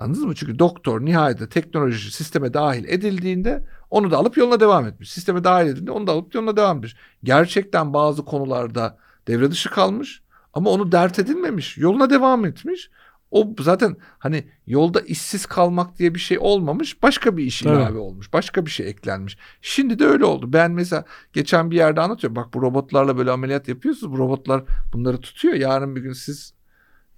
Anladınız 0.01 0.25
mı? 0.25 0.35
Çünkü 0.35 0.59
doktor 0.59 1.05
nihayetinde 1.05 1.49
teknoloji 1.49 2.13
sisteme 2.13 2.55
dahil 2.55 2.85
edildiğinde 2.89 3.67
onu 3.91 4.11
da 4.11 4.17
alıp 4.17 4.37
yoluna 4.37 4.61
devam 4.61 4.87
etmiş. 4.87 5.11
Sisteme 5.11 5.45
dahil 5.45 5.67
edildiğinde 5.67 5.91
onu 5.91 6.07
da 6.07 6.13
alıp 6.13 6.35
yoluna 6.35 6.57
devam 6.57 6.77
etmiş. 6.77 6.97
Gerçekten 7.25 7.93
bazı 7.93 8.25
konularda 8.25 8.99
devre 9.29 9.51
dışı 9.51 9.71
kalmış 9.71 10.23
ama 10.53 10.71
onu 10.71 10.93
dert 10.93 11.19
edilmemiş. 11.19 11.79
Yoluna 11.79 12.11
devam 12.11 12.45
etmiş. 12.45 12.91
O 13.31 13.55
zaten 13.61 13.97
hani 14.19 14.45
yolda 14.67 15.01
işsiz 15.01 15.47
kalmak 15.47 15.99
diye 15.99 16.15
bir 16.15 16.21
şey 16.21 16.39
olmamış. 16.39 17.03
Başka 17.03 17.37
bir 17.37 17.45
iş 17.45 17.61
Tabii. 17.61 17.73
ilave 17.73 17.99
olmuş. 17.99 18.33
Başka 18.33 18.67
bir 18.67 18.71
şey 18.71 18.89
eklenmiş. 18.89 19.39
Şimdi 19.63 19.99
de 19.99 20.07
öyle 20.07 20.25
oldu. 20.25 20.53
Ben 20.53 20.71
mesela 20.71 21.05
geçen 21.33 21.71
bir 21.71 21.77
yerde 21.77 22.01
anlatıyorum. 22.01 22.37
Bak 22.37 22.55
bu 22.55 22.63
robotlarla 22.63 23.19
böyle 23.19 23.31
ameliyat 23.31 23.69
yapıyorsunuz. 23.69 24.13
Bu 24.13 24.19
robotlar 24.19 24.63
bunları 24.93 25.21
tutuyor. 25.21 25.55
Yarın 25.55 25.97
bir 25.97 26.01
gün 26.01 26.13
siz 26.13 26.55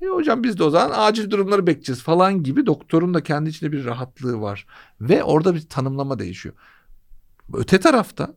e 0.02 0.06
hocam 0.06 0.42
biz 0.42 0.58
de 0.58 0.64
o 0.64 0.70
zaman 0.70 0.92
acil 0.94 1.30
durumları 1.30 1.66
bekleyeceğiz 1.66 2.02
falan 2.02 2.42
gibi 2.42 2.66
doktorun 2.66 3.14
da 3.14 3.22
kendi 3.22 3.50
içinde 3.50 3.72
bir 3.72 3.84
rahatlığı 3.84 4.40
var. 4.40 4.66
Ve 5.00 5.22
orada 5.24 5.54
bir 5.54 5.68
tanımlama 5.68 6.18
değişiyor. 6.18 6.54
Öte 7.54 7.80
tarafta 7.80 8.34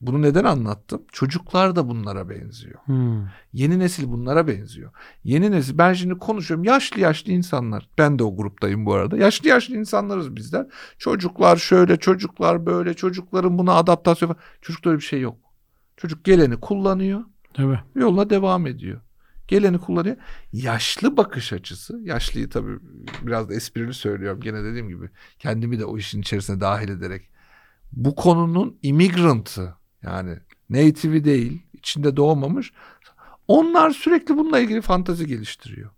bunu 0.00 0.22
neden 0.22 0.44
anlattım? 0.44 1.02
Çocuklar 1.12 1.76
da 1.76 1.88
bunlara 1.88 2.30
benziyor. 2.30 2.78
Hmm. 2.84 3.26
Yeni 3.52 3.78
nesil 3.78 4.08
bunlara 4.08 4.46
benziyor. 4.46 4.90
Yeni 5.24 5.50
nesil 5.50 5.78
ben 5.78 5.92
şimdi 5.92 6.18
konuşuyorum 6.18 6.64
yaşlı 6.64 7.00
yaşlı 7.00 7.32
insanlar. 7.32 7.88
Ben 7.98 8.18
de 8.18 8.24
o 8.24 8.36
gruptayım 8.36 8.86
bu 8.86 8.94
arada. 8.94 9.16
Yaşlı 9.16 9.48
yaşlı 9.48 9.76
insanlarız 9.76 10.36
bizler. 10.36 10.66
Çocuklar 10.98 11.56
şöyle 11.56 11.96
çocuklar 11.96 12.66
böyle 12.66 12.94
çocukların 12.94 13.58
buna 13.58 13.72
adaptasyon 13.72 14.28
falan. 14.28 14.40
Çocukta 14.60 14.90
öyle 14.90 14.98
bir 14.98 15.04
şey 15.04 15.20
yok. 15.20 15.36
Çocuk 15.96 16.24
geleni 16.24 16.60
kullanıyor 16.60 17.20
Tabii. 17.54 17.78
yoluna 17.94 18.30
devam 18.30 18.66
ediyor. 18.66 19.00
Geleni 19.50 19.78
kullanıyor. 19.78 20.16
Yaşlı 20.52 21.16
bakış 21.16 21.52
açısı. 21.52 22.00
Yaşlıyı 22.02 22.50
tabii 22.50 22.78
biraz 23.22 23.48
da 23.48 23.54
esprili 23.54 23.94
söylüyorum. 23.94 24.40
Gene 24.40 24.64
dediğim 24.64 24.88
gibi 24.88 25.10
kendimi 25.38 25.78
de 25.78 25.84
o 25.84 25.98
işin 25.98 26.20
içerisine 26.20 26.60
dahil 26.60 26.88
ederek. 26.88 27.28
Bu 27.92 28.14
konunun 28.14 28.78
immigrantı 28.82 29.74
yani 30.02 30.38
native'i 30.70 31.24
değil, 31.24 31.62
içinde 31.72 32.16
doğmamış. 32.16 32.72
Onlar 33.48 33.90
sürekli 33.90 34.36
bununla 34.36 34.58
ilgili 34.58 34.80
fantazi 34.80 35.26
geliştiriyor. 35.26 35.90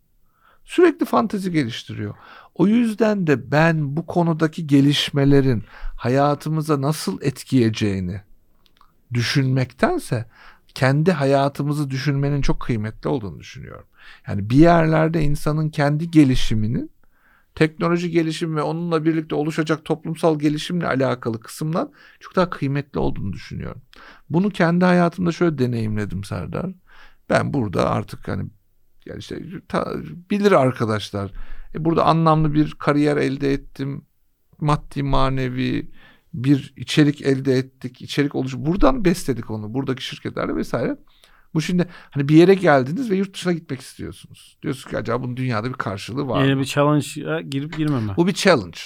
Sürekli 0.64 1.06
fantazi 1.06 1.52
geliştiriyor. 1.52 2.14
O 2.54 2.66
yüzden 2.66 3.26
de 3.26 3.50
ben 3.50 3.96
bu 3.96 4.06
konudaki 4.06 4.66
gelişmelerin 4.66 5.64
hayatımıza 5.96 6.80
nasıl 6.80 7.22
etkileyeceğini 7.22 8.20
düşünmektense 9.14 10.26
kendi 10.74 11.12
hayatımızı 11.12 11.90
düşünmenin 11.90 12.42
çok 12.42 12.60
kıymetli 12.60 13.08
olduğunu 13.08 13.40
düşünüyorum. 13.40 13.86
Yani 14.28 14.50
bir 14.50 14.56
yerlerde 14.56 15.22
insanın 15.22 15.70
kendi 15.70 16.10
gelişiminin 16.10 16.90
teknoloji 17.54 18.10
gelişimi 18.10 18.56
ve 18.56 18.62
onunla 18.62 19.04
birlikte 19.04 19.34
oluşacak 19.34 19.84
toplumsal 19.84 20.38
gelişimle 20.38 20.86
alakalı 20.86 21.40
kısımlar 21.40 21.88
çok 22.20 22.36
daha 22.36 22.50
kıymetli 22.50 22.98
olduğunu 22.98 23.32
düşünüyorum. 23.32 23.82
Bunu 24.30 24.50
kendi 24.50 24.84
hayatımda 24.84 25.32
şöyle 25.32 25.58
deneyimledim 25.58 26.24
Serdar. 26.24 26.70
Ben 27.30 27.52
burada 27.54 27.90
artık 27.90 28.28
hani 28.28 28.50
yani 29.06 29.18
işte 29.18 29.42
ta- 29.68 29.94
bilir 30.30 30.52
arkadaşlar. 30.52 31.32
E, 31.74 31.84
burada 31.84 32.04
anlamlı 32.04 32.54
bir 32.54 32.74
kariyer 32.74 33.16
elde 33.16 33.52
ettim. 33.52 34.06
Maddi 34.60 35.02
manevi 35.02 35.90
bir 36.34 36.74
içerik 36.76 37.22
elde 37.22 37.54
ettik. 37.58 38.02
içerik 38.02 38.34
oluş 38.34 38.54
buradan 38.56 39.04
besledik 39.04 39.50
onu. 39.50 39.74
Buradaki 39.74 40.04
şirketlerle 40.04 40.56
vesaire. 40.56 40.96
Bu 41.54 41.60
şimdi 41.60 41.88
hani 42.10 42.28
bir 42.28 42.36
yere 42.36 42.54
geldiniz 42.54 43.10
ve 43.10 43.16
yurt 43.16 43.34
dışına 43.34 43.52
gitmek 43.52 43.80
istiyorsunuz. 43.80 44.58
Diyorsunuz 44.62 44.86
ki 44.90 44.98
acaba 44.98 45.24
bunun 45.24 45.36
dünyada 45.36 45.68
bir 45.68 45.74
karşılığı 45.74 46.28
var 46.28 46.42
Yeni 46.42 46.54
mı? 46.54 46.60
bir 46.60 46.66
challenge'a 46.66 47.40
girip 47.40 47.76
girmeme. 47.76 48.16
Bu 48.16 48.26
bir 48.26 48.32
challenge. 48.32 48.78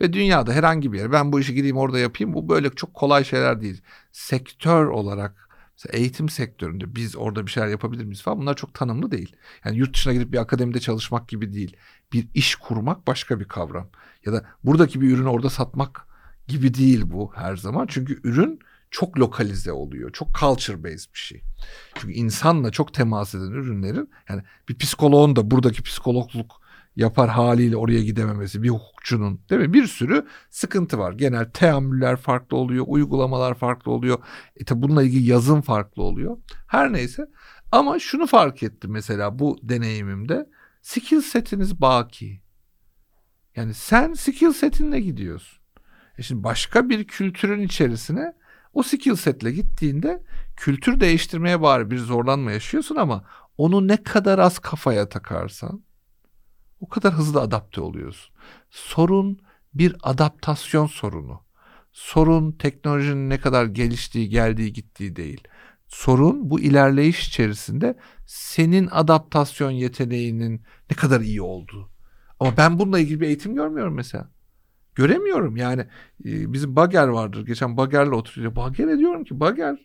Ve 0.00 0.12
dünyada 0.12 0.52
herhangi 0.52 0.92
bir 0.92 0.98
yere 0.98 1.12
ben 1.12 1.32
bu 1.32 1.40
işi 1.40 1.54
gideyim 1.54 1.76
orada 1.76 1.98
yapayım. 1.98 2.34
Bu 2.34 2.48
böyle 2.48 2.70
çok 2.70 2.94
kolay 2.94 3.24
şeyler 3.24 3.60
değil. 3.60 3.82
Sektör 4.12 4.86
olarak 4.86 5.48
mesela 5.78 5.98
eğitim 5.98 6.28
sektöründe 6.28 6.94
biz 6.94 7.16
orada 7.16 7.46
bir 7.46 7.50
şeyler 7.50 7.68
yapabilir 7.68 8.04
miyiz 8.04 8.22
falan 8.22 8.38
bunlar 8.38 8.56
çok 8.56 8.74
tanımlı 8.74 9.10
değil. 9.10 9.36
Yani 9.64 9.76
yurt 9.76 9.94
dışına 9.94 10.12
gidip 10.12 10.32
bir 10.32 10.38
akademide 10.38 10.80
çalışmak 10.80 11.28
gibi 11.28 11.52
değil. 11.52 11.76
Bir 12.12 12.28
iş 12.34 12.56
kurmak 12.56 13.06
başka 13.06 13.40
bir 13.40 13.44
kavram. 13.44 13.88
Ya 14.26 14.32
da 14.32 14.44
buradaki 14.64 15.00
bir 15.00 15.10
ürünü 15.10 15.28
orada 15.28 15.50
satmak 15.50 16.06
gibi 16.48 16.74
değil 16.74 17.02
bu 17.04 17.32
her 17.34 17.56
zaman. 17.56 17.86
Çünkü 17.86 18.20
ürün 18.24 18.58
çok 18.90 19.18
lokalize 19.18 19.72
oluyor. 19.72 20.12
Çok 20.12 20.34
culture 20.34 20.84
based 20.84 21.14
bir 21.14 21.18
şey. 21.18 21.42
Çünkü 21.94 22.14
insanla 22.14 22.70
çok 22.70 22.94
temas 22.94 23.34
eden 23.34 23.50
ürünlerin 23.50 24.10
yani 24.28 24.42
bir 24.68 24.78
psikoloğun 24.78 25.36
da 25.36 25.50
buradaki 25.50 25.82
psikologluk 25.82 26.64
yapar 26.96 27.30
haliyle 27.30 27.76
oraya 27.76 28.02
gidememesi 28.02 28.62
bir 28.62 28.68
hukukçunun 28.68 29.40
değil 29.50 29.60
mi? 29.60 29.72
Bir 29.72 29.86
sürü 29.86 30.26
sıkıntı 30.50 30.98
var. 30.98 31.12
Genel 31.12 31.50
teamüller 31.50 32.16
farklı 32.16 32.56
oluyor, 32.56 32.84
uygulamalar 32.88 33.54
farklı 33.54 33.92
oluyor. 33.92 34.18
E 34.56 34.64
tabi 34.64 34.82
bununla 34.82 35.02
ilgili 35.02 35.30
yazım 35.30 35.62
farklı 35.62 36.02
oluyor. 36.02 36.38
Her 36.66 36.92
neyse 36.92 37.26
ama 37.72 37.98
şunu 37.98 38.26
fark 38.26 38.62
ettim 38.62 38.90
mesela 38.90 39.38
bu 39.38 39.58
deneyimimde. 39.62 40.48
Skill 40.82 41.20
setiniz 41.20 41.80
baki. 41.80 42.40
Yani 43.56 43.74
sen 43.74 44.12
skill 44.12 44.52
setinle 44.52 45.00
gidiyorsun. 45.00 45.63
E 46.18 46.22
şimdi 46.22 46.44
başka 46.44 46.88
bir 46.88 47.04
kültürün 47.04 47.62
içerisine 47.62 48.32
o 48.72 48.82
skill 48.82 49.16
setle 49.16 49.52
gittiğinde 49.52 50.22
kültür 50.56 51.00
değiştirmeye 51.00 51.62
bari 51.62 51.90
bir 51.90 51.98
zorlanma 51.98 52.52
yaşıyorsun 52.52 52.96
ama 52.96 53.24
onu 53.58 53.88
ne 53.88 54.02
kadar 54.02 54.38
az 54.38 54.58
kafaya 54.58 55.08
takarsan 55.08 55.84
o 56.80 56.88
kadar 56.88 57.12
hızlı 57.12 57.40
adapte 57.40 57.80
oluyorsun. 57.80 58.34
Sorun 58.70 59.38
bir 59.74 59.96
adaptasyon 60.02 60.86
sorunu. 60.86 61.44
Sorun 61.92 62.52
teknolojinin 62.52 63.30
ne 63.30 63.40
kadar 63.40 63.64
geliştiği, 63.66 64.28
geldiği, 64.28 64.72
gittiği 64.72 65.16
değil. 65.16 65.48
Sorun 65.88 66.50
bu 66.50 66.60
ilerleyiş 66.60 67.28
içerisinde 67.28 67.98
senin 68.26 68.88
adaptasyon 68.90 69.70
yeteneğinin 69.70 70.62
ne 70.90 70.96
kadar 70.96 71.20
iyi 71.20 71.42
olduğu. 71.42 71.90
Ama 72.40 72.56
ben 72.56 72.78
bununla 72.78 72.98
ilgili 72.98 73.20
bir 73.20 73.26
eğitim 73.26 73.54
görmüyorum 73.54 73.94
mesela. 73.94 74.33
Göremiyorum 74.94 75.56
yani 75.56 75.80
e, 76.24 76.52
bizim 76.52 76.76
Bager 76.76 77.08
vardır 77.08 77.46
geçen 77.46 77.76
Bager'le 77.76 78.12
oturuyor 78.12 78.56
Bager'e 78.56 78.98
diyorum 78.98 79.24
ki 79.24 79.40
Bager 79.40 79.78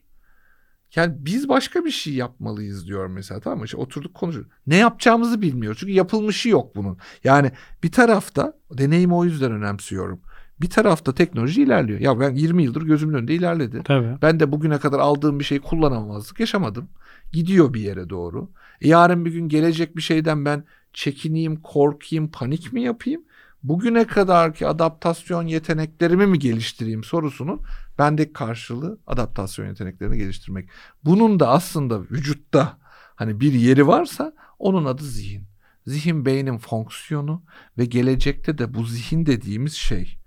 yani 0.96 1.16
biz 1.20 1.50
başka 1.50 1.86
bir 1.86 1.92
şey 1.92 2.14
yapmalıyız 2.14 2.88
diyor 2.88 3.08
mesela 3.08 3.40
tamam 3.40 3.60
mı? 3.60 3.66
İşte 3.66 3.78
oturduk 3.78 4.14
konuşuyoruz. 4.14 4.52
Ne 4.68 4.76
yapacağımızı 4.76 5.42
bilmiyor. 5.42 5.76
Çünkü 5.80 5.94
yapılmışı 5.94 6.50
yok 6.50 6.76
bunun. 6.76 6.98
Yani 7.24 7.52
bir 7.84 7.92
tarafta 7.92 8.54
deneyimi 8.72 9.16
o 9.16 9.26
yüzden 9.26 9.52
önemsiyorum. 9.52 10.22
Bir 10.62 10.70
tarafta 10.70 11.16
teknoloji 11.16 11.64
ilerliyor. 11.64 12.00
Ya 12.00 12.20
ben 12.20 12.36
20 12.36 12.64
yıldır 12.64 12.82
gözümün 12.82 13.14
önünde 13.14 13.34
ilerledi. 13.34 13.82
Tabii. 13.84 14.18
Ben 14.22 14.40
de 14.40 14.52
bugüne 14.52 14.78
kadar 14.78 15.00
aldığım 15.00 15.40
bir 15.40 15.44
şeyi 15.44 15.62
kullanamazlık 15.62 16.40
yaşamadım. 16.40 16.90
Gidiyor 17.32 17.74
bir 17.74 17.82
yere 17.82 18.10
doğru. 18.10 18.50
E 18.82 18.88
yarın 18.88 19.26
bir 19.26 19.32
gün 19.32 19.50
gelecek 19.50 19.98
bir 19.98 20.02
şeyden 20.02 20.46
ben 20.46 20.64
çekineyim, 20.94 21.62
korkayım, 21.62 22.32
panik 22.32 22.74
mi 22.74 22.82
yapayım? 22.82 23.24
Bugüne 23.64 24.08
kadarki 24.08 24.68
adaptasyon 24.68 25.48
yeteneklerimi 25.48 26.28
mi 26.28 26.40
geliştireyim 26.40 27.04
sorusunun 27.04 27.62
bendeki 27.98 28.34
karşılığı 28.34 29.00
adaptasyon 29.08 29.68
yeteneklerini 29.68 30.18
geliştirmek. 30.18 30.70
Bunun 31.06 31.40
da 31.40 31.50
aslında 31.50 32.02
vücutta 32.02 32.78
hani 33.16 33.40
bir 33.40 33.54
yeri 33.54 33.88
varsa 33.88 34.34
onun 34.60 34.86
adı 34.86 35.04
zihin. 35.04 35.44
Zihin 35.88 36.26
beynin 36.26 36.58
fonksiyonu 36.58 37.44
ve 37.78 37.86
gelecekte 37.86 38.58
de 38.58 38.74
bu 38.74 38.84
zihin 38.84 39.26
dediğimiz 39.26 39.74
şey 39.74 40.20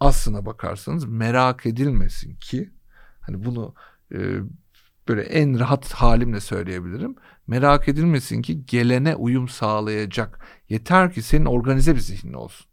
aslına 0.00 0.46
bakarsanız 0.46 1.04
merak 1.04 1.66
edilmesin 1.66 2.36
ki 2.36 2.70
hani 3.20 3.44
bunu 3.44 3.74
e, 4.12 4.18
böyle 5.08 5.22
en 5.22 5.58
rahat 5.58 5.92
halimle 5.92 6.40
söyleyebilirim. 6.40 7.16
Merak 7.46 7.88
edilmesin 7.88 8.42
ki 8.42 8.66
gelene 8.66 9.16
uyum 9.16 9.48
sağlayacak. 9.48 10.40
Yeter 10.68 11.12
ki 11.12 11.22
senin 11.22 11.44
organize 11.44 11.94
bir 11.94 12.00
zihnin 12.00 12.32
olsun. 12.32 12.66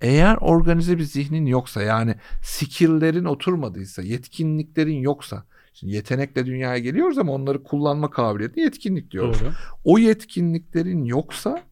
Eğer 0.00 0.36
organize 0.40 0.98
bir 0.98 1.02
zihnin 1.02 1.46
yoksa 1.46 1.82
yani 1.82 2.14
skill'lerin 2.42 3.24
oturmadıysa, 3.24 4.02
yetkinliklerin 4.02 5.00
yoksa 5.00 5.44
Şimdi 5.74 5.92
yetenekle 5.92 6.46
dünyaya 6.46 6.78
geliyoruz 6.78 7.18
ama 7.18 7.32
onları 7.32 7.62
kullanma 7.62 8.10
kabiliyeti 8.10 8.60
yetkinlik 8.60 9.10
diyoruz. 9.10 9.40
Doğru. 9.40 9.52
O 9.84 9.98
yetkinliklerin 9.98 11.04
yoksa 11.04 11.62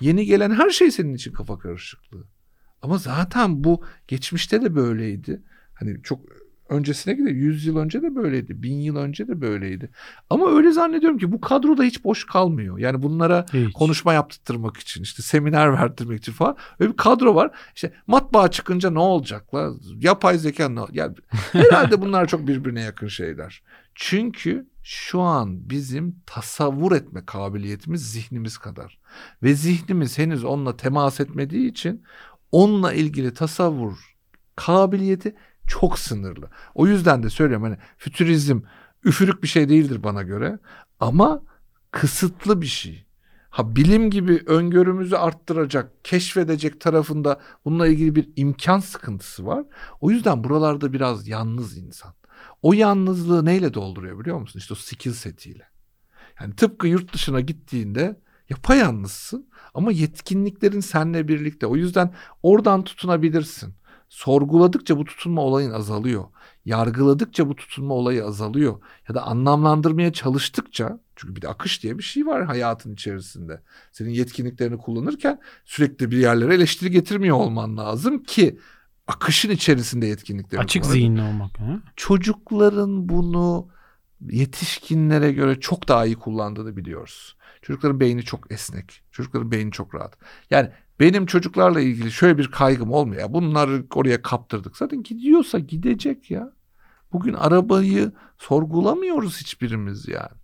yeni 0.00 0.26
gelen 0.26 0.50
her 0.50 0.70
şey 0.70 0.90
senin 0.90 1.14
için 1.14 1.32
kafa 1.32 1.58
karışıklığı. 1.58 2.24
Ama 2.82 2.98
zaten 2.98 3.64
bu 3.64 3.84
geçmişte 4.08 4.62
de 4.62 4.74
böyleydi. 4.74 5.42
Hani 5.74 6.02
çok 6.02 6.20
öncesine 6.68 7.14
gidiyor. 7.14 7.36
100 7.36 7.66
yıl 7.66 7.76
önce 7.76 8.02
de 8.02 8.14
böyleydi. 8.16 8.62
1000 8.62 8.74
yıl 8.80 8.96
önce 8.96 9.28
de 9.28 9.40
böyleydi. 9.40 9.90
Ama 10.30 10.50
öyle 10.50 10.72
zannediyorum 10.72 11.18
ki 11.18 11.32
bu 11.32 11.40
kadroda 11.40 11.82
hiç 11.82 12.04
boş 12.04 12.26
kalmıyor. 12.26 12.78
Yani 12.78 13.02
bunlara 13.02 13.46
Hiç. 13.52 13.72
konuşma 13.72 14.12
yaptırmak 14.12 14.76
için 14.76 15.02
işte 15.02 15.22
seminer 15.22 15.72
verdirmek 15.72 16.18
için 16.18 16.32
falan 16.32 16.56
öyle 16.80 16.92
bir 16.92 16.96
kadro 16.96 17.34
var. 17.34 17.50
İşte 17.74 17.92
matbaa 18.06 18.50
çıkınca 18.50 18.90
ne 18.90 18.98
olacak 18.98 19.54
la? 19.54 19.72
Yapay 20.00 20.38
zeka 20.38 20.68
ne? 20.68 20.80
Yani 20.92 21.14
herhalde 21.52 22.00
bunlar 22.00 22.26
çok 22.26 22.46
birbirine 22.46 22.80
yakın 22.80 23.08
şeyler. 23.08 23.62
Çünkü 23.94 24.66
şu 24.82 25.20
an 25.20 25.70
bizim 25.70 26.16
tasavvur 26.26 26.92
etme 26.92 27.22
kabiliyetimiz 27.26 28.12
zihnimiz 28.12 28.58
kadar. 28.58 28.98
Ve 29.42 29.54
zihnimiz 29.54 30.18
henüz 30.18 30.44
onunla 30.44 30.76
temas 30.76 31.20
etmediği 31.20 31.70
için 31.70 32.02
onunla 32.52 32.92
ilgili 32.92 33.34
tasavvur 33.34 34.16
kabiliyeti 34.56 35.34
çok 35.68 35.98
sınırlı. 35.98 36.50
O 36.74 36.86
yüzden 36.86 37.22
de 37.22 37.30
söylüyorum 37.30 37.64
hani 37.64 37.76
fütürizm 37.98 38.60
üfürük 39.04 39.42
bir 39.42 39.48
şey 39.48 39.68
değildir 39.68 40.02
bana 40.02 40.22
göre 40.22 40.58
ama 41.00 41.42
kısıtlı 41.90 42.62
bir 42.62 42.66
şey. 42.66 43.06
Ha 43.50 43.76
bilim 43.76 44.10
gibi 44.10 44.42
öngörümüzü 44.46 45.16
arttıracak, 45.16 46.04
keşfedecek 46.04 46.80
tarafında 46.80 47.40
bununla 47.64 47.86
ilgili 47.86 48.14
bir 48.14 48.28
imkan 48.36 48.80
sıkıntısı 48.80 49.46
var. 49.46 49.64
O 50.00 50.10
yüzden 50.10 50.44
buralarda 50.44 50.92
biraz 50.92 51.28
yalnız 51.28 51.76
insan. 51.76 52.14
O 52.62 52.72
yalnızlığı 52.72 53.44
neyle 53.44 53.74
dolduruyor 53.74 54.20
biliyor 54.20 54.40
musun? 54.40 54.58
İşte 54.58 54.74
o 54.74 54.76
skill 54.76 55.12
setiyle. 55.12 55.64
Yani 56.40 56.56
tıpkı 56.56 56.88
yurt 56.88 57.14
dışına 57.14 57.40
gittiğinde 57.40 58.20
yapayalnızsın 58.50 59.48
ama 59.74 59.92
yetkinliklerin 59.92 60.80
seninle 60.80 61.28
birlikte. 61.28 61.66
O 61.66 61.76
yüzden 61.76 62.14
oradan 62.42 62.84
tutunabilirsin. 62.84 63.74
Sorguladıkça 64.08 64.96
bu 64.98 65.04
tutunma 65.04 65.40
olayın 65.42 65.70
azalıyor. 65.70 66.24
Yargıladıkça 66.64 67.48
bu 67.48 67.56
tutunma 67.56 67.94
olayı 67.94 68.24
azalıyor. 68.24 68.80
Ya 69.08 69.14
da 69.14 69.22
anlamlandırmaya 69.22 70.12
çalıştıkça 70.12 71.00
çünkü 71.16 71.36
bir 71.36 71.42
de 71.42 71.48
akış 71.48 71.82
diye 71.82 71.98
bir 71.98 72.02
şey 72.02 72.26
var 72.26 72.44
hayatın 72.44 72.92
içerisinde. 72.94 73.60
Senin 73.92 74.10
yetkinliklerini 74.10 74.78
kullanırken 74.78 75.40
sürekli 75.64 76.10
bir 76.10 76.16
yerlere 76.16 76.54
eleştiri 76.54 76.90
getirmiyor 76.90 77.36
olman 77.36 77.76
lazım 77.76 78.22
ki 78.22 78.58
akışın 79.06 79.50
içerisinde 79.50 80.06
yetkinliklerini 80.06 80.64
Açık 80.64 80.82
kullan- 80.82 80.92
zihinli 80.92 81.22
olmak. 81.22 81.58
Ha? 81.58 81.80
Çocukların 81.96 83.08
bunu 83.08 83.68
yetişkinlere 84.30 85.32
göre 85.32 85.60
çok 85.60 85.88
daha 85.88 86.06
iyi 86.06 86.16
kullandığını 86.16 86.76
biliyoruz. 86.76 87.36
Çocukların 87.62 88.00
beyni 88.00 88.22
çok 88.22 88.52
esnek. 88.52 89.02
Çocukların 89.12 89.50
beyni 89.50 89.72
çok 89.72 89.94
rahat. 89.94 90.18
Yani 90.50 90.70
benim 91.00 91.26
çocuklarla 91.26 91.80
ilgili 91.80 92.12
şöyle 92.12 92.38
bir 92.38 92.50
kaygım 92.50 92.92
olmuyor. 92.92 93.32
Bunları 93.32 93.84
oraya 93.94 94.22
kaptırdık. 94.22 94.76
Zaten 94.76 95.02
gidiyorsa 95.02 95.58
gidecek 95.58 96.30
ya. 96.30 96.52
Bugün 97.12 97.34
arabayı 97.34 98.12
sorgulamıyoruz 98.38 99.40
hiçbirimiz 99.40 100.08
yani. 100.08 100.38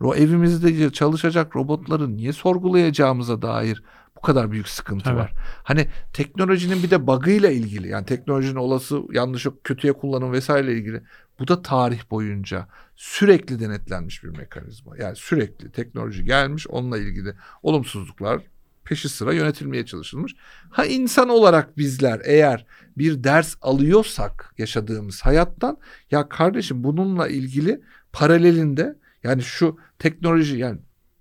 O 0.00 0.14
evimizde 0.14 0.90
çalışacak 0.90 1.56
robotları 1.56 2.16
niye 2.16 2.32
sorgulayacağımıza 2.32 3.42
dair 3.42 3.82
bu 4.16 4.20
kadar 4.20 4.50
büyük 4.50 4.68
sıkıntı 4.68 5.10
Evet. 5.10 5.20
var. 5.20 5.32
Hani 5.64 5.88
teknolojinin 6.12 6.82
bir 6.82 6.90
de 6.90 7.06
bug'ıyla 7.06 7.50
ilgili 7.50 7.88
yani 7.88 8.06
teknolojinin 8.06 8.56
olası 8.56 9.02
yanlış 9.12 9.46
kötüye 9.64 9.92
kullanım 9.92 10.32
vesaire 10.32 10.72
ilgili 10.72 11.02
bu 11.38 11.48
da 11.48 11.62
tarih 11.62 12.10
boyunca 12.10 12.68
sürekli 12.96 13.60
denetlenmiş 13.60 14.24
bir 14.24 14.28
mekanizma. 14.28 14.96
Yani 14.98 15.16
sürekli 15.16 15.72
teknoloji 15.72 16.24
gelmiş 16.24 16.66
onunla 16.66 16.98
ilgili 16.98 17.34
olumsuzluklar 17.62 18.42
peşi 18.84 19.08
sıra 19.08 19.32
yönetilmeye 19.32 19.86
çalışılmış. 19.86 20.34
Ha 20.70 20.84
insan 20.84 21.28
olarak 21.28 21.78
bizler 21.78 22.20
eğer 22.24 22.66
bir 22.98 23.24
ders 23.24 23.56
alıyorsak 23.62 24.54
yaşadığımız 24.58 25.22
hayattan 25.22 25.76
ya 26.10 26.28
kardeşim 26.28 26.84
bununla 26.84 27.28
ilgili 27.28 27.80
paralelinde 28.12 28.98
yani 29.22 29.42
şu 29.42 29.78
teknoloji 29.98 30.58
yani 30.58 30.78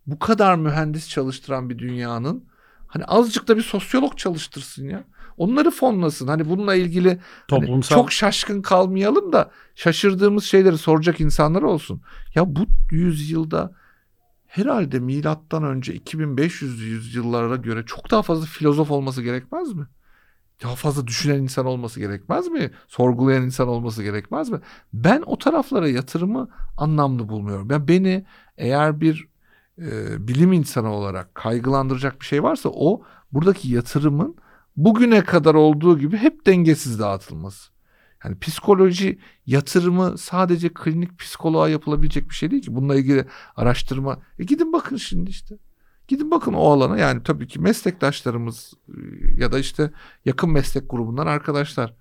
bu 0.07 0.19
kadar 0.19 0.55
mühendis 0.55 1.09
çalıştıran 1.09 1.69
bir 1.69 1.79
dünyanın 1.79 2.43
hani 2.87 3.05
azıcık 3.05 3.47
da 3.47 3.57
bir 3.57 3.61
sosyolog 3.61 4.17
çalıştırsın 4.17 4.89
ya. 4.89 5.03
Onları 5.37 5.71
fonlasın. 5.71 6.27
Hani 6.27 6.49
bununla 6.49 6.75
ilgili 6.75 7.09
hani 7.09 7.19
Toplumsal 7.47 7.95
çok 7.95 8.11
şaşkın 8.11 8.61
kalmayalım 8.61 9.33
da 9.33 9.51
şaşırdığımız 9.75 10.43
şeyleri 10.43 10.77
soracak 10.77 11.21
insanlar 11.21 11.61
olsun. 11.61 12.01
Ya 12.35 12.55
bu 12.55 12.65
yüzyılda 12.91 13.73
herhalde 14.53 14.99
milattan 14.99 15.63
önce 15.63 15.93
2500 15.93 16.81
yüzyıllara 16.81 17.55
göre 17.55 17.83
çok 17.85 18.11
daha 18.11 18.21
fazla 18.21 18.45
filozof 18.45 18.91
olması 18.91 19.21
gerekmez 19.21 19.73
mi? 19.73 19.87
Daha 20.63 20.75
fazla 20.75 21.07
düşünen 21.07 21.39
insan 21.39 21.65
olması 21.65 21.99
gerekmez 21.99 22.47
mi? 22.47 22.71
Sorgulayan 22.87 23.43
insan 23.43 23.67
olması 23.67 24.03
gerekmez 24.03 24.49
mi? 24.49 24.59
Ben 24.93 25.23
o 25.25 25.37
taraflara 25.37 25.89
yatırımı 25.89 26.49
anlamlı 26.77 27.29
bulmuyorum. 27.29 27.69
Ben 27.69 27.87
beni 27.87 28.25
eğer 28.57 29.01
bir 29.01 29.27
e, 29.77 30.27
bilim 30.27 30.53
insanı 30.53 30.89
olarak 30.89 31.35
kaygılandıracak 31.35 32.21
bir 32.21 32.25
şey 32.25 32.43
varsa 32.43 32.69
o 32.69 33.01
buradaki 33.31 33.69
yatırımın 33.69 34.35
bugüne 34.77 35.23
kadar 35.23 35.55
olduğu 35.55 35.99
gibi 35.99 36.17
hep 36.17 36.45
dengesiz 36.45 36.99
dağıtılması. 36.99 37.72
Yani 38.23 38.39
psikoloji 38.39 39.19
yatırımı 39.45 40.17
sadece 40.17 40.69
klinik 40.73 41.19
psikoloğa 41.19 41.69
yapılabilecek 41.69 42.29
bir 42.29 42.35
şey 42.35 42.51
değil 42.51 42.61
ki. 42.61 42.75
Bununla 42.75 42.95
ilgili 42.95 43.25
araştırma. 43.55 44.19
E 44.39 44.43
gidin 44.43 44.73
bakın 44.73 44.97
şimdi 44.97 45.29
işte. 45.29 45.55
Gidin 46.07 46.31
bakın 46.31 46.53
o 46.53 46.71
alana 46.71 46.97
yani 46.97 47.23
tabii 47.23 47.47
ki 47.47 47.59
meslektaşlarımız 47.61 48.73
e, 48.87 48.93
ya 49.41 49.51
da 49.51 49.59
işte 49.59 49.91
yakın 50.25 50.51
meslek 50.51 50.89
grubundan 50.89 51.27
arkadaşlar. 51.27 51.93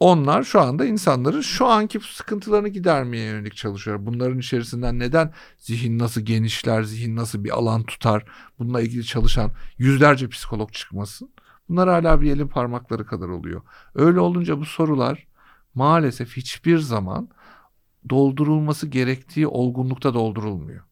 Onlar 0.00 0.42
şu 0.42 0.60
anda 0.60 0.84
insanların 0.84 1.40
şu 1.40 1.66
anki 1.66 2.00
sıkıntılarını 2.00 2.68
gidermeye 2.68 3.24
yönelik 3.24 3.56
çalışıyor. 3.56 3.98
Bunların 4.06 4.38
içerisinden 4.38 4.98
neden 4.98 5.32
zihin 5.56 5.98
nasıl 5.98 6.20
genişler, 6.20 6.82
zihin 6.82 7.16
nasıl 7.16 7.44
bir 7.44 7.50
alan 7.50 7.82
tutar, 7.82 8.24
bununla 8.58 8.80
ilgili 8.80 9.04
çalışan 9.04 9.50
yüzlerce 9.78 10.28
psikolog 10.28 10.72
çıkmasın. 10.72 11.30
Bunlar 11.68 11.88
hala 11.88 12.20
bir 12.20 12.32
elin 12.32 12.48
parmakları 12.48 13.06
kadar 13.06 13.28
oluyor. 13.28 13.62
Öyle 13.94 14.20
olunca 14.20 14.60
bu 14.60 14.64
sorular 14.64 15.26
maalesef 15.78 16.36
hiçbir 16.36 16.78
zaman 16.78 17.28
doldurulması 18.10 18.86
gerektiği 18.86 19.46
olgunlukta 19.46 20.14
doldurulmuyor. 20.14 20.84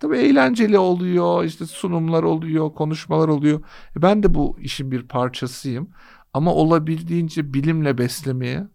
Tabii 0.00 0.18
eğlenceli 0.18 0.78
oluyor, 0.78 1.44
işte 1.44 1.66
sunumlar 1.66 2.22
oluyor, 2.22 2.74
konuşmalar 2.74 3.28
oluyor. 3.28 3.60
E 3.96 4.02
ben 4.02 4.22
de 4.22 4.34
bu 4.34 4.58
işin 4.60 4.90
bir 4.90 5.02
parçasıyım. 5.02 5.90
Ama 6.34 6.54
olabildiğince 6.54 7.54
bilimle 7.54 7.98
beslemeye, 7.98 8.68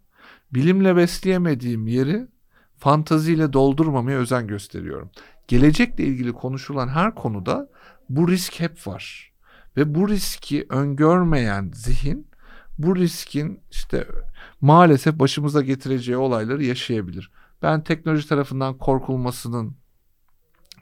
bilimle 0.54 0.96
besleyemediğim 0.96 1.88
yeri 1.88 2.28
fantaziyle 2.78 3.54
doldurmamaya 3.54 4.18
özen 4.18 4.48
gösteriyorum. 4.48 5.10
Gelecekle 5.48 6.04
ilgili 6.04 6.34
konuşulan 6.34 6.88
her 6.88 7.16
konuda 7.16 7.70
bu 8.10 8.28
risk 8.28 8.60
hep 8.60 8.88
var. 8.88 9.34
Ve 9.78 9.96
bu 9.96 10.10
riski 10.10 10.66
öngörmeyen 10.70 11.72
zihin 11.74 12.28
bu 12.78 12.96
riskin 12.96 13.60
işte 13.72 14.08
maalesef 14.62 15.20
başımıza 15.20 15.62
getireceği 15.62 16.18
olayları 16.18 16.64
yaşayabilir. 16.64 17.32
Ben 17.62 17.84
teknoloji 17.84 18.28
tarafından 18.28 18.78
korkulmasının 18.78 19.76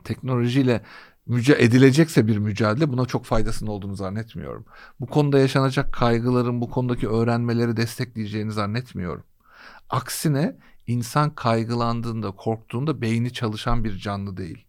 teknolojiyle 0.04 0.82
müca 1.26 1.56
edilecekse 1.56 2.28
bir 2.28 2.38
mücadele 2.38 2.92
buna 2.92 3.06
çok 3.06 3.26
faydasının 3.26 3.70
olduğunu 3.70 3.96
zannetmiyorum. 3.96 4.66
Bu 5.00 5.06
konuda 5.06 5.40
yaşanacak 5.40 5.94
kaygıların 5.94 6.62
bu 6.62 6.70
konudaki 6.70 7.08
öğrenmeleri 7.08 7.78
destekleyeceğini 7.78 8.52
zannetmiyorum. 8.52 9.24
Aksine 9.90 10.58
insan 10.88 11.36
kaygılandığında, 11.36 12.32
korktuğunda 12.32 13.02
beyni 13.02 13.34
çalışan 13.34 13.84
bir 13.84 13.98
canlı 13.98 14.38
değil. 14.38 14.66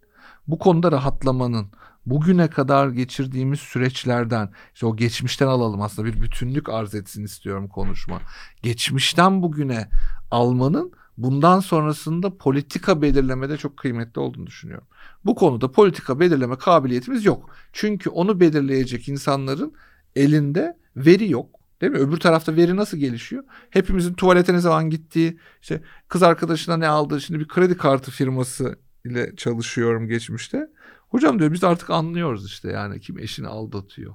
Bu 0.51 0.59
konuda 0.59 0.93
rahatlamanın, 0.93 1.67
bugüne 2.07 2.51
kadar 2.51 2.89
geçirdiğimiz 2.89 3.61
süreçlerden, 3.61 4.51
işte 4.75 4.87
o 4.87 4.97
geçmişten 4.97 5.47
alalım 5.47 5.83
aslında 5.83 6.09
bir 6.09 6.23
bütünlük 6.23 6.69
arz 6.69 6.95
etsin 6.95 7.25
istiyorum 7.25 7.69
konuşma. 7.69 8.21
Geçmişten 8.63 9.43
bugüne 9.43 9.89
almanın 10.31 10.93
bundan 11.19 11.61
sonrasında 11.61 12.37
politika 12.37 13.03
belirlemede 13.03 13.57
çok 13.57 13.77
kıymetli 13.77 14.21
olduğunu 14.21 14.47
düşünüyorum. 14.47 14.87
Bu 15.25 15.35
konuda 15.35 15.73
politika 15.73 16.21
belirleme 16.21 16.57
kabiliyetimiz 16.57 17.25
yok. 17.25 17.51
Çünkü 17.73 18.11
onu 18.11 18.41
belirleyecek 18.41 19.09
insanların 19.09 19.73
elinde 20.17 20.79
veri 20.97 21.31
yok. 21.31 21.61
Değil 21.81 21.93
mi? 21.93 21.99
Öbür 21.99 22.17
tarafta 22.17 22.57
veri 22.57 22.77
nasıl 22.77 22.99
gelişiyor? 22.99 23.45
Hepimizin 23.71 24.15
tuvalete 24.15 24.53
ne 24.53 24.61
zaman 24.61 24.91
gittiği, 24.91 25.39
işte 25.63 25.83
kız 26.09 26.23
arkadaşına 26.23 26.77
ne 26.77 26.89
aldığı, 26.89 27.21
şimdi 27.21 27.41
bir 27.41 27.49
kredi 27.49 27.77
kartı 27.77 28.11
firması 28.11 28.79
ile 29.05 29.37
çalışıyorum 29.37 30.07
geçmişte. 30.09 30.71
Hocam 31.09 31.39
diyor 31.39 31.53
biz 31.53 31.65
artık 31.65 31.91
anlıyoruz 31.91 32.47
işte 32.47 32.73
yani 32.73 33.01
kim 33.01 33.19
eşini 33.19 33.49
aldatıyor. 33.49 34.15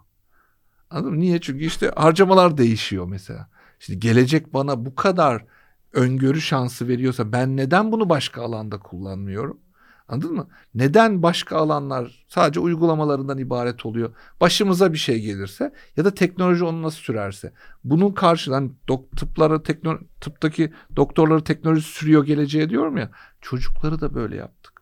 Anladın 0.89 1.13
mı? 1.13 1.19
Niye? 1.19 1.41
Çünkü 1.41 1.65
işte 1.65 1.91
harcamalar 1.95 2.57
değişiyor 2.57 3.05
mesela. 3.07 3.49
Şimdi 3.79 3.99
gelecek 3.99 4.53
bana 4.53 4.85
bu 4.85 4.95
kadar 4.95 5.45
öngörü 5.93 6.41
şansı 6.41 6.87
veriyorsa 6.87 7.31
ben 7.31 7.57
neden 7.57 7.91
bunu 7.91 8.09
başka 8.09 8.41
alanda 8.41 8.79
kullanmıyorum? 8.79 9.59
Anladın 10.07 10.33
mı? 10.33 10.47
Neden 10.75 11.23
başka 11.23 11.57
alanlar 11.57 12.25
sadece 12.27 12.59
uygulamalarından 12.59 13.37
ibaret 13.37 13.85
oluyor? 13.85 14.15
Başımıza 14.41 14.93
bir 14.93 14.97
şey 14.97 15.21
gelirse 15.21 15.73
ya 15.97 16.05
da 16.05 16.13
teknoloji 16.13 16.63
onu 16.63 16.81
nasıl 16.81 16.97
sürerse. 16.97 17.53
Bunun 17.83 18.11
karşılan 18.11 18.75
dok 18.87 19.17
tıpları 19.17 19.63
tekno 19.63 19.97
tıptaki 20.21 20.73
doktorları 20.95 21.43
teknoloji 21.43 21.81
sürüyor 21.81 22.25
geleceğe 22.25 22.69
diyorum 22.69 22.97
ya. 22.97 23.11
Çocukları 23.41 24.01
da 24.01 24.13
böyle 24.13 24.35
yaptık. 24.35 24.74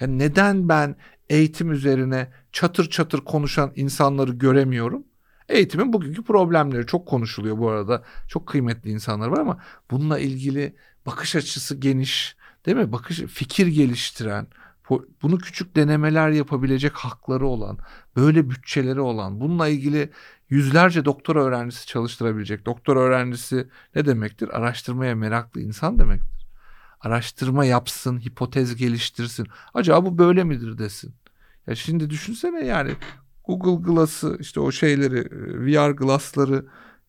Yani 0.00 0.18
neden 0.18 0.68
ben 0.68 0.96
eğitim 1.30 1.72
üzerine 1.72 2.28
çatır 2.52 2.90
çatır 2.90 3.20
konuşan 3.20 3.72
insanları 3.76 4.32
göremiyorum? 4.32 5.04
Eğitimin 5.48 5.92
bugünkü 5.92 6.22
problemleri 6.24 6.86
çok 6.86 7.06
konuşuluyor 7.08 7.58
bu 7.58 7.70
arada. 7.70 8.02
Çok 8.28 8.46
kıymetli 8.46 8.90
insanlar 8.90 9.28
var 9.28 9.38
ama 9.38 9.58
bununla 9.90 10.18
ilgili 10.18 10.76
bakış 11.06 11.36
açısı 11.36 11.76
geniş, 11.76 12.36
değil 12.66 12.76
mi? 12.76 12.92
Bakış 12.92 13.20
fikir 13.20 13.66
geliştiren, 13.66 14.46
bunu 15.22 15.38
küçük 15.38 15.76
denemeler 15.76 16.30
yapabilecek 16.30 16.92
hakları 16.92 17.46
olan, 17.46 17.78
böyle 18.16 18.50
bütçeleri 18.50 19.00
olan, 19.00 19.40
bununla 19.40 19.68
ilgili 19.68 20.10
yüzlerce 20.50 21.04
doktor 21.04 21.36
öğrencisi 21.36 21.86
çalıştırabilecek. 21.86 22.66
Doktor 22.66 22.96
öğrencisi 22.96 23.68
ne 23.94 24.06
demektir? 24.06 24.48
Araştırmaya 24.48 25.14
meraklı 25.14 25.60
insan 25.60 25.98
demektir. 25.98 26.35
Araştırma 27.06 27.64
yapsın, 27.64 28.20
hipotez 28.20 28.76
geliştirsin. 28.76 29.46
Acaba 29.74 30.06
bu 30.06 30.18
böyle 30.18 30.44
midir 30.44 30.78
desin. 30.78 31.14
Ya 31.66 31.74
şimdi 31.74 32.10
düşünsene 32.10 32.66
yani 32.66 32.92
Google 33.44 33.92
Glass'ı 33.92 34.36
işte 34.40 34.60
o 34.60 34.72
şeyleri 34.72 35.24
VR 35.66 35.90
Glass'ları 35.90 36.66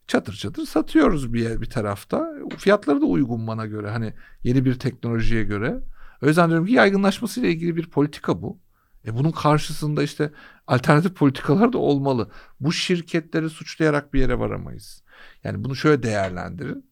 çatır 0.07 0.33
çatır 0.33 0.65
satıyoruz 0.65 1.33
bir 1.33 1.41
yer, 1.41 1.61
bir 1.61 1.69
tarafta. 1.69 2.33
Fiyatları 2.57 3.01
da 3.01 3.05
uygun 3.05 3.47
bana 3.47 3.65
göre 3.65 3.89
hani 3.89 4.13
yeni 4.43 4.65
bir 4.65 4.79
teknolojiye 4.79 5.43
göre. 5.43 5.79
O 6.23 6.27
yüzden 6.27 6.49
diyorum 6.49 6.65
ki 6.65 6.73
yaygınlaşmasıyla 6.73 7.49
ilgili 7.49 7.75
bir 7.75 7.89
politika 7.89 8.41
bu. 8.41 8.59
E 9.05 9.13
bunun 9.15 9.31
karşısında 9.31 10.03
işte 10.03 10.31
alternatif 10.67 11.15
politikalar 11.15 11.73
da 11.73 11.77
olmalı. 11.77 12.31
Bu 12.59 12.73
şirketleri 12.73 13.49
suçlayarak 13.49 14.13
bir 14.13 14.19
yere 14.19 14.39
varamayız. 14.39 15.03
Yani 15.43 15.63
bunu 15.63 15.75
şöyle 15.75 16.03
değerlendirin. 16.03 16.85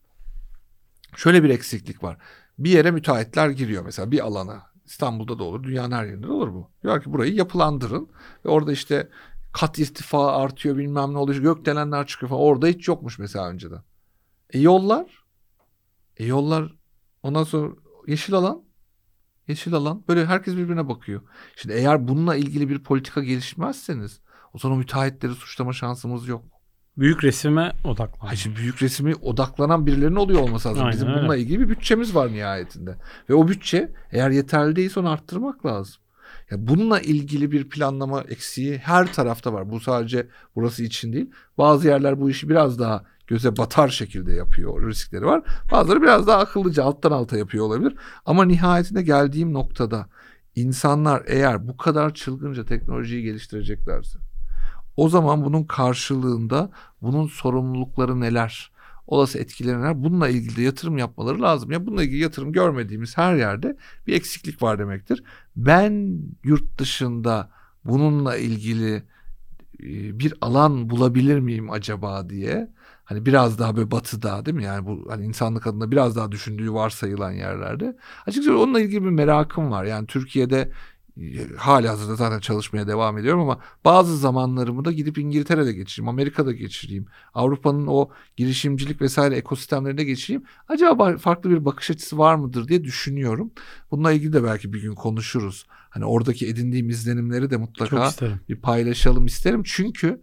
Şöyle 1.15 1.43
bir 1.43 1.49
eksiklik 1.49 2.03
var. 2.03 2.17
Bir 2.59 2.69
yere 2.69 2.91
müteahhitler 2.91 3.49
giriyor 3.49 3.85
mesela 3.85 4.11
bir 4.11 4.25
alana. 4.25 4.63
İstanbul'da 4.85 5.39
da 5.39 5.43
olur, 5.43 5.63
dünyanın 5.63 5.91
her 5.91 6.05
yerinde 6.05 6.27
de 6.27 6.31
olur 6.31 6.53
bu. 6.53 6.71
Diyor 6.83 7.03
ki 7.03 7.13
burayı 7.13 7.33
yapılandırın 7.33 8.09
ve 8.45 8.49
orada 8.49 8.71
işte 8.71 9.09
kat 9.53 9.79
irtifa 9.79 10.31
artıyor 10.31 10.77
bilmem 10.77 11.13
ne 11.13 11.17
oluyor. 11.17 11.41
Gökdelenler 11.41 12.07
çıkıyor 12.07 12.29
falan. 12.29 12.41
Orada 12.41 12.67
hiç 12.67 12.87
yokmuş 12.87 13.19
mesela 13.19 13.49
önceden. 13.49 13.81
E 14.49 14.59
yollar? 14.59 15.23
E 16.17 16.25
yollar 16.25 16.75
ondan 17.23 17.43
sonra 17.43 17.73
yeşil 18.07 18.35
alan? 18.35 18.63
Yeşil 19.47 19.73
alan. 19.73 20.03
Böyle 20.07 20.25
herkes 20.25 20.55
birbirine 20.55 20.89
bakıyor. 20.89 21.21
Şimdi 21.55 21.75
eğer 21.75 22.07
bununla 22.07 22.35
ilgili 22.35 22.69
bir 22.69 22.83
politika 22.83 23.23
gelişmezseniz 23.23 24.19
o 24.53 24.57
zaman 24.57 24.77
müteahhitleri 24.77 25.33
suçlama 25.33 25.73
şansımız 25.73 26.27
yok. 26.27 26.54
Büyük 26.97 27.23
resime 27.23 27.71
odaklan. 27.83 28.27
Hayır 28.27 28.39
şimdi 28.39 28.55
büyük 28.55 28.81
resmi 28.81 29.15
odaklanan 29.15 29.85
birilerinin 29.85 30.15
oluyor 30.15 30.41
olması 30.41 30.69
lazım. 30.69 30.81
Aynen, 30.83 30.93
Bizim 30.93 31.07
bununla 31.07 31.33
öyle. 31.33 31.41
ilgili 31.41 31.59
bir 31.59 31.69
bütçemiz 31.69 32.15
var 32.15 32.31
nihayetinde. 32.31 32.95
Ve 33.29 33.33
o 33.33 33.47
bütçe 33.47 33.91
eğer 34.11 34.29
yeterli 34.29 34.75
değilse 34.75 34.99
onu 34.99 35.09
arttırmak 35.09 35.65
lazım. 35.65 35.95
Ya 36.51 36.67
bununla 36.67 36.99
ilgili 36.99 37.51
bir 37.51 37.69
planlama 37.69 38.21
eksiği 38.21 38.77
her 38.77 39.13
tarafta 39.13 39.53
var. 39.53 39.69
Bu 39.71 39.79
sadece 39.79 40.27
burası 40.55 40.83
için 40.83 41.13
değil. 41.13 41.31
Bazı 41.57 41.87
yerler 41.87 42.21
bu 42.21 42.29
işi 42.29 42.49
biraz 42.49 42.79
daha 42.79 43.03
göze 43.27 43.57
batar 43.57 43.89
şekilde 43.89 44.33
yapıyor. 44.33 44.89
Riskleri 44.89 45.25
var. 45.25 45.43
Bazıları 45.71 46.01
biraz 46.01 46.27
daha 46.27 46.37
akıllıca 46.37 46.83
alttan 46.83 47.11
alta 47.11 47.37
yapıyor 47.37 47.65
olabilir. 47.65 47.95
Ama 48.25 48.45
nihayetinde 48.45 49.01
geldiğim 49.01 49.53
noktada 49.53 50.07
insanlar 50.55 51.23
eğer 51.27 51.67
bu 51.67 51.77
kadar 51.77 52.13
çılgınca 52.13 52.65
teknolojiyi 52.65 53.23
geliştireceklerse 53.23 54.19
o 54.97 55.09
zaman 55.09 55.45
bunun 55.45 55.63
karşılığında 55.63 56.69
bunun 57.01 57.27
sorumlulukları 57.27 58.19
neler? 58.19 58.75
olası 59.07 59.39
etkileri 59.39 59.79
neler? 59.79 60.03
Bununla 60.03 60.29
ilgili 60.29 60.55
de 60.55 60.61
yatırım 60.61 60.97
yapmaları 60.97 61.41
lazım. 61.41 61.71
Ya 61.71 61.85
bununla 61.85 62.03
ilgili 62.03 62.21
yatırım 62.21 62.51
görmediğimiz 62.51 63.17
her 63.17 63.35
yerde 63.35 63.77
bir 64.07 64.13
eksiklik 64.13 64.61
var 64.61 64.79
demektir. 64.79 65.23
Ben 65.55 66.19
yurt 66.43 66.77
dışında 66.77 67.49
bununla 67.85 68.37
ilgili 68.37 69.03
e, 69.83 70.19
bir 70.19 70.33
alan 70.41 70.89
bulabilir 70.89 71.39
miyim 71.39 71.71
acaba 71.71 72.29
diye 72.29 72.71
hani 73.05 73.25
biraz 73.25 73.59
daha 73.59 73.75
böyle 73.75 73.91
batıda 73.91 74.45
değil 74.45 74.57
mi 74.57 74.63
yani 74.63 74.85
bu 74.85 75.05
hani 75.09 75.25
insanlık 75.25 75.67
adına 75.67 75.91
biraz 75.91 76.15
daha 76.15 76.31
düşündüğü 76.31 76.73
varsayılan 76.73 77.31
yerlerde 77.31 77.97
açıkçası 78.25 78.59
onunla 78.59 78.81
ilgili 78.81 79.03
bir 79.03 79.09
merakım 79.09 79.71
var 79.71 79.85
yani 79.85 80.07
Türkiye'de 80.07 80.71
hali 81.57 81.87
hazırda 81.87 82.15
zaten 82.15 82.39
çalışmaya 82.39 82.87
devam 82.87 83.17
ediyorum 83.17 83.41
ama 83.41 83.59
bazı 83.85 84.17
zamanlarımı 84.17 84.85
da 84.85 84.91
gidip 84.91 85.17
İngiltere'de 85.17 85.73
geçireyim, 85.73 86.09
Amerika'da 86.09 86.51
geçireyim, 86.51 87.05
Avrupa'nın 87.33 87.87
o 87.87 88.09
girişimcilik 88.37 89.01
vesaire 89.01 89.35
ekosistemlerinde 89.35 90.03
geçireyim. 90.03 90.43
Acaba 90.67 91.17
farklı 91.17 91.49
bir 91.49 91.65
bakış 91.65 91.91
açısı 91.91 92.17
var 92.17 92.35
mıdır 92.35 92.67
diye 92.67 92.83
düşünüyorum. 92.83 93.51
Bununla 93.91 94.11
ilgili 94.11 94.33
de 94.33 94.43
belki 94.43 94.73
bir 94.73 94.81
gün 94.81 94.95
konuşuruz. 94.95 95.65
Hani 95.69 96.05
oradaki 96.05 96.47
edindiğim 96.47 96.89
izlenimleri 96.89 97.49
de 97.49 97.57
mutlaka 97.57 98.11
bir 98.49 98.55
paylaşalım 98.55 99.25
isterim. 99.25 99.61
Çünkü 99.65 100.21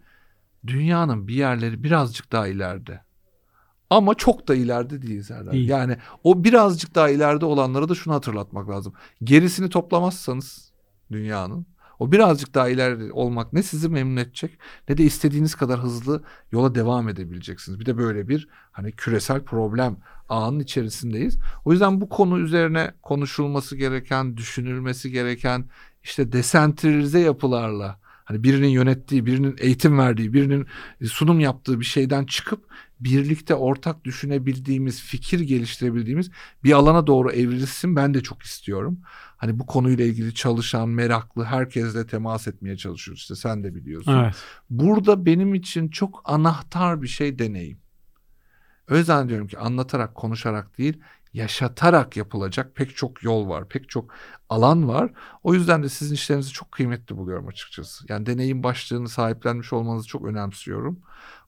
dünyanın 0.66 1.28
bir 1.28 1.34
yerleri 1.34 1.84
birazcık 1.84 2.32
daha 2.32 2.48
ileride. 2.48 3.00
Ama 3.90 4.14
çok 4.14 4.48
da 4.48 4.54
ileride 4.54 5.02
değiliz 5.02 5.30
herhalde. 5.30 5.50
Değil. 5.50 5.68
Yani 5.68 5.96
o 6.24 6.44
birazcık 6.44 6.94
daha 6.94 7.08
ileride 7.10 7.44
olanlara 7.44 7.88
da 7.88 7.94
şunu 7.94 8.14
hatırlatmak 8.14 8.70
lazım. 8.70 8.92
Gerisini 9.24 9.68
toplamazsanız 9.68 10.71
dünyanın. 11.12 11.66
O 11.98 12.12
birazcık 12.12 12.54
daha 12.54 12.68
ileri 12.68 13.12
olmak 13.12 13.52
ne 13.52 13.62
sizi 13.62 13.88
memnun 13.88 14.16
edecek 14.16 14.58
ne 14.88 14.98
de 14.98 15.04
istediğiniz 15.04 15.54
kadar 15.54 15.80
hızlı 15.80 16.24
yola 16.52 16.74
devam 16.74 17.08
edebileceksiniz. 17.08 17.80
Bir 17.80 17.86
de 17.86 17.98
böyle 17.98 18.28
bir 18.28 18.48
hani 18.72 18.92
küresel 18.92 19.40
problem 19.44 19.96
ağının 20.28 20.60
içerisindeyiz. 20.60 21.38
O 21.64 21.72
yüzden 21.72 22.00
bu 22.00 22.08
konu 22.08 22.38
üzerine 22.38 22.94
konuşulması 23.02 23.76
gereken, 23.76 24.36
düşünülmesi 24.36 25.10
gereken 25.10 25.64
işte 26.02 26.32
desentralize 26.32 27.20
yapılarla 27.20 28.00
hani 28.24 28.44
birinin 28.44 28.68
yönettiği, 28.68 29.26
birinin 29.26 29.56
eğitim 29.58 29.98
verdiği, 29.98 30.32
birinin 30.32 30.66
sunum 31.04 31.40
yaptığı 31.40 31.80
bir 31.80 31.84
şeyden 31.84 32.24
çıkıp 32.24 32.64
birlikte 33.00 33.54
ortak 33.54 34.04
düşünebildiğimiz, 34.04 35.02
fikir 35.02 35.40
geliştirebildiğimiz 35.40 36.30
bir 36.64 36.72
alana 36.72 37.06
doğru 37.06 37.32
evrilsin 37.32 37.96
ben 37.96 38.14
de 38.14 38.22
çok 38.22 38.42
istiyorum. 38.42 38.98
Hani 39.42 39.58
bu 39.58 39.66
konuyla 39.66 40.04
ilgili 40.04 40.34
çalışan, 40.34 40.88
meraklı, 40.88 41.44
herkesle 41.44 42.06
temas 42.06 42.48
etmeye 42.48 42.76
çalışıyoruz. 42.76 43.20
İşte 43.20 43.34
sen 43.34 43.64
de 43.64 43.74
biliyorsun. 43.74 44.12
Evet. 44.12 44.34
Burada 44.70 45.26
benim 45.26 45.54
için 45.54 45.88
çok 45.88 46.22
anahtar 46.24 47.02
bir 47.02 47.08
şey 47.08 47.38
deneyim. 47.38 47.78
O 48.90 48.96
yüzden 48.96 49.28
diyorum 49.28 49.46
ki 49.46 49.58
anlatarak, 49.58 50.14
konuşarak 50.14 50.78
değil, 50.78 51.00
yaşatarak 51.32 52.16
yapılacak 52.16 52.74
pek 52.76 52.96
çok 52.96 53.22
yol 53.22 53.48
var, 53.48 53.68
pek 53.68 53.88
çok 53.88 54.14
alan 54.48 54.88
var. 54.88 55.10
O 55.42 55.54
yüzden 55.54 55.82
de 55.82 55.88
sizin 55.88 56.14
işlerinizi 56.14 56.52
çok 56.52 56.72
kıymetli 56.72 57.16
buluyorum 57.16 57.48
açıkçası. 57.48 58.04
Yani 58.08 58.26
deneyim 58.26 58.62
başlığını 58.62 59.08
sahiplenmiş 59.08 59.72
olmanızı 59.72 60.08
çok 60.08 60.24
önemsiyorum. 60.24 61.00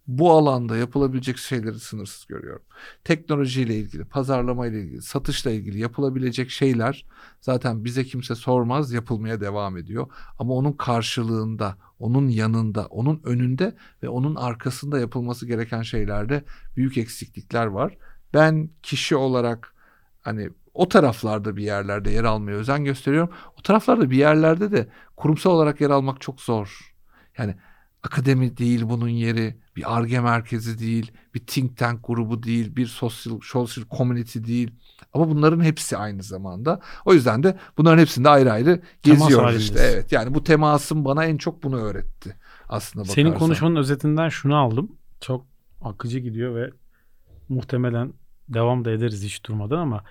Bu 0.07 0.33
alanda 0.33 0.77
yapılabilecek 0.77 1.39
şeyleri 1.39 1.79
sınırsız 1.81 2.27
görüyorum. 2.27 2.63
Teknolojiyle 3.05 3.77
ilgili, 3.77 4.05
pazarlama 4.05 4.67
ile 4.67 4.81
ilgili, 4.81 5.03
satışla 5.03 5.51
ilgili 5.51 5.79
yapılabilecek 5.79 6.51
şeyler 6.51 7.07
zaten 7.41 7.85
bize 7.85 8.05
kimse 8.05 8.35
sormaz, 8.35 8.93
yapılmaya 8.93 9.41
devam 9.41 9.77
ediyor. 9.77 10.07
Ama 10.39 10.55
onun 10.55 10.73
karşılığında, 10.73 11.77
onun 11.99 12.29
yanında, 12.29 12.87
onun 12.87 13.21
önünde 13.25 13.77
ve 14.03 14.09
onun 14.09 14.35
arkasında 14.35 14.99
yapılması 15.01 15.47
gereken 15.47 15.83
şeylerde 15.83 16.45
büyük 16.77 16.99
eksiklikler 16.99 17.67
var. 17.67 17.97
Ben 18.35 18.71
kişi 18.83 19.17
olarak 19.17 19.75
hani 20.21 20.51
o 20.75 20.89
taraflarda 20.89 21.57
bir 21.57 21.63
yerlerde 21.63 22.11
yer 22.11 22.25
almaya 22.25 22.57
özen 22.57 22.85
gösteriyorum. 22.85 23.31
O 23.59 23.63
taraflarda 23.63 24.11
bir 24.11 24.17
yerlerde 24.17 24.73
de 24.73 24.89
kurumsal 25.17 25.51
olarak 25.51 25.81
yer 25.81 25.91
almak 25.91 26.21
çok 26.21 26.41
zor. 26.41 26.95
Yani 27.39 27.55
akademi 28.03 28.57
değil 28.57 28.83
bunun 28.89 29.09
yeri, 29.09 29.64
bir 29.77 29.97
ARGE 29.97 30.21
merkezi 30.21 30.79
değil, 30.79 31.13
bir 31.35 31.41
think 31.41 31.77
tank 31.77 32.01
grubu 32.05 32.43
değil, 32.43 32.77
bir 32.77 32.87
sosyal, 32.87 33.41
social 33.43 33.85
community 33.97 34.39
değil. 34.39 34.71
Ama 35.13 35.31
bunların 35.31 35.61
hepsi 35.61 35.97
aynı 35.97 36.23
zamanda. 36.23 36.81
O 37.05 37.15
yüzden 37.15 37.43
de 37.43 37.59
bunların 37.79 37.99
hepsinde 37.99 38.29
ayrı 38.29 38.53
ayrı 38.53 38.81
geziyoruz 39.03 39.63
işte. 39.63 39.81
Evet 39.81 40.13
yani 40.13 40.35
bu 40.35 40.45
temasım 40.45 41.05
bana 41.05 41.25
en 41.25 41.37
çok 41.37 41.63
bunu 41.63 41.77
öğretti 41.77 42.37
aslında 42.69 43.05
bakarsan. 43.05 43.23
Senin 43.23 43.33
konuşmanın 43.33 43.77
özetinden 43.77 44.29
şunu 44.29 44.57
aldım. 44.57 44.93
Çok 45.21 45.47
akıcı 45.83 46.19
gidiyor 46.19 46.55
ve 46.55 46.71
muhtemelen 47.49 48.13
devam 48.49 48.85
da 48.85 48.91
ederiz 48.91 49.25
hiç 49.25 49.45
durmadan 49.45 49.79
ama 49.79 50.05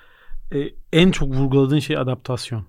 e, 0.51 0.69
en 0.93 1.11
çok 1.11 1.29
vurguladığın 1.29 1.79
şey 1.79 1.97
adaptasyon. 1.97 2.65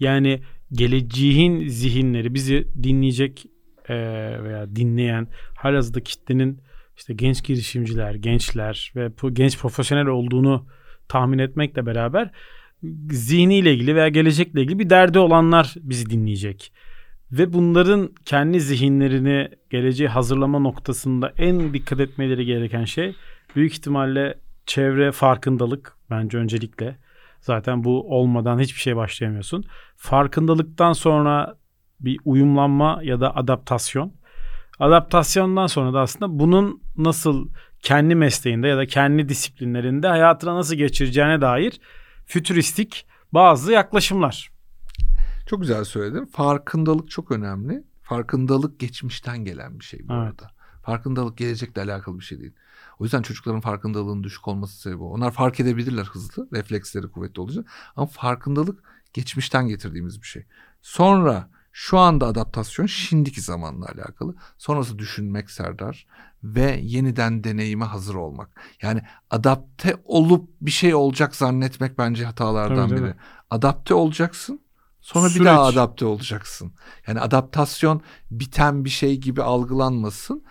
Yani 0.00 0.42
geleceğin 0.72 1.68
zihinleri 1.68 2.34
bizi 2.34 2.68
dinleyecek 2.82 3.46
e, 3.88 3.94
veya 4.42 4.76
dinleyen 4.76 5.28
halihazırda 5.56 6.00
kitlenin 6.00 6.60
işte 6.96 7.14
genç 7.14 7.44
girişimciler, 7.44 8.14
gençler 8.14 8.92
ve 8.96 9.10
genç 9.32 9.58
profesyonel 9.58 10.06
olduğunu 10.06 10.66
tahmin 11.08 11.38
etmekle 11.38 11.86
beraber 11.86 12.30
zihniyle 13.10 13.74
ilgili 13.74 13.94
veya 13.94 14.08
gelecekle 14.08 14.60
ilgili 14.60 14.78
bir 14.78 14.90
derdi 14.90 15.18
olanlar 15.18 15.74
bizi 15.76 16.10
dinleyecek. 16.10 16.72
Ve 17.32 17.52
bunların 17.52 18.10
kendi 18.24 18.60
zihinlerini 18.60 19.48
geleceğe 19.70 20.08
hazırlama 20.08 20.58
noktasında 20.58 21.32
en 21.38 21.74
dikkat 21.74 22.00
etmeleri 22.00 22.46
gereken 22.46 22.84
şey 22.84 23.14
büyük 23.56 23.72
ihtimalle 23.72 24.38
çevre 24.66 25.12
farkındalık 25.12 25.96
bence 26.10 26.38
öncelikle. 26.38 26.96
Zaten 27.40 27.84
bu 27.84 28.16
olmadan 28.18 28.58
hiçbir 28.58 28.80
şey 28.80 28.96
başlayamıyorsun. 28.96 29.64
Farkındalıktan 29.96 30.92
sonra 30.92 31.56
bir 32.00 32.20
uyumlanma 32.24 33.00
ya 33.02 33.20
da 33.20 33.36
adaptasyon. 33.36 34.12
Adaptasyondan 34.78 35.66
sonra 35.66 35.94
da 35.94 36.00
aslında 36.00 36.38
bunun 36.38 36.82
nasıl 36.96 37.48
kendi 37.82 38.14
mesleğinde 38.14 38.68
ya 38.68 38.76
da 38.76 38.86
kendi 38.86 39.28
disiplinlerinde 39.28 40.08
hayatına 40.08 40.54
nasıl 40.54 40.74
geçireceğine 40.74 41.40
dair 41.40 41.80
fütüristik 42.26 43.06
bazı 43.32 43.72
yaklaşımlar. 43.72 44.50
Çok 45.46 45.60
güzel 45.60 45.84
söyledin. 45.84 46.24
Farkındalık 46.24 47.10
çok 47.10 47.30
önemli. 47.30 47.84
Farkındalık 48.02 48.80
geçmişten 48.80 49.44
gelen 49.44 49.80
bir 49.80 49.84
şey 49.84 50.00
bu 50.08 50.12
evet. 50.12 50.22
arada. 50.22 50.50
Farkındalık 50.82 51.38
gelecekle 51.38 51.82
alakalı 51.82 52.18
bir 52.18 52.24
şey 52.24 52.40
değil. 52.40 52.52
O 52.98 53.04
yüzden 53.04 53.22
çocukların 53.22 53.60
farkındalığının 53.60 54.24
düşük 54.24 54.48
olması 54.48 54.80
sebebi. 54.80 55.02
Onlar 55.02 55.30
fark 55.30 55.60
edebilirler 55.60 56.04
hızlı, 56.04 56.48
refleksleri 56.52 57.08
kuvvetli 57.08 57.40
olacak. 57.40 57.66
Ama 57.96 58.06
farkındalık 58.06 58.82
geçmişten 59.12 59.68
getirdiğimiz 59.68 60.22
bir 60.22 60.26
şey. 60.26 60.46
Sonra 60.82 61.48
şu 61.72 61.98
anda 61.98 62.26
adaptasyon 62.26 62.86
şimdiki 62.86 63.40
zamanla 63.40 63.86
alakalı. 63.86 64.34
Sonrası 64.58 64.98
düşünmek 64.98 65.50
Serdar 65.50 66.06
ve 66.44 66.80
yeniden 66.82 67.44
deneyime 67.44 67.84
hazır 67.84 68.14
olmak. 68.14 68.48
Yani 68.82 69.02
adapte 69.30 69.96
olup 70.04 70.48
bir 70.60 70.70
şey 70.70 70.94
olacak 70.94 71.36
zannetmek 71.36 71.98
bence 71.98 72.24
hatalardan 72.24 72.88
Tabii, 72.88 73.00
biri. 73.00 73.14
Adapte 73.50 73.94
olacaksın. 73.94 74.60
Sonra 75.00 75.28
Süreç. 75.28 75.40
bir 75.40 75.46
daha 75.46 75.64
adapte 75.64 76.04
olacaksın. 76.04 76.72
Yani 77.06 77.20
adaptasyon 77.20 78.02
biten 78.30 78.84
bir 78.84 78.90
şey 78.90 79.16
gibi 79.16 79.42
algılanmasın. 79.42 80.44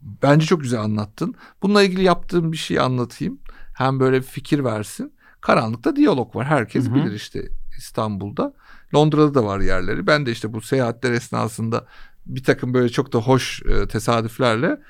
Bence 0.00 0.46
çok 0.46 0.60
güzel 0.60 0.80
anlattın. 0.80 1.34
Bununla 1.62 1.82
ilgili 1.82 2.02
yaptığım 2.02 2.52
bir 2.52 2.56
şeyi 2.56 2.80
anlatayım. 2.80 3.38
Hem 3.74 4.00
böyle 4.00 4.16
bir 4.16 4.26
fikir 4.26 4.64
versin. 4.64 5.12
Karanlıkta 5.40 5.96
diyalog 5.96 6.36
var. 6.36 6.46
Herkes 6.46 6.86
Hı-hı. 6.86 6.94
bilir 6.94 7.12
işte 7.12 7.48
İstanbul'da. 7.78 8.54
Londra'da 8.94 9.34
da 9.34 9.44
var 9.44 9.60
yerleri. 9.60 10.06
Ben 10.06 10.26
de 10.26 10.32
işte 10.32 10.52
bu 10.52 10.60
seyahatler 10.60 11.12
esnasında 11.12 11.86
bir 12.26 12.44
takım 12.44 12.74
böyle 12.74 12.88
çok 12.88 13.12
da 13.12 13.18
hoş 13.18 13.62
e, 13.62 13.88
tesadüflerle 13.88 14.80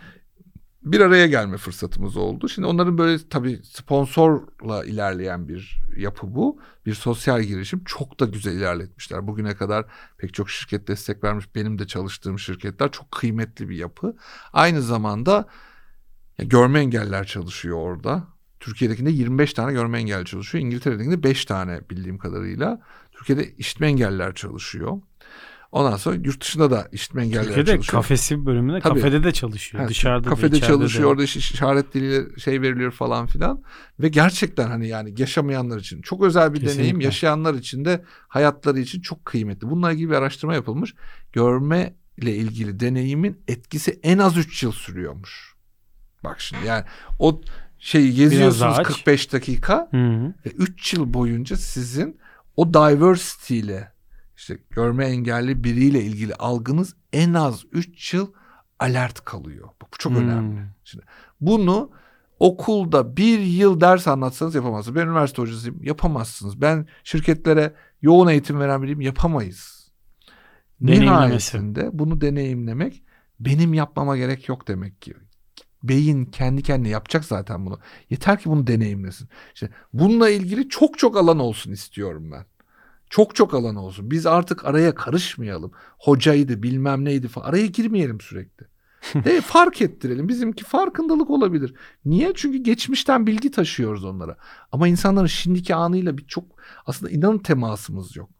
bir 0.83 1.01
araya 1.01 1.27
gelme 1.27 1.57
fırsatımız 1.57 2.17
oldu. 2.17 2.49
Şimdi 2.49 2.69
onların 2.69 2.99
böyle 2.99 3.29
tabii 3.31 3.61
sponsorla 3.65 4.85
ilerleyen 4.85 5.49
bir 5.49 5.83
yapı 5.97 6.35
bu. 6.35 6.61
Bir 6.87 6.95
sosyal 6.95 7.43
girişim. 7.43 7.85
Çok 7.85 8.21
da 8.21 8.25
güzel 8.25 8.53
ilerletmişler. 8.53 9.27
Bugüne 9.27 9.55
kadar 9.55 9.87
pek 10.19 10.35
çok 10.35 10.51
şirket 10.51 10.89
destek 10.89 11.25
vermiş. 11.25 11.55
Benim 11.55 11.79
de 11.79 11.87
çalıştığım 11.87 12.39
şirketler 12.39 12.91
çok 12.91 13.11
kıymetli 13.11 13.69
bir 13.69 13.77
yapı. 13.77 14.17
Aynı 14.53 14.83
zamanda 14.83 15.49
ya, 16.39 16.45
görme 16.45 16.81
engeller 16.81 17.27
çalışıyor 17.27 17.77
orada. 17.77 18.25
Türkiye'dekinde 18.61 19.11
25 19.11 19.55
tane 19.55 19.73
görme 19.73 19.99
engelli 19.99 20.25
çalışıyor. 20.25 20.65
İngiltere'dekinde 20.65 21.23
5 21.23 21.45
tane 21.45 21.81
bildiğim 21.91 22.19
kadarıyla. 22.19 22.81
Türkiye'de 23.25 23.55
işitme 23.59 23.87
engeller 23.87 24.35
çalışıyor. 24.35 24.99
Ondan 25.73 25.97
sonra 25.97 26.17
yurt 26.25 26.41
dışında 26.41 26.71
da 26.71 26.89
işitme 26.93 27.23
engelliler 27.23 27.45
Türkiye'de 27.45 27.71
çalışıyor. 27.71 28.03
kafesi 28.03 28.47
bölümünde 28.47 28.81
Tabii. 28.81 29.01
kafede 29.01 29.25
de 29.25 29.33
çalışıyor. 29.33 29.83
Ha, 29.83 29.89
Dışarıda 29.89 30.29
kafede 30.29 30.61
da, 30.61 30.67
çalışıyor. 30.67 31.05
De. 31.05 31.07
Orada 31.07 31.23
işaret 31.23 31.95
diliyle 31.95 32.39
şey 32.39 32.63
veriliyor 32.63 32.91
falan 32.93 33.27
filan. 33.27 33.63
Ve 34.01 34.09
gerçekten 34.09 34.69
hani 34.69 34.89
yani 34.89 35.15
yaşamayanlar 35.19 35.79
için 35.79 36.03
çok 36.03 36.23
özel 36.23 36.55
bir 36.55 36.61
Kesinlikle. 36.61 36.79
deneyim. 36.79 37.01
Yaşayanlar 37.01 37.55
için 37.55 37.85
de 37.85 38.05
hayatları 38.29 38.81
için 38.81 39.01
çok 39.01 39.25
kıymetli. 39.25 39.71
Bununla 39.71 39.93
ilgili 39.93 40.11
bir 40.11 40.15
araştırma 40.15 40.55
yapılmış. 40.55 40.95
Görme 41.33 41.95
ile 42.17 42.37
ilgili 42.37 42.81
deneyimin 42.81 43.43
etkisi 43.49 44.01
en 44.03 44.19
az 44.19 44.37
3 44.37 44.63
yıl 44.63 44.73
sürüyormuş. 44.73 45.55
Bak 46.25 46.41
şimdi 46.41 46.67
yani 46.67 46.85
o 47.19 47.41
şeyi 47.79 48.15
geziyorsunuz 48.15 48.77
45 48.83 49.33
dakika 49.33 49.89
hı 49.91 49.97
hı. 49.97 50.35
ve 50.47 50.51
3 50.51 50.95
yıl 50.95 51.15
boyunca 51.15 51.57
sizin 51.57 52.22
o 52.57 52.75
diversity 52.75 53.59
ile 53.59 53.93
işte 54.37 54.59
görme 54.71 55.07
engelli 55.07 55.65
biriyle 55.65 56.03
ilgili 56.03 56.35
algınız 56.35 56.95
en 57.13 57.35
az 57.35 57.65
3 57.73 58.15
yıl 58.15 58.33
alert 58.79 59.25
kalıyor. 59.25 59.69
Bu 59.83 59.87
çok 59.99 60.13
hmm. 60.13 60.23
önemli. 60.23 60.61
Şimdi 60.85 61.05
bunu 61.41 61.91
okulda 62.39 63.17
bir 63.17 63.39
yıl 63.39 63.81
ders 63.81 64.09
anlatsanız 64.09 64.55
yapamazsınız. 64.55 64.97
Ben 64.97 65.07
üniversite 65.07 65.43
hocasıyım 65.43 65.83
yapamazsınız. 65.83 66.61
Ben 66.61 66.87
şirketlere 67.05 67.75
yoğun 68.03 68.29
eğitim 68.29 68.61
veren 68.61 68.83
biriyim 68.83 69.01
yapamayız. 69.01 69.93
Nihayetinde 70.81 71.91
bunu 71.93 72.21
deneyimlemek 72.21 73.03
benim 73.41 73.75
yapmama 73.75 74.17
gerek 74.17 74.49
yok 74.49 74.69
demek 74.69 75.03
ki. 75.03 75.15
Beyin 75.83 76.25
kendi 76.25 76.63
kendine 76.63 76.89
yapacak 76.89 77.25
zaten 77.25 77.67
bunu. 77.67 77.79
Yeter 78.11 78.39
ki 78.39 78.51
bunu 78.51 78.67
deneyimlesin. 78.67 79.29
İşte 79.55 79.71
bununla 79.93 80.31
ilgili 80.31 80.69
çok 80.69 80.99
çok 80.99 81.17
alan 81.17 81.39
olsun 81.39 81.73
istiyorum 81.73 82.31
ben. 82.33 82.45
Çok 83.11 83.35
çok 83.35 83.55
alan 83.55 83.77
olsun. 83.77 84.11
Biz 84.11 84.27
artık 84.27 84.65
araya 84.65 84.95
karışmayalım. 84.95 85.73
Hocaydı 85.99 86.63
bilmem 86.63 87.05
neydi 87.05 87.29
falan. 87.29 87.47
Araya 87.47 87.67
girmeyelim 87.67 88.21
sürekli. 88.21 88.67
De 89.25 89.41
fark 89.41 89.83
ettirelim. 89.83 90.29
Bizimki 90.29 90.65
farkındalık 90.65 91.31
olabilir. 91.31 91.75
Niye? 92.05 92.33
Çünkü 92.35 92.59
geçmişten 92.59 93.27
bilgi 93.27 93.51
taşıyoruz 93.51 94.05
onlara. 94.05 94.37
Ama 94.73 94.89
insanların 94.89 95.27
şimdiki 95.27 95.75
anıyla 95.75 96.19
bir 96.19 96.27
çok 96.27 96.45
aslında 96.87 97.13
inanın 97.13 97.39
temasımız 97.39 98.17
yok. 98.17 98.31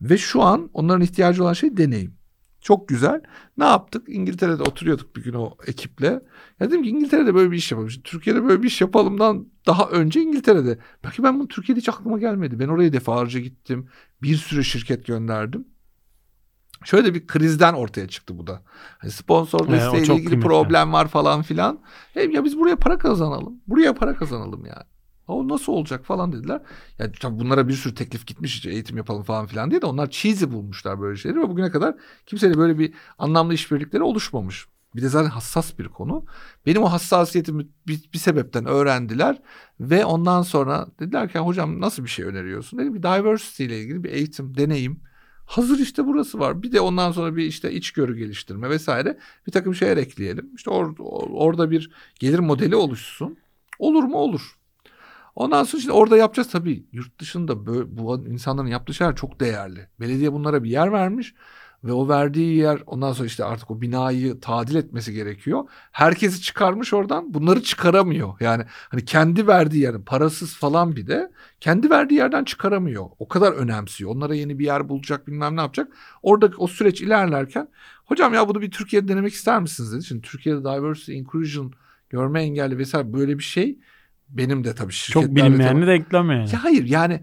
Ve 0.00 0.18
şu 0.18 0.42
an 0.42 0.70
onların 0.72 1.02
ihtiyacı 1.02 1.42
olan 1.42 1.52
şey 1.52 1.76
deneyim. 1.76 2.19
Çok 2.60 2.88
güzel. 2.88 3.20
Ne 3.58 3.64
yaptık? 3.64 4.04
İngiltere'de 4.08 4.62
oturuyorduk 4.62 5.16
bir 5.16 5.22
gün 5.22 5.32
o 5.32 5.56
ekiple. 5.66 6.22
Ya 6.60 6.68
dedim 6.68 6.82
ki 6.82 6.88
İngiltere'de 6.88 7.34
böyle 7.34 7.50
bir 7.50 7.56
iş 7.56 7.72
yapalım. 7.72 7.90
Şimdi 7.90 8.02
Türkiye'de 8.02 8.44
böyle 8.44 8.62
bir 8.62 8.66
iş 8.66 8.80
yapalımdan 8.80 9.46
daha 9.66 9.88
önce 9.88 10.20
İngiltere'de. 10.20 10.78
Belki 11.04 11.22
ben 11.22 11.38
bunu 11.38 11.48
Türkiye'de 11.48 11.80
hiç 11.80 11.88
aklıma 11.88 12.18
gelmedi. 12.18 12.58
Ben 12.58 12.68
oraya 12.68 12.92
defalarca 12.92 13.40
gittim. 13.40 13.88
Bir 14.22 14.36
sürü 14.36 14.64
şirket 14.64 15.06
gönderdim. 15.06 15.64
Şöyle 16.84 17.14
bir 17.14 17.26
krizden 17.26 17.74
ortaya 17.74 18.08
çıktı 18.08 18.38
bu 18.38 18.46
da. 18.46 18.62
Hani 18.98 19.10
sponsor 19.12 19.68
desteğiyle 19.68 20.12
ilgili 20.14 20.26
kıymetli. 20.26 20.48
problem 20.48 20.92
var 20.92 21.08
falan 21.08 21.42
filan. 21.42 21.80
Hem 22.14 22.30
ya 22.30 22.44
biz 22.44 22.58
buraya 22.58 22.76
para 22.76 22.98
kazanalım. 22.98 23.60
Buraya 23.66 23.94
para 23.94 24.16
kazanalım 24.16 24.66
yani. 24.66 24.84
O 25.30 25.48
nasıl 25.48 25.72
olacak 25.72 26.04
falan 26.04 26.32
dediler. 26.32 26.60
Yani 26.98 27.12
tabii 27.20 27.38
bunlara 27.38 27.68
bir 27.68 27.72
sürü 27.72 27.94
teklif 27.94 28.26
gitmiş 28.26 28.54
işte 28.54 28.70
eğitim 28.70 28.96
yapalım 28.96 29.22
falan 29.22 29.46
filan 29.46 29.70
diye 29.70 29.82
de 29.82 29.86
onlar 29.86 30.10
cheesy 30.10 30.44
bulmuşlar 30.44 31.00
böyle 31.00 31.16
şeyleri 31.16 31.40
ve 31.40 31.48
bugüne 31.48 31.70
kadar 31.70 31.94
kimseyle 32.26 32.58
böyle 32.58 32.78
bir 32.78 32.94
anlamlı 33.18 33.54
işbirlikleri 33.54 34.02
oluşmamış. 34.02 34.66
Bir 34.96 35.02
de 35.02 35.08
zaten 35.08 35.30
hassas 35.30 35.78
bir 35.78 35.88
konu. 35.88 36.24
Benim 36.66 36.82
o 36.82 36.92
hassasiyetimi 36.92 37.66
bir, 37.86 38.00
bir 38.12 38.18
sebepten 38.18 38.66
öğrendiler 38.66 39.42
ve 39.80 40.04
ondan 40.04 40.42
sonra 40.42 40.86
dediler 41.00 41.32
ki 41.32 41.38
hocam 41.38 41.80
nasıl 41.80 42.04
bir 42.04 42.08
şey 42.08 42.24
öneriyorsun? 42.24 42.78
Dedim 42.78 42.94
bir 42.94 43.02
diversity 43.02 43.64
ile 43.64 43.80
ilgili 43.80 44.04
bir 44.04 44.10
eğitim, 44.10 44.56
deneyim 44.56 45.00
Hazır 45.50 45.78
işte 45.78 46.06
burası 46.06 46.38
var. 46.38 46.62
Bir 46.62 46.72
de 46.72 46.80
ondan 46.80 47.12
sonra 47.12 47.36
bir 47.36 47.44
işte 47.44 47.72
içgörü 47.72 48.16
geliştirme 48.16 48.70
vesaire 48.70 49.18
bir 49.46 49.52
takım 49.52 49.74
şeyler 49.74 49.96
ekleyelim. 49.96 50.50
İşte 50.56 50.70
or, 50.70 50.94
orada 51.30 51.70
bir 51.70 51.90
gelir 52.20 52.38
modeli 52.38 52.76
oluşsun. 52.76 53.38
Olur 53.78 54.02
mu? 54.04 54.16
Olur. 54.16 54.58
Ondan 55.34 55.64
sonra 55.64 55.80
işte 55.80 55.92
orada 55.92 56.16
yapacağız 56.16 56.50
tabii. 56.50 56.86
Yurt 56.92 57.20
dışında 57.20 57.66
böyle, 57.66 57.96
bu 57.96 58.26
insanların 58.28 58.68
yaptığı 58.68 58.94
şeyler 58.94 59.16
çok 59.16 59.40
değerli. 59.40 59.88
Belediye 60.00 60.32
bunlara 60.32 60.64
bir 60.64 60.70
yer 60.70 60.92
vermiş 60.92 61.34
ve 61.84 61.92
o 61.92 62.08
verdiği 62.08 62.56
yer 62.56 62.82
ondan 62.86 63.12
sonra 63.12 63.26
işte 63.26 63.44
artık 63.44 63.70
o 63.70 63.80
binayı 63.80 64.40
tadil 64.40 64.74
etmesi 64.74 65.12
gerekiyor. 65.12 65.64
Herkesi 65.92 66.42
çıkarmış 66.42 66.94
oradan 66.94 67.34
bunları 67.34 67.62
çıkaramıyor. 67.62 68.34
Yani 68.40 68.64
hani 68.88 69.04
kendi 69.04 69.46
verdiği 69.46 69.82
yer 69.82 70.04
parasız 70.04 70.54
falan 70.56 70.96
bir 70.96 71.06
de 71.06 71.30
kendi 71.60 71.90
verdiği 71.90 72.14
yerden 72.14 72.44
çıkaramıyor. 72.44 73.04
O 73.18 73.28
kadar 73.28 73.52
önemsiyor. 73.52 74.10
Onlara 74.10 74.34
yeni 74.34 74.58
bir 74.58 74.64
yer 74.64 74.88
bulacak 74.88 75.26
bilmem 75.26 75.56
ne 75.56 75.60
yapacak. 75.60 75.88
Orada 76.22 76.50
o 76.58 76.66
süreç 76.66 77.00
ilerlerken 77.00 77.68
hocam 78.04 78.34
ya 78.34 78.48
bunu 78.48 78.60
bir 78.60 78.70
Türkiye'de 78.70 79.08
denemek 79.08 79.32
ister 79.32 79.60
misiniz 79.60 79.92
dedi. 79.92 80.04
Şimdi 80.04 80.22
Türkiye'de 80.22 80.60
diversity, 80.60 81.18
inclusion, 81.18 81.72
görme 82.10 82.42
engelli 82.42 82.78
vesaire 82.78 83.12
böyle 83.12 83.38
bir 83.38 83.44
şey 83.44 83.78
benim 84.30 84.64
de 84.64 84.74
tabii 84.74 84.92
şirketlerde... 84.92 85.26
Çok 85.26 85.36
bilinmeyenli 85.36 85.86
de 85.86 85.92
ekleme 85.92 86.34
yani. 86.34 86.50
Ya 86.52 86.64
hayır 86.64 86.84
yani 86.84 87.20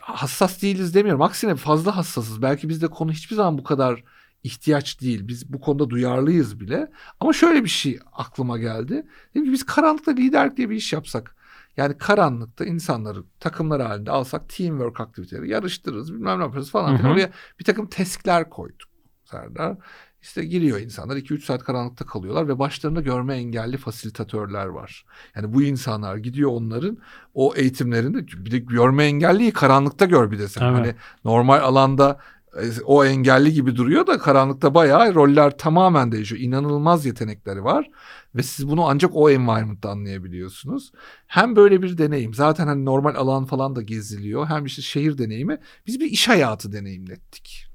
hassas 0.00 0.62
değiliz 0.62 0.94
demiyorum. 0.94 1.22
Aksine 1.22 1.54
fazla 1.54 1.96
hassasız. 1.96 2.42
Belki 2.42 2.68
bizde 2.68 2.88
konu 2.88 3.12
hiçbir 3.12 3.36
zaman 3.36 3.58
bu 3.58 3.64
kadar 3.64 4.04
ihtiyaç 4.42 5.00
değil. 5.00 5.28
Biz 5.28 5.52
bu 5.52 5.60
konuda 5.60 5.90
duyarlıyız 5.90 6.60
bile. 6.60 6.90
Ama 7.20 7.32
şöyle 7.32 7.64
bir 7.64 7.68
şey 7.68 7.98
aklıma 8.12 8.58
geldi. 8.58 9.06
Dedim 9.34 9.46
ki 9.46 9.52
biz 9.52 9.66
karanlıkta 9.66 10.10
liderlik 10.10 10.56
diye 10.56 10.70
bir 10.70 10.76
iş 10.76 10.92
yapsak. 10.92 11.36
Yani 11.76 11.98
karanlıkta 11.98 12.64
insanları 12.64 13.24
takımlar 13.40 13.82
halinde 13.82 14.10
alsak 14.10 14.48
teamwork 14.48 15.00
aktiviteleri 15.00 15.50
yarıştırırız 15.50 16.14
bilmem 16.14 16.38
ne 16.38 16.42
yaparız 16.42 16.70
falan. 16.70 16.98
Hı 16.98 17.02
hı. 17.02 17.12
Oraya 17.12 17.30
bir 17.58 17.64
takım 17.64 17.86
teskler 17.86 18.50
koyduk 18.50 18.88
Serdar. 19.24 19.76
İşte 20.24 20.44
giriyor 20.44 20.80
insanlar 20.80 21.16
2-3 21.16 21.40
saat 21.40 21.64
karanlıkta 21.64 22.06
kalıyorlar 22.06 22.48
ve 22.48 22.58
başlarında 22.58 23.00
görme 23.00 23.34
engelli 23.34 23.76
fasilitatörler 23.76 24.66
var. 24.66 25.04
Yani 25.36 25.54
bu 25.54 25.62
insanlar 25.62 26.16
gidiyor 26.16 26.50
onların 26.50 26.98
o 27.34 27.54
eğitimlerinde 27.56 28.26
bir 28.26 28.50
de 28.50 28.58
görme 28.58 29.04
engelliyi 29.04 29.52
karanlıkta 29.52 30.04
gör 30.04 30.30
bir 30.30 30.38
de 30.38 30.48
sen. 30.48 30.62
Evet. 30.62 30.74
Hani 30.74 30.94
normal 31.24 31.60
alanda 31.60 32.18
e, 32.56 32.82
o 32.84 33.04
engelli 33.04 33.52
gibi 33.52 33.76
duruyor 33.76 34.06
da 34.06 34.18
karanlıkta 34.18 34.74
bayağı 34.74 35.14
roller 35.14 35.58
tamamen 35.58 36.12
değişiyor. 36.12 36.40
İnanılmaz 36.40 37.06
yetenekleri 37.06 37.64
var 37.64 37.90
ve 38.34 38.42
siz 38.42 38.68
bunu 38.68 38.88
ancak 38.88 39.10
o 39.14 39.30
environment'ta 39.30 39.90
anlayabiliyorsunuz. 39.90 40.92
Hem 41.26 41.56
böyle 41.56 41.82
bir 41.82 41.98
deneyim 41.98 42.34
zaten 42.34 42.66
hani 42.66 42.84
normal 42.84 43.14
alan 43.14 43.44
falan 43.44 43.76
da 43.76 43.82
geziliyor 43.82 44.46
hem 44.46 44.64
işte 44.64 44.82
şehir 44.82 45.18
deneyimi 45.18 45.58
biz 45.86 46.00
bir 46.00 46.06
iş 46.06 46.28
hayatı 46.28 46.72
deneyimlettik. 46.72 47.73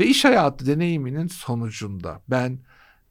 Ve 0.00 0.06
iş 0.06 0.24
hayatı 0.24 0.66
deneyiminin 0.66 1.26
sonucunda 1.26 2.22
ben 2.28 2.58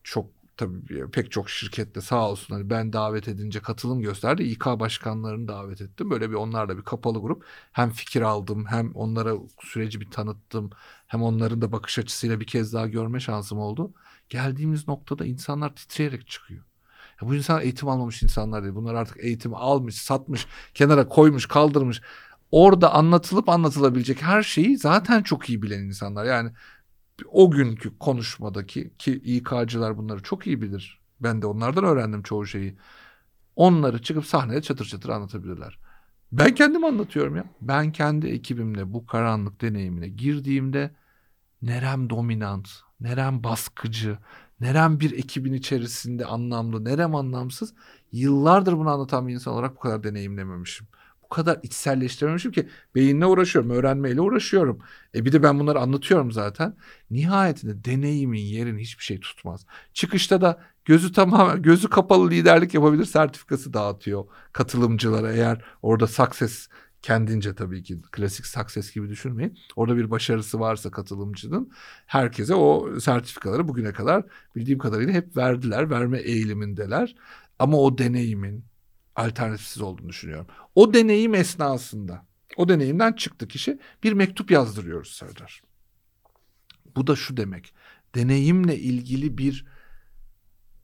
çok 0.04 0.30
tabii 0.58 1.12
pek 1.12 1.32
çok 1.32 1.50
şirkette 1.50 2.02
sağ 2.02 2.30
olsun 2.30 2.56
hani 2.56 2.70
ben 2.70 2.94
davet 2.94 3.28
edince 3.28 3.60
katılım 3.60 4.02
gösterdi. 4.02 4.44
İK 4.44 4.66
başkanlarını 4.66 5.48
davet 5.48 5.82
ettim. 5.82 6.10
Böyle 6.10 6.30
bir 6.30 6.36
onlarla 6.36 6.78
bir 6.78 6.84
kapalı 6.84 7.22
grup. 7.22 7.46
Hem 7.72 7.90
fikir 7.90 8.22
aldım 8.22 8.66
hem 8.66 8.92
onlara 8.96 9.34
süreci 9.62 10.02
bir 10.02 10.12
tanıttım. 10.12 10.70
Hem 11.08 11.24
onların 11.24 11.62
da 11.62 11.72
bakış 11.72 12.00
açısıyla 12.00 12.40
bir 12.40 12.48
kez 12.48 12.74
daha 12.74 12.88
görme 12.88 13.20
şansım 13.20 13.60
oldu. 13.60 13.94
Geldiğimiz 14.30 14.88
noktada 14.88 15.26
insanlar 15.26 15.76
titreyerek 15.76 16.28
çıkıyor. 16.28 16.64
Ya 17.22 17.28
bu 17.28 17.36
insan 17.36 17.62
eğitim 17.62 17.90
almamış 17.90 18.24
insanlar 18.24 18.64
değil. 18.64 18.76
Bunlar 18.76 18.94
artık 18.96 19.18
eğitim 19.20 19.56
almış, 19.56 19.96
satmış, 19.96 20.48
kenara 20.74 21.08
koymuş, 21.08 21.46
kaldırmış. 21.46 22.02
Orada 22.52 22.94
anlatılıp 22.94 23.50
anlatılabilecek 23.50 24.22
her 24.22 24.44
şeyi 24.44 24.78
zaten 24.78 25.24
çok 25.24 25.50
iyi 25.50 25.62
bilen 25.62 25.80
insanlar. 25.80 26.26
Yani 26.26 26.52
o 27.32 27.52
günkü 27.52 27.98
konuşmadaki 28.00 28.92
ki 28.98 29.12
İK'cılar 29.12 29.98
bunları 29.98 30.24
çok 30.24 30.48
iyi 30.48 30.62
bilir. 30.62 31.00
Ben 31.20 31.42
de 31.42 31.46
onlardan 31.46 31.84
öğrendim 31.84 32.24
çoğu 32.24 32.46
şeyi. 32.46 32.78
Onları 33.56 34.02
çıkıp 34.02 34.26
sahnede 34.26 34.62
çatır 34.62 34.86
çatır 34.86 35.10
anlatabilirler. 35.10 35.80
Ben 36.32 36.56
kendim 36.56 36.86
anlatıyorum 36.86 37.36
ya. 37.36 37.44
Ben 37.62 37.92
kendi 37.92 38.28
ekibimle 38.28 38.94
bu 38.94 39.06
karanlık 39.06 39.62
deneyimine 39.62 40.08
girdiğimde 40.08 40.92
nerem 41.62 42.10
dominant, 42.10 42.70
nerem 43.00 43.44
baskıcı, 43.44 44.18
nerem 44.60 45.00
bir 45.00 45.12
ekibin 45.12 45.54
içerisinde 45.54 46.26
anlamlı, 46.26 46.86
nerem 46.86 47.16
anlamsız. 47.16 47.74
Yıllardır 48.12 48.74
bunu 48.74 48.90
anlatan 48.90 49.28
bir 49.28 49.34
insan 49.34 49.54
olarak 49.54 49.76
bu 49.76 49.80
kadar 49.80 50.04
deneyimlememişim 50.04 50.88
bu 51.32 51.36
kadar 51.36 51.60
içselleştirememişim 51.64 52.52
ki 52.52 52.70
beyinle 52.96 53.26
uğraşıyorum, 53.26 53.72
öğrenmeyle 53.72 54.22
uğraşıyorum. 54.22 54.80
E 55.16 55.26
bir 55.26 55.32
de 55.32 55.44
ben 55.44 55.60
bunları 55.60 55.80
anlatıyorum 55.80 56.32
zaten. 56.32 56.76
Nihayetinde 57.12 57.84
deneyimin 57.84 58.40
yerini 58.40 58.82
hiçbir 58.82 59.04
şey 59.04 59.20
tutmaz. 59.20 59.66
Çıkışta 59.94 60.42
da 60.42 60.60
gözü 60.86 61.12
tamamen 61.12 61.62
gözü 61.62 61.90
kapalı 61.90 62.30
liderlik 62.30 62.74
yapabilir 62.74 63.06
sertifikası 63.06 63.74
dağıtıyor 63.74 64.26
katılımcılara 64.54 65.32
eğer 65.34 65.62
orada 65.82 66.08
success 66.08 66.68
kendince 67.02 67.56
tabii 67.56 67.84
ki 67.84 68.02
klasik 68.12 68.46
success 68.46 68.92
gibi 68.92 69.10
düşünmeyin. 69.10 69.58
Orada 69.76 69.98
bir 69.98 70.12
başarısı 70.12 70.60
varsa 70.60 70.92
katılımcının 70.92 71.72
herkese 72.06 72.56
o 72.56 73.00
sertifikaları 73.00 73.68
bugüne 73.68 73.94
kadar 73.94 74.26
bildiğim 74.56 74.80
kadarıyla 74.80 75.14
hep 75.14 75.38
verdiler. 75.38 75.90
Verme 75.90 76.20
eğilimindeler. 76.20 77.16
Ama 77.60 77.78
o 77.78 77.98
deneyimin, 77.98 78.66
alternatifsiz 79.18 79.82
olduğunu 79.82 80.10
düşünüyorum. 80.10 80.48
O 80.76 80.94
deneyim 80.94 81.36
esnasında, 81.36 82.26
o 82.58 82.70
deneyimden 82.70 83.14
çıktı 83.14 83.48
kişi 83.48 83.80
bir 84.04 84.14
mektup 84.14 84.52
yazdırıyoruz 84.52 85.12
Serdar. 85.12 85.62
Bu 86.96 87.08
da 87.08 87.16
şu 87.16 87.38
demek. 87.38 87.74
Deneyimle 88.16 88.78
ilgili 88.78 89.38
bir 89.38 89.66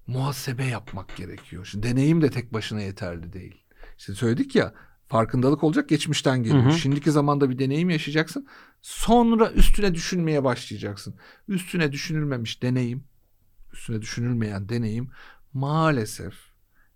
muhasebe 0.08 0.66
yapmak 0.66 1.16
gerekiyor. 1.16 1.66
Şimdi 1.66 1.88
deneyim 1.88 2.22
de 2.22 2.30
tek 2.30 2.54
başına 2.54 2.82
yeterli 2.82 3.34
değil. 3.34 3.64
İşte 3.98 4.14
söyledik 4.14 4.56
ya 4.56 4.74
farkındalık 5.08 5.64
olacak 5.64 5.90
geçmişten 5.90 6.44
geliyor. 6.44 6.64
Hı 6.64 6.70
hı. 6.70 6.74
Şimdiki 6.74 7.12
zamanda 7.12 7.50
bir 7.50 7.60
deneyim 7.60 7.90
yaşayacaksın. 7.90 8.48
Sonra 8.82 9.52
üstüne 9.52 9.94
düşünmeye 9.94 10.44
başlayacaksın. 10.44 11.16
Üstüne 11.48 11.92
düşünülmemiş 11.92 12.62
deneyim, 12.62 13.04
üstüne 13.74 14.02
düşünülmeyen 14.02 14.70
deneyim 14.70 15.12
maalesef 15.54 16.34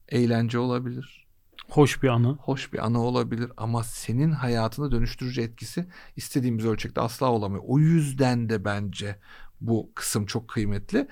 eğlence 0.10 0.60
olabilir 0.60 1.27
Hoş 1.70 2.04
bir 2.04 2.08
anı. 2.08 2.28
Hoş 2.28 2.74
bir 2.74 2.86
anı 2.86 3.02
olabilir 3.02 3.52
ama 3.58 3.84
senin 3.84 4.32
hayatını 4.32 4.92
dönüştürücü 4.92 5.42
etkisi 5.42 5.88
istediğimiz 6.16 6.66
ölçekte 6.66 7.02
asla 7.02 7.32
olamıyor. 7.32 7.64
O 7.68 7.80
yüzden 7.80 8.50
de 8.50 8.66
bence 8.66 9.16
bu 9.62 9.92
kısım 9.96 10.26
çok 10.26 10.48
kıymetli. 10.48 11.08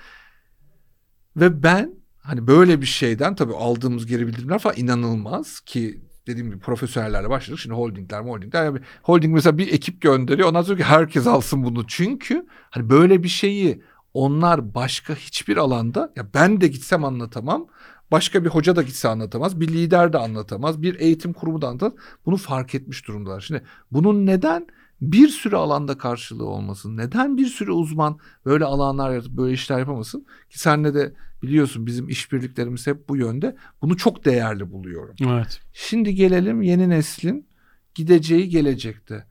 Ve 1.36 1.62
ben 1.62 1.94
hani 2.18 2.46
böyle 2.46 2.80
bir 2.80 2.86
şeyden 2.86 3.34
tabii 3.34 3.54
aldığımız 3.54 4.06
geri 4.06 4.26
bildirimler 4.26 4.58
falan 4.58 4.76
inanılmaz 4.76 5.60
ki 5.60 6.00
dediğim 6.26 6.50
gibi 6.50 6.58
profesyonellerle 6.58 7.30
başladık. 7.30 7.60
Şimdi 7.60 7.76
holdingler, 7.76 8.20
holdingler. 8.20 8.64
Yani 8.64 8.80
holding 9.02 9.34
mesela 9.34 9.58
bir 9.58 9.72
ekip 9.72 10.00
gönderiyor. 10.00 10.48
Ondan 10.48 10.62
sonra 10.62 10.84
herkes 10.84 11.26
alsın 11.26 11.64
bunu. 11.64 11.86
Çünkü 11.86 12.46
hani 12.70 12.90
böyle 12.90 13.22
bir 13.22 13.28
şeyi 13.28 13.82
onlar 14.14 14.74
başka 14.74 15.14
hiçbir 15.14 15.56
alanda 15.56 16.12
ya 16.16 16.26
ben 16.34 16.60
de 16.60 16.68
gitsem 16.68 17.04
anlatamam. 17.04 17.66
Başka 18.10 18.44
bir 18.44 18.48
hoca 18.48 18.76
da 18.76 18.82
gitse 18.82 19.08
anlatamaz. 19.08 19.60
Bir 19.60 19.68
lider 19.68 20.12
de 20.12 20.18
anlatamaz. 20.18 20.82
Bir 20.82 21.00
eğitim 21.00 21.32
kurumu 21.32 21.62
da 21.62 21.68
anlatamaz. 21.68 21.94
Bunu 22.26 22.36
fark 22.36 22.74
etmiş 22.74 23.08
durumdalar. 23.08 23.40
Şimdi 23.40 23.62
bunun 23.92 24.26
neden 24.26 24.66
bir 25.00 25.28
sürü 25.28 25.56
alanda 25.56 25.98
karşılığı 25.98 26.46
olmasın? 26.46 26.96
Neden 26.96 27.36
bir 27.36 27.46
sürü 27.46 27.70
uzman 27.70 28.18
böyle 28.44 28.64
alanlar 28.64 29.10
yaratıp 29.10 29.32
böyle 29.32 29.54
işler 29.54 29.78
yapamasın? 29.78 30.26
Ki 30.50 30.58
senle 30.58 30.94
de 30.94 31.14
biliyorsun 31.42 31.86
bizim 31.86 32.08
işbirliklerimiz 32.08 32.86
hep 32.86 33.08
bu 33.08 33.16
yönde. 33.16 33.56
Bunu 33.82 33.96
çok 33.96 34.24
değerli 34.24 34.72
buluyorum. 34.72 35.14
Evet. 35.20 35.60
Şimdi 35.72 36.14
gelelim 36.14 36.62
yeni 36.62 36.88
neslin 36.88 37.48
gideceği 37.94 38.48
gelecekte. 38.48 39.26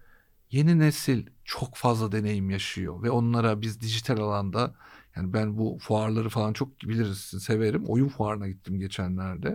Yeni 0.52 0.80
nesil 0.80 1.26
çok 1.44 1.76
fazla 1.76 2.12
deneyim 2.12 2.50
yaşıyor 2.50 3.04
ve 3.04 3.12
onlara 3.12 3.62
biz 3.62 3.82
dijital 3.82 4.18
alanda 4.18 4.76
yani 5.16 5.34
ben 5.34 5.58
bu 5.58 5.78
fuarları 5.82 6.30
falan 6.30 6.54
çok 6.54 6.82
bilirsin 6.82 7.38
severim. 7.38 7.84
Oyun 7.88 8.08
fuarına 8.08 8.48
gittim 8.48 8.80
geçenlerde. 8.80 9.50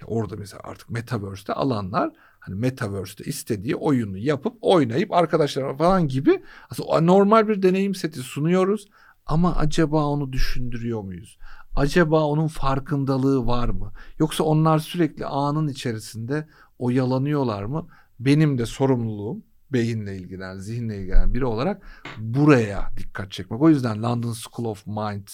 Ya 0.00 0.06
orada 0.06 0.36
mesela 0.36 0.60
artık 0.64 0.90
Metaverse'te 0.90 1.52
alanlar 1.52 2.10
hani 2.40 2.54
Metaverse'te 2.54 3.24
istediği 3.24 3.76
oyunu 3.76 4.18
yapıp 4.18 4.56
oynayıp 4.60 5.12
arkadaşlarına 5.12 5.76
falan 5.76 6.08
gibi 6.08 6.42
aslında 6.70 7.00
normal 7.00 7.48
bir 7.48 7.62
deneyim 7.62 7.94
seti 7.94 8.20
sunuyoruz. 8.20 8.88
Ama 9.26 9.56
acaba 9.56 10.04
onu 10.04 10.32
düşündürüyor 10.32 11.02
muyuz? 11.02 11.38
Acaba 11.76 12.24
onun 12.24 12.48
farkındalığı 12.48 13.46
var 13.46 13.68
mı? 13.68 13.92
Yoksa 14.18 14.44
onlar 14.44 14.78
sürekli 14.78 15.26
anın 15.26 15.68
içerisinde 15.68 16.48
oyalanıyorlar 16.78 17.64
mı? 17.64 17.86
Benim 18.20 18.58
de 18.58 18.66
sorumluluğum 18.66 19.42
beyinle 19.72 20.16
ilgilenen, 20.16 20.58
zihinle 20.58 20.98
ilgilenen 20.98 21.34
biri 21.34 21.44
olarak 21.44 21.82
buraya 22.18 22.90
dikkat 22.96 23.32
çekmek. 23.32 23.62
O 23.62 23.68
yüzden 23.68 24.02
London 24.02 24.32
School 24.32 24.66
of 24.68 24.86
Mind 24.86 25.28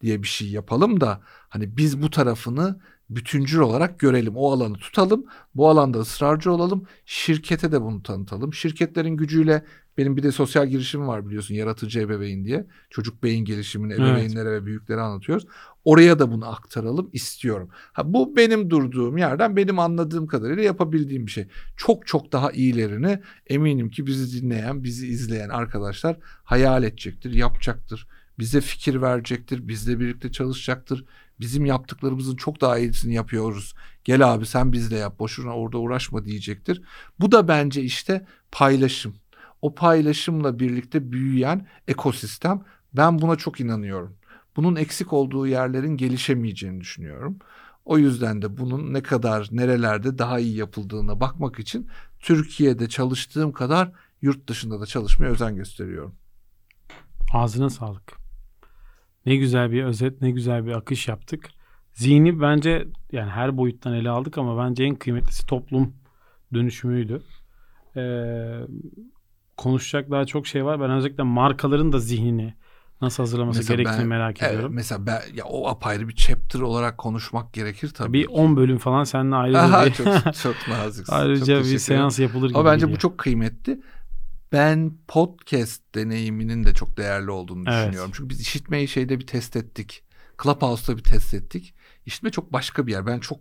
diye 0.00 0.22
bir 0.22 0.28
şey 0.28 0.50
yapalım 0.50 1.00
da 1.00 1.20
hani 1.48 1.76
biz 1.76 2.02
bu 2.02 2.10
tarafını 2.10 2.80
bütüncül 3.10 3.58
olarak 3.58 3.98
görelim. 3.98 4.36
O 4.36 4.52
alanı 4.52 4.74
tutalım. 4.74 5.24
Bu 5.54 5.68
alanda 5.68 5.98
ısrarcı 5.98 6.52
olalım. 6.52 6.84
Şirkete 7.06 7.72
de 7.72 7.82
bunu 7.82 8.02
tanıtalım. 8.02 8.54
Şirketlerin 8.54 9.16
gücüyle 9.16 9.64
benim 9.98 10.16
bir 10.16 10.22
de 10.22 10.32
sosyal 10.32 10.68
girişimim 10.68 11.08
var 11.08 11.26
biliyorsun 11.26 11.54
yaratıcı 11.54 12.00
ebeveyn 12.00 12.44
diye. 12.44 12.66
Çocuk 12.90 13.22
beyin 13.22 13.44
gelişimini 13.44 13.94
ebeveynlere 13.94 14.48
evet. 14.48 14.62
ve 14.62 14.66
büyüklere 14.66 15.00
anlatıyoruz. 15.00 15.46
Oraya 15.84 16.18
da 16.18 16.32
bunu 16.32 16.48
aktaralım 16.48 17.10
istiyorum. 17.12 17.68
Ha, 17.72 18.12
bu 18.12 18.36
benim 18.36 18.70
durduğum 18.70 19.16
yerden 19.16 19.56
benim 19.56 19.78
anladığım 19.78 20.26
kadarıyla 20.26 20.62
yapabildiğim 20.62 21.26
bir 21.26 21.30
şey. 21.30 21.48
Çok 21.76 22.06
çok 22.06 22.32
daha 22.32 22.52
iyilerini 22.52 23.20
eminim 23.46 23.90
ki 23.90 24.06
bizi 24.06 24.42
dinleyen, 24.42 24.84
bizi 24.84 25.06
izleyen 25.06 25.48
arkadaşlar 25.48 26.16
hayal 26.44 26.82
edecektir, 26.82 27.32
yapacaktır. 27.32 28.06
Bize 28.38 28.60
fikir 28.60 29.02
verecektir, 29.02 29.68
bizle 29.68 30.00
birlikte 30.00 30.32
çalışacaktır. 30.32 31.04
Bizim 31.40 31.66
yaptıklarımızın 31.66 32.36
çok 32.36 32.60
daha 32.60 32.78
iyisini 32.78 33.14
yapıyoruz. 33.14 33.74
Gel 34.04 34.34
abi 34.34 34.46
sen 34.46 34.72
bizle 34.72 34.96
yap, 34.96 35.18
boşuna 35.18 35.56
orada 35.56 35.78
uğraşma 35.78 36.24
diyecektir. 36.24 36.82
Bu 37.20 37.32
da 37.32 37.48
bence 37.48 37.82
işte 37.82 38.26
paylaşım 38.52 39.14
o 39.62 39.74
paylaşımla 39.74 40.58
birlikte 40.58 41.12
büyüyen 41.12 41.66
ekosistem 41.88 42.62
ben 42.92 43.20
buna 43.20 43.36
çok 43.36 43.60
inanıyorum. 43.60 44.16
Bunun 44.56 44.76
eksik 44.76 45.12
olduğu 45.12 45.46
yerlerin 45.46 45.96
gelişemeyeceğini 45.96 46.80
düşünüyorum. 46.80 47.38
O 47.84 47.98
yüzden 47.98 48.42
de 48.42 48.58
bunun 48.58 48.94
ne 48.94 49.02
kadar 49.02 49.48
nerelerde 49.50 50.18
daha 50.18 50.38
iyi 50.38 50.56
yapıldığına 50.56 51.20
bakmak 51.20 51.58
için 51.58 51.88
Türkiye'de 52.20 52.88
çalıştığım 52.88 53.52
kadar 53.52 53.92
yurt 54.22 54.48
dışında 54.48 54.80
da 54.80 54.86
çalışmaya 54.86 55.28
özen 55.28 55.56
gösteriyorum. 55.56 56.14
Ağzına 57.32 57.70
sağlık. 57.70 58.17
Ne 59.28 59.36
güzel 59.36 59.72
bir 59.72 59.84
özet, 59.84 60.22
ne 60.22 60.30
güzel 60.30 60.66
bir 60.66 60.72
akış 60.72 61.08
yaptık. 61.08 61.48
Zihni 61.92 62.40
bence 62.40 62.88
yani 63.12 63.30
her 63.30 63.56
boyuttan 63.56 63.94
ele 63.94 64.10
aldık 64.10 64.38
ama 64.38 64.64
bence 64.64 64.84
en 64.84 64.94
kıymetlisi 64.94 65.46
toplum 65.46 65.94
dönüşümüydü. 66.54 67.22
Ee, 67.96 68.60
konuşacak 69.56 70.10
daha 70.10 70.24
çok 70.24 70.46
şey 70.46 70.64
var. 70.64 70.80
Ben 70.80 70.90
özellikle 70.90 71.22
markaların 71.22 71.92
da 71.92 71.98
zihnini 71.98 72.54
nasıl 73.00 73.22
hazırlaması 73.22 73.58
mesela 73.58 73.76
gerektiğini 73.76 74.00
ben, 74.00 74.08
merak 74.08 74.42
ediyorum. 74.42 74.60
Evet, 74.60 74.70
mesela 74.74 75.06
ben, 75.06 75.20
ya 75.34 75.44
o 75.44 75.68
apayrı 75.68 76.08
bir 76.08 76.14
chapter 76.14 76.60
olarak 76.60 76.98
konuşmak 76.98 77.52
gerekir 77.52 77.88
tabii. 77.88 78.12
Bir 78.12 78.26
10 78.26 78.56
bölüm 78.56 78.78
falan 78.78 79.04
seninle 79.04 79.36
ayrıca 79.36 79.60
Aha, 79.60 79.86
bir, 79.86 79.92
çok, 79.92 80.06
çok 80.34 80.54
naziksin. 80.68 81.14
ayrıca 81.14 81.62
çok 81.62 81.72
bir 81.72 81.78
seans 81.78 82.18
yapılır 82.18 82.48
gibi. 82.48 82.58
Ama 82.58 82.72
bence 82.72 82.92
bu 82.92 82.98
çok 82.98 83.18
kıymetli. 83.18 83.80
Ben 84.52 84.92
podcast 85.08 85.94
deneyiminin 85.94 86.64
de 86.64 86.74
çok 86.74 86.96
değerli 86.96 87.30
olduğunu 87.30 87.64
evet. 87.68 87.82
düşünüyorum. 87.82 88.10
Çünkü 88.14 88.28
biz 88.28 88.40
işitmeyi 88.40 88.88
şeyde 88.88 89.20
bir 89.20 89.26
test 89.26 89.56
ettik. 89.56 90.02
Clubhouse'da 90.42 90.96
bir 90.96 91.02
test 91.02 91.34
ettik. 91.34 91.74
İşitme 92.06 92.30
çok 92.30 92.52
başka 92.52 92.86
bir 92.86 92.92
yer. 92.92 93.06
Ben 93.06 93.18
çok 93.18 93.40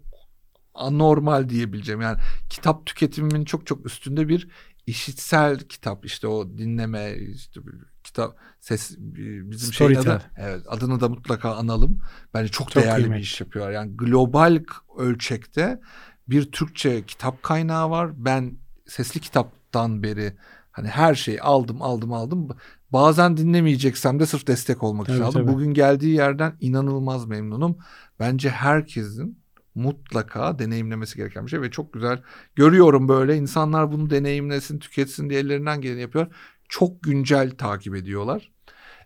anormal 0.74 1.49
diyebileceğim. 1.49 2.01
Yani 2.01 2.20
kitap 2.49 2.86
tüketimimin 2.86 3.45
çok 3.45 3.68
çok 3.68 3.86
üstünde 3.86 4.28
bir 4.28 4.47
işitsel 4.88 5.60
kitap 5.60 6.05
işte 6.05 6.28
o 6.28 6.58
dinleme 6.58 7.16
işte 7.16 7.62
kitap 8.03 8.38
ses 8.60 8.95
bizim 8.97 9.74
şeyin 9.74 9.95
adı 9.95 10.22
evet 10.38 10.62
adını 10.68 10.99
da 10.99 11.10
mutlaka 11.10 11.55
analım. 11.55 12.01
Bence 12.34 12.51
çok, 12.51 12.72
çok 12.72 12.84
değerli 12.84 12.95
kıymetli. 12.95 13.20
bir 13.20 13.24
iş 13.24 13.41
yapıyorlar. 13.41 13.72
Yani 13.72 13.97
global 13.97 14.64
ölçekte 14.97 15.82
bir 16.28 16.51
Türkçe 16.51 17.05
kitap 17.05 17.43
kaynağı 17.43 17.89
var. 17.89 18.26
Ben 18.26 18.58
sesli 18.88 19.20
kitaptan 19.20 20.03
beri 20.03 20.34
hani 20.78 20.88
her 20.88 21.15
şeyi 21.15 21.41
aldım 21.41 21.82
aldım 21.82 22.13
aldım. 22.13 22.47
Bazen 22.93 23.38
dinlemeyeceksem 23.38 24.19
de 24.19 24.25
sırf 24.25 24.47
destek 24.47 24.84
olmak 24.84 25.09
evet, 25.09 25.19
için 25.19 25.28
aldım. 25.28 25.41
Tabii. 25.41 25.53
Bugün 25.53 25.73
geldiği 25.73 26.15
yerden 26.15 26.53
inanılmaz 26.61 27.25
memnunum. 27.25 27.78
Bence 28.19 28.49
herkesin 28.49 29.39
mutlaka 29.75 30.59
deneyimlemesi 30.59 31.17
gereken 31.17 31.45
bir 31.45 31.51
şey 31.51 31.61
ve 31.61 31.71
çok 31.71 31.93
güzel 31.93 32.21
görüyorum 32.55 33.07
böyle 33.07 33.36
insanlar 33.36 33.91
bunu 33.91 34.09
deneyimlesin 34.09 34.80
tüketsin 34.80 35.30
diye 35.30 35.39
ellerinden 35.39 35.82
geleni 35.82 36.01
yapıyor. 36.01 36.28
Çok 36.69 37.03
güncel 37.03 37.51
takip 37.51 37.95
ediyorlar. 37.95 38.51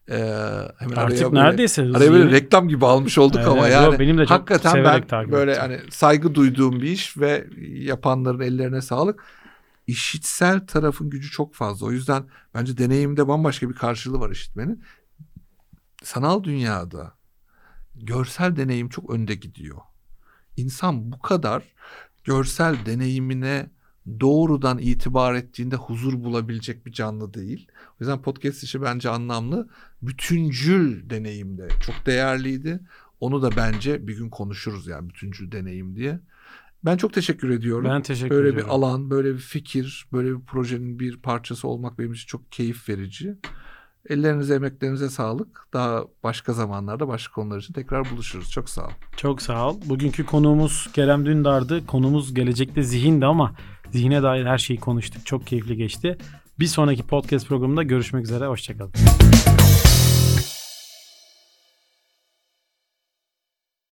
Ee, 0.10 0.16
hemen 0.78 0.96
Artık 0.96 1.22
araya 1.22 1.44
neredeyse 1.44 1.84
böyle, 1.84 1.98
araya 1.98 2.12
böyle 2.12 2.32
reklam 2.32 2.68
gibi 2.68 2.86
almış 2.86 3.18
olduk 3.18 3.38
evet, 3.40 3.48
ama 3.48 3.68
yani 3.68 4.00
benim 4.00 4.18
de 4.18 4.26
çok 4.26 4.32
hakikaten 4.32 4.84
ben 4.84 5.32
böyle 5.32 5.56
hani 5.56 5.80
saygı 5.90 6.36
duyduğum 6.36 6.82
bir 6.82 6.92
iş 6.92 7.18
ve 7.18 7.48
yapanların 7.62 8.40
ellerine 8.40 8.82
sağlık. 8.82 9.24
İşitsel 9.88 10.68
tarafın 10.68 11.10
gücü 11.10 11.32
çok 11.32 11.56
fazla. 11.56 11.86
O 11.86 11.92
yüzden 11.92 12.26
bence 12.54 12.78
deneyimde 12.78 13.28
bambaşka 13.28 13.70
bir 13.70 13.76
karşılığı 13.76 14.20
var 14.20 14.30
işitmenin. 14.30 14.84
Sanal 16.04 16.44
dünyada 16.44 17.14
görsel 17.96 18.56
deneyim 18.56 18.90
çok 18.90 19.10
önde 19.10 19.36
gidiyor 19.36 19.78
insan 20.58 21.12
bu 21.12 21.20
kadar 21.20 21.64
görsel 22.24 22.86
deneyimine 22.86 23.70
doğrudan 24.20 24.78
itibar 24.78 25.36
ettiğinde 25.36 25.76
huzur 25.76 26.14
bulabilecek 26.14 26.86
bir 26.86 26.92
canlı 26.92 27.34
değil. 27.34 27.68
O 27.90 27.96
yüzden 28.00 28.22
podcast 28.22 28.64
işi 28.64 28.82
bence 28.82 29.10
anlamlı. 29.10 29.70
Bütüncül 30.02 31.10
deneyimde 31.10 31.68
çok 31.86 32.06
değerliydi. 32.06 32.80
Onu 33.20 33.42
da 33.42 33.56
bence 33.56 34.08
bir 34.08 34.18
gün 34.18 34.30
konuşuruz 34.30 34.88
yani 34.88 35.10
bütüncül 35.10 35.52
deneyim 35.52 35.96
diye. 35.96 36.20
Ben 36.86 36.98
çok 36.98 37.14
teşekkür 37.14 37.50
ediyorum. 37.50 37.86
Ben 37.90 38.02
teşekkür 38.02 38.30
böyle 38.30 38.50
ediyorum. 38.50 38.58
Böyle 38.58 38.68
bir 38.68 38.88
alan, 38.88 39.10
böyle 39.10 39.34
bir 39.34 39.40
fikir, 39.40 40.06
böyle 40.14 40.30
bir 40.30 40.42
projenin 40.46 41.00
bir 41.00 41.18
parçası 41.18 41.68
olmak 41.68 42.00
benim 42.00 42.14
için 42.14 42.28
çok 42.28 42.52
keyif 42.52 42.90
verici. 42.90 43.36
Ellerinize, 44.10 44.56
emeklerinize 44.56 45.10
sağlık. 45.10 45.68
Daha 45.74 46.04
başka 46.24 46.54
zamanlarda 46.54 47.08
başka 47.08 47.34
konular 47.34 47.60
için 47.60 47.74
tekrar 47.74 48.12
buluşuruz. 48.12 48.52
Çok 48.52 48.70
sağ 48.70 48.86
ol. 48.86 48.92
Çok 49.18 49.42
sağ 49.42 49.70
ol. 49.70 49.82
Bugünkü 49.86 50.26
konuğumuz 50.26 50.90
Kerem 50.94 51.26
Dündar'dı. 51.26 51.86
Konumuz 51.86 52.34
gelecekte 52.34 52.84
zihindi 52.84 53.26
ama 53.26 53.56
zihine 53.92 54.24
dair 54.24 54.46
her 54.46 54.58
şeyi 54.58 54.80
konuştuk. 54.80 55.26
Çok 55.26 55.48
keyifli 55.48 55.78
geçti. 55.78 56.18
Bir 56.60 56.68
sonraki 56.68 57.04
podcast 57.04 57.48
programında 57.48 57.84
görüşmek 57.84 58.26
üzere. 58.26 58.46
Hoşçakalın. 58.46 58.92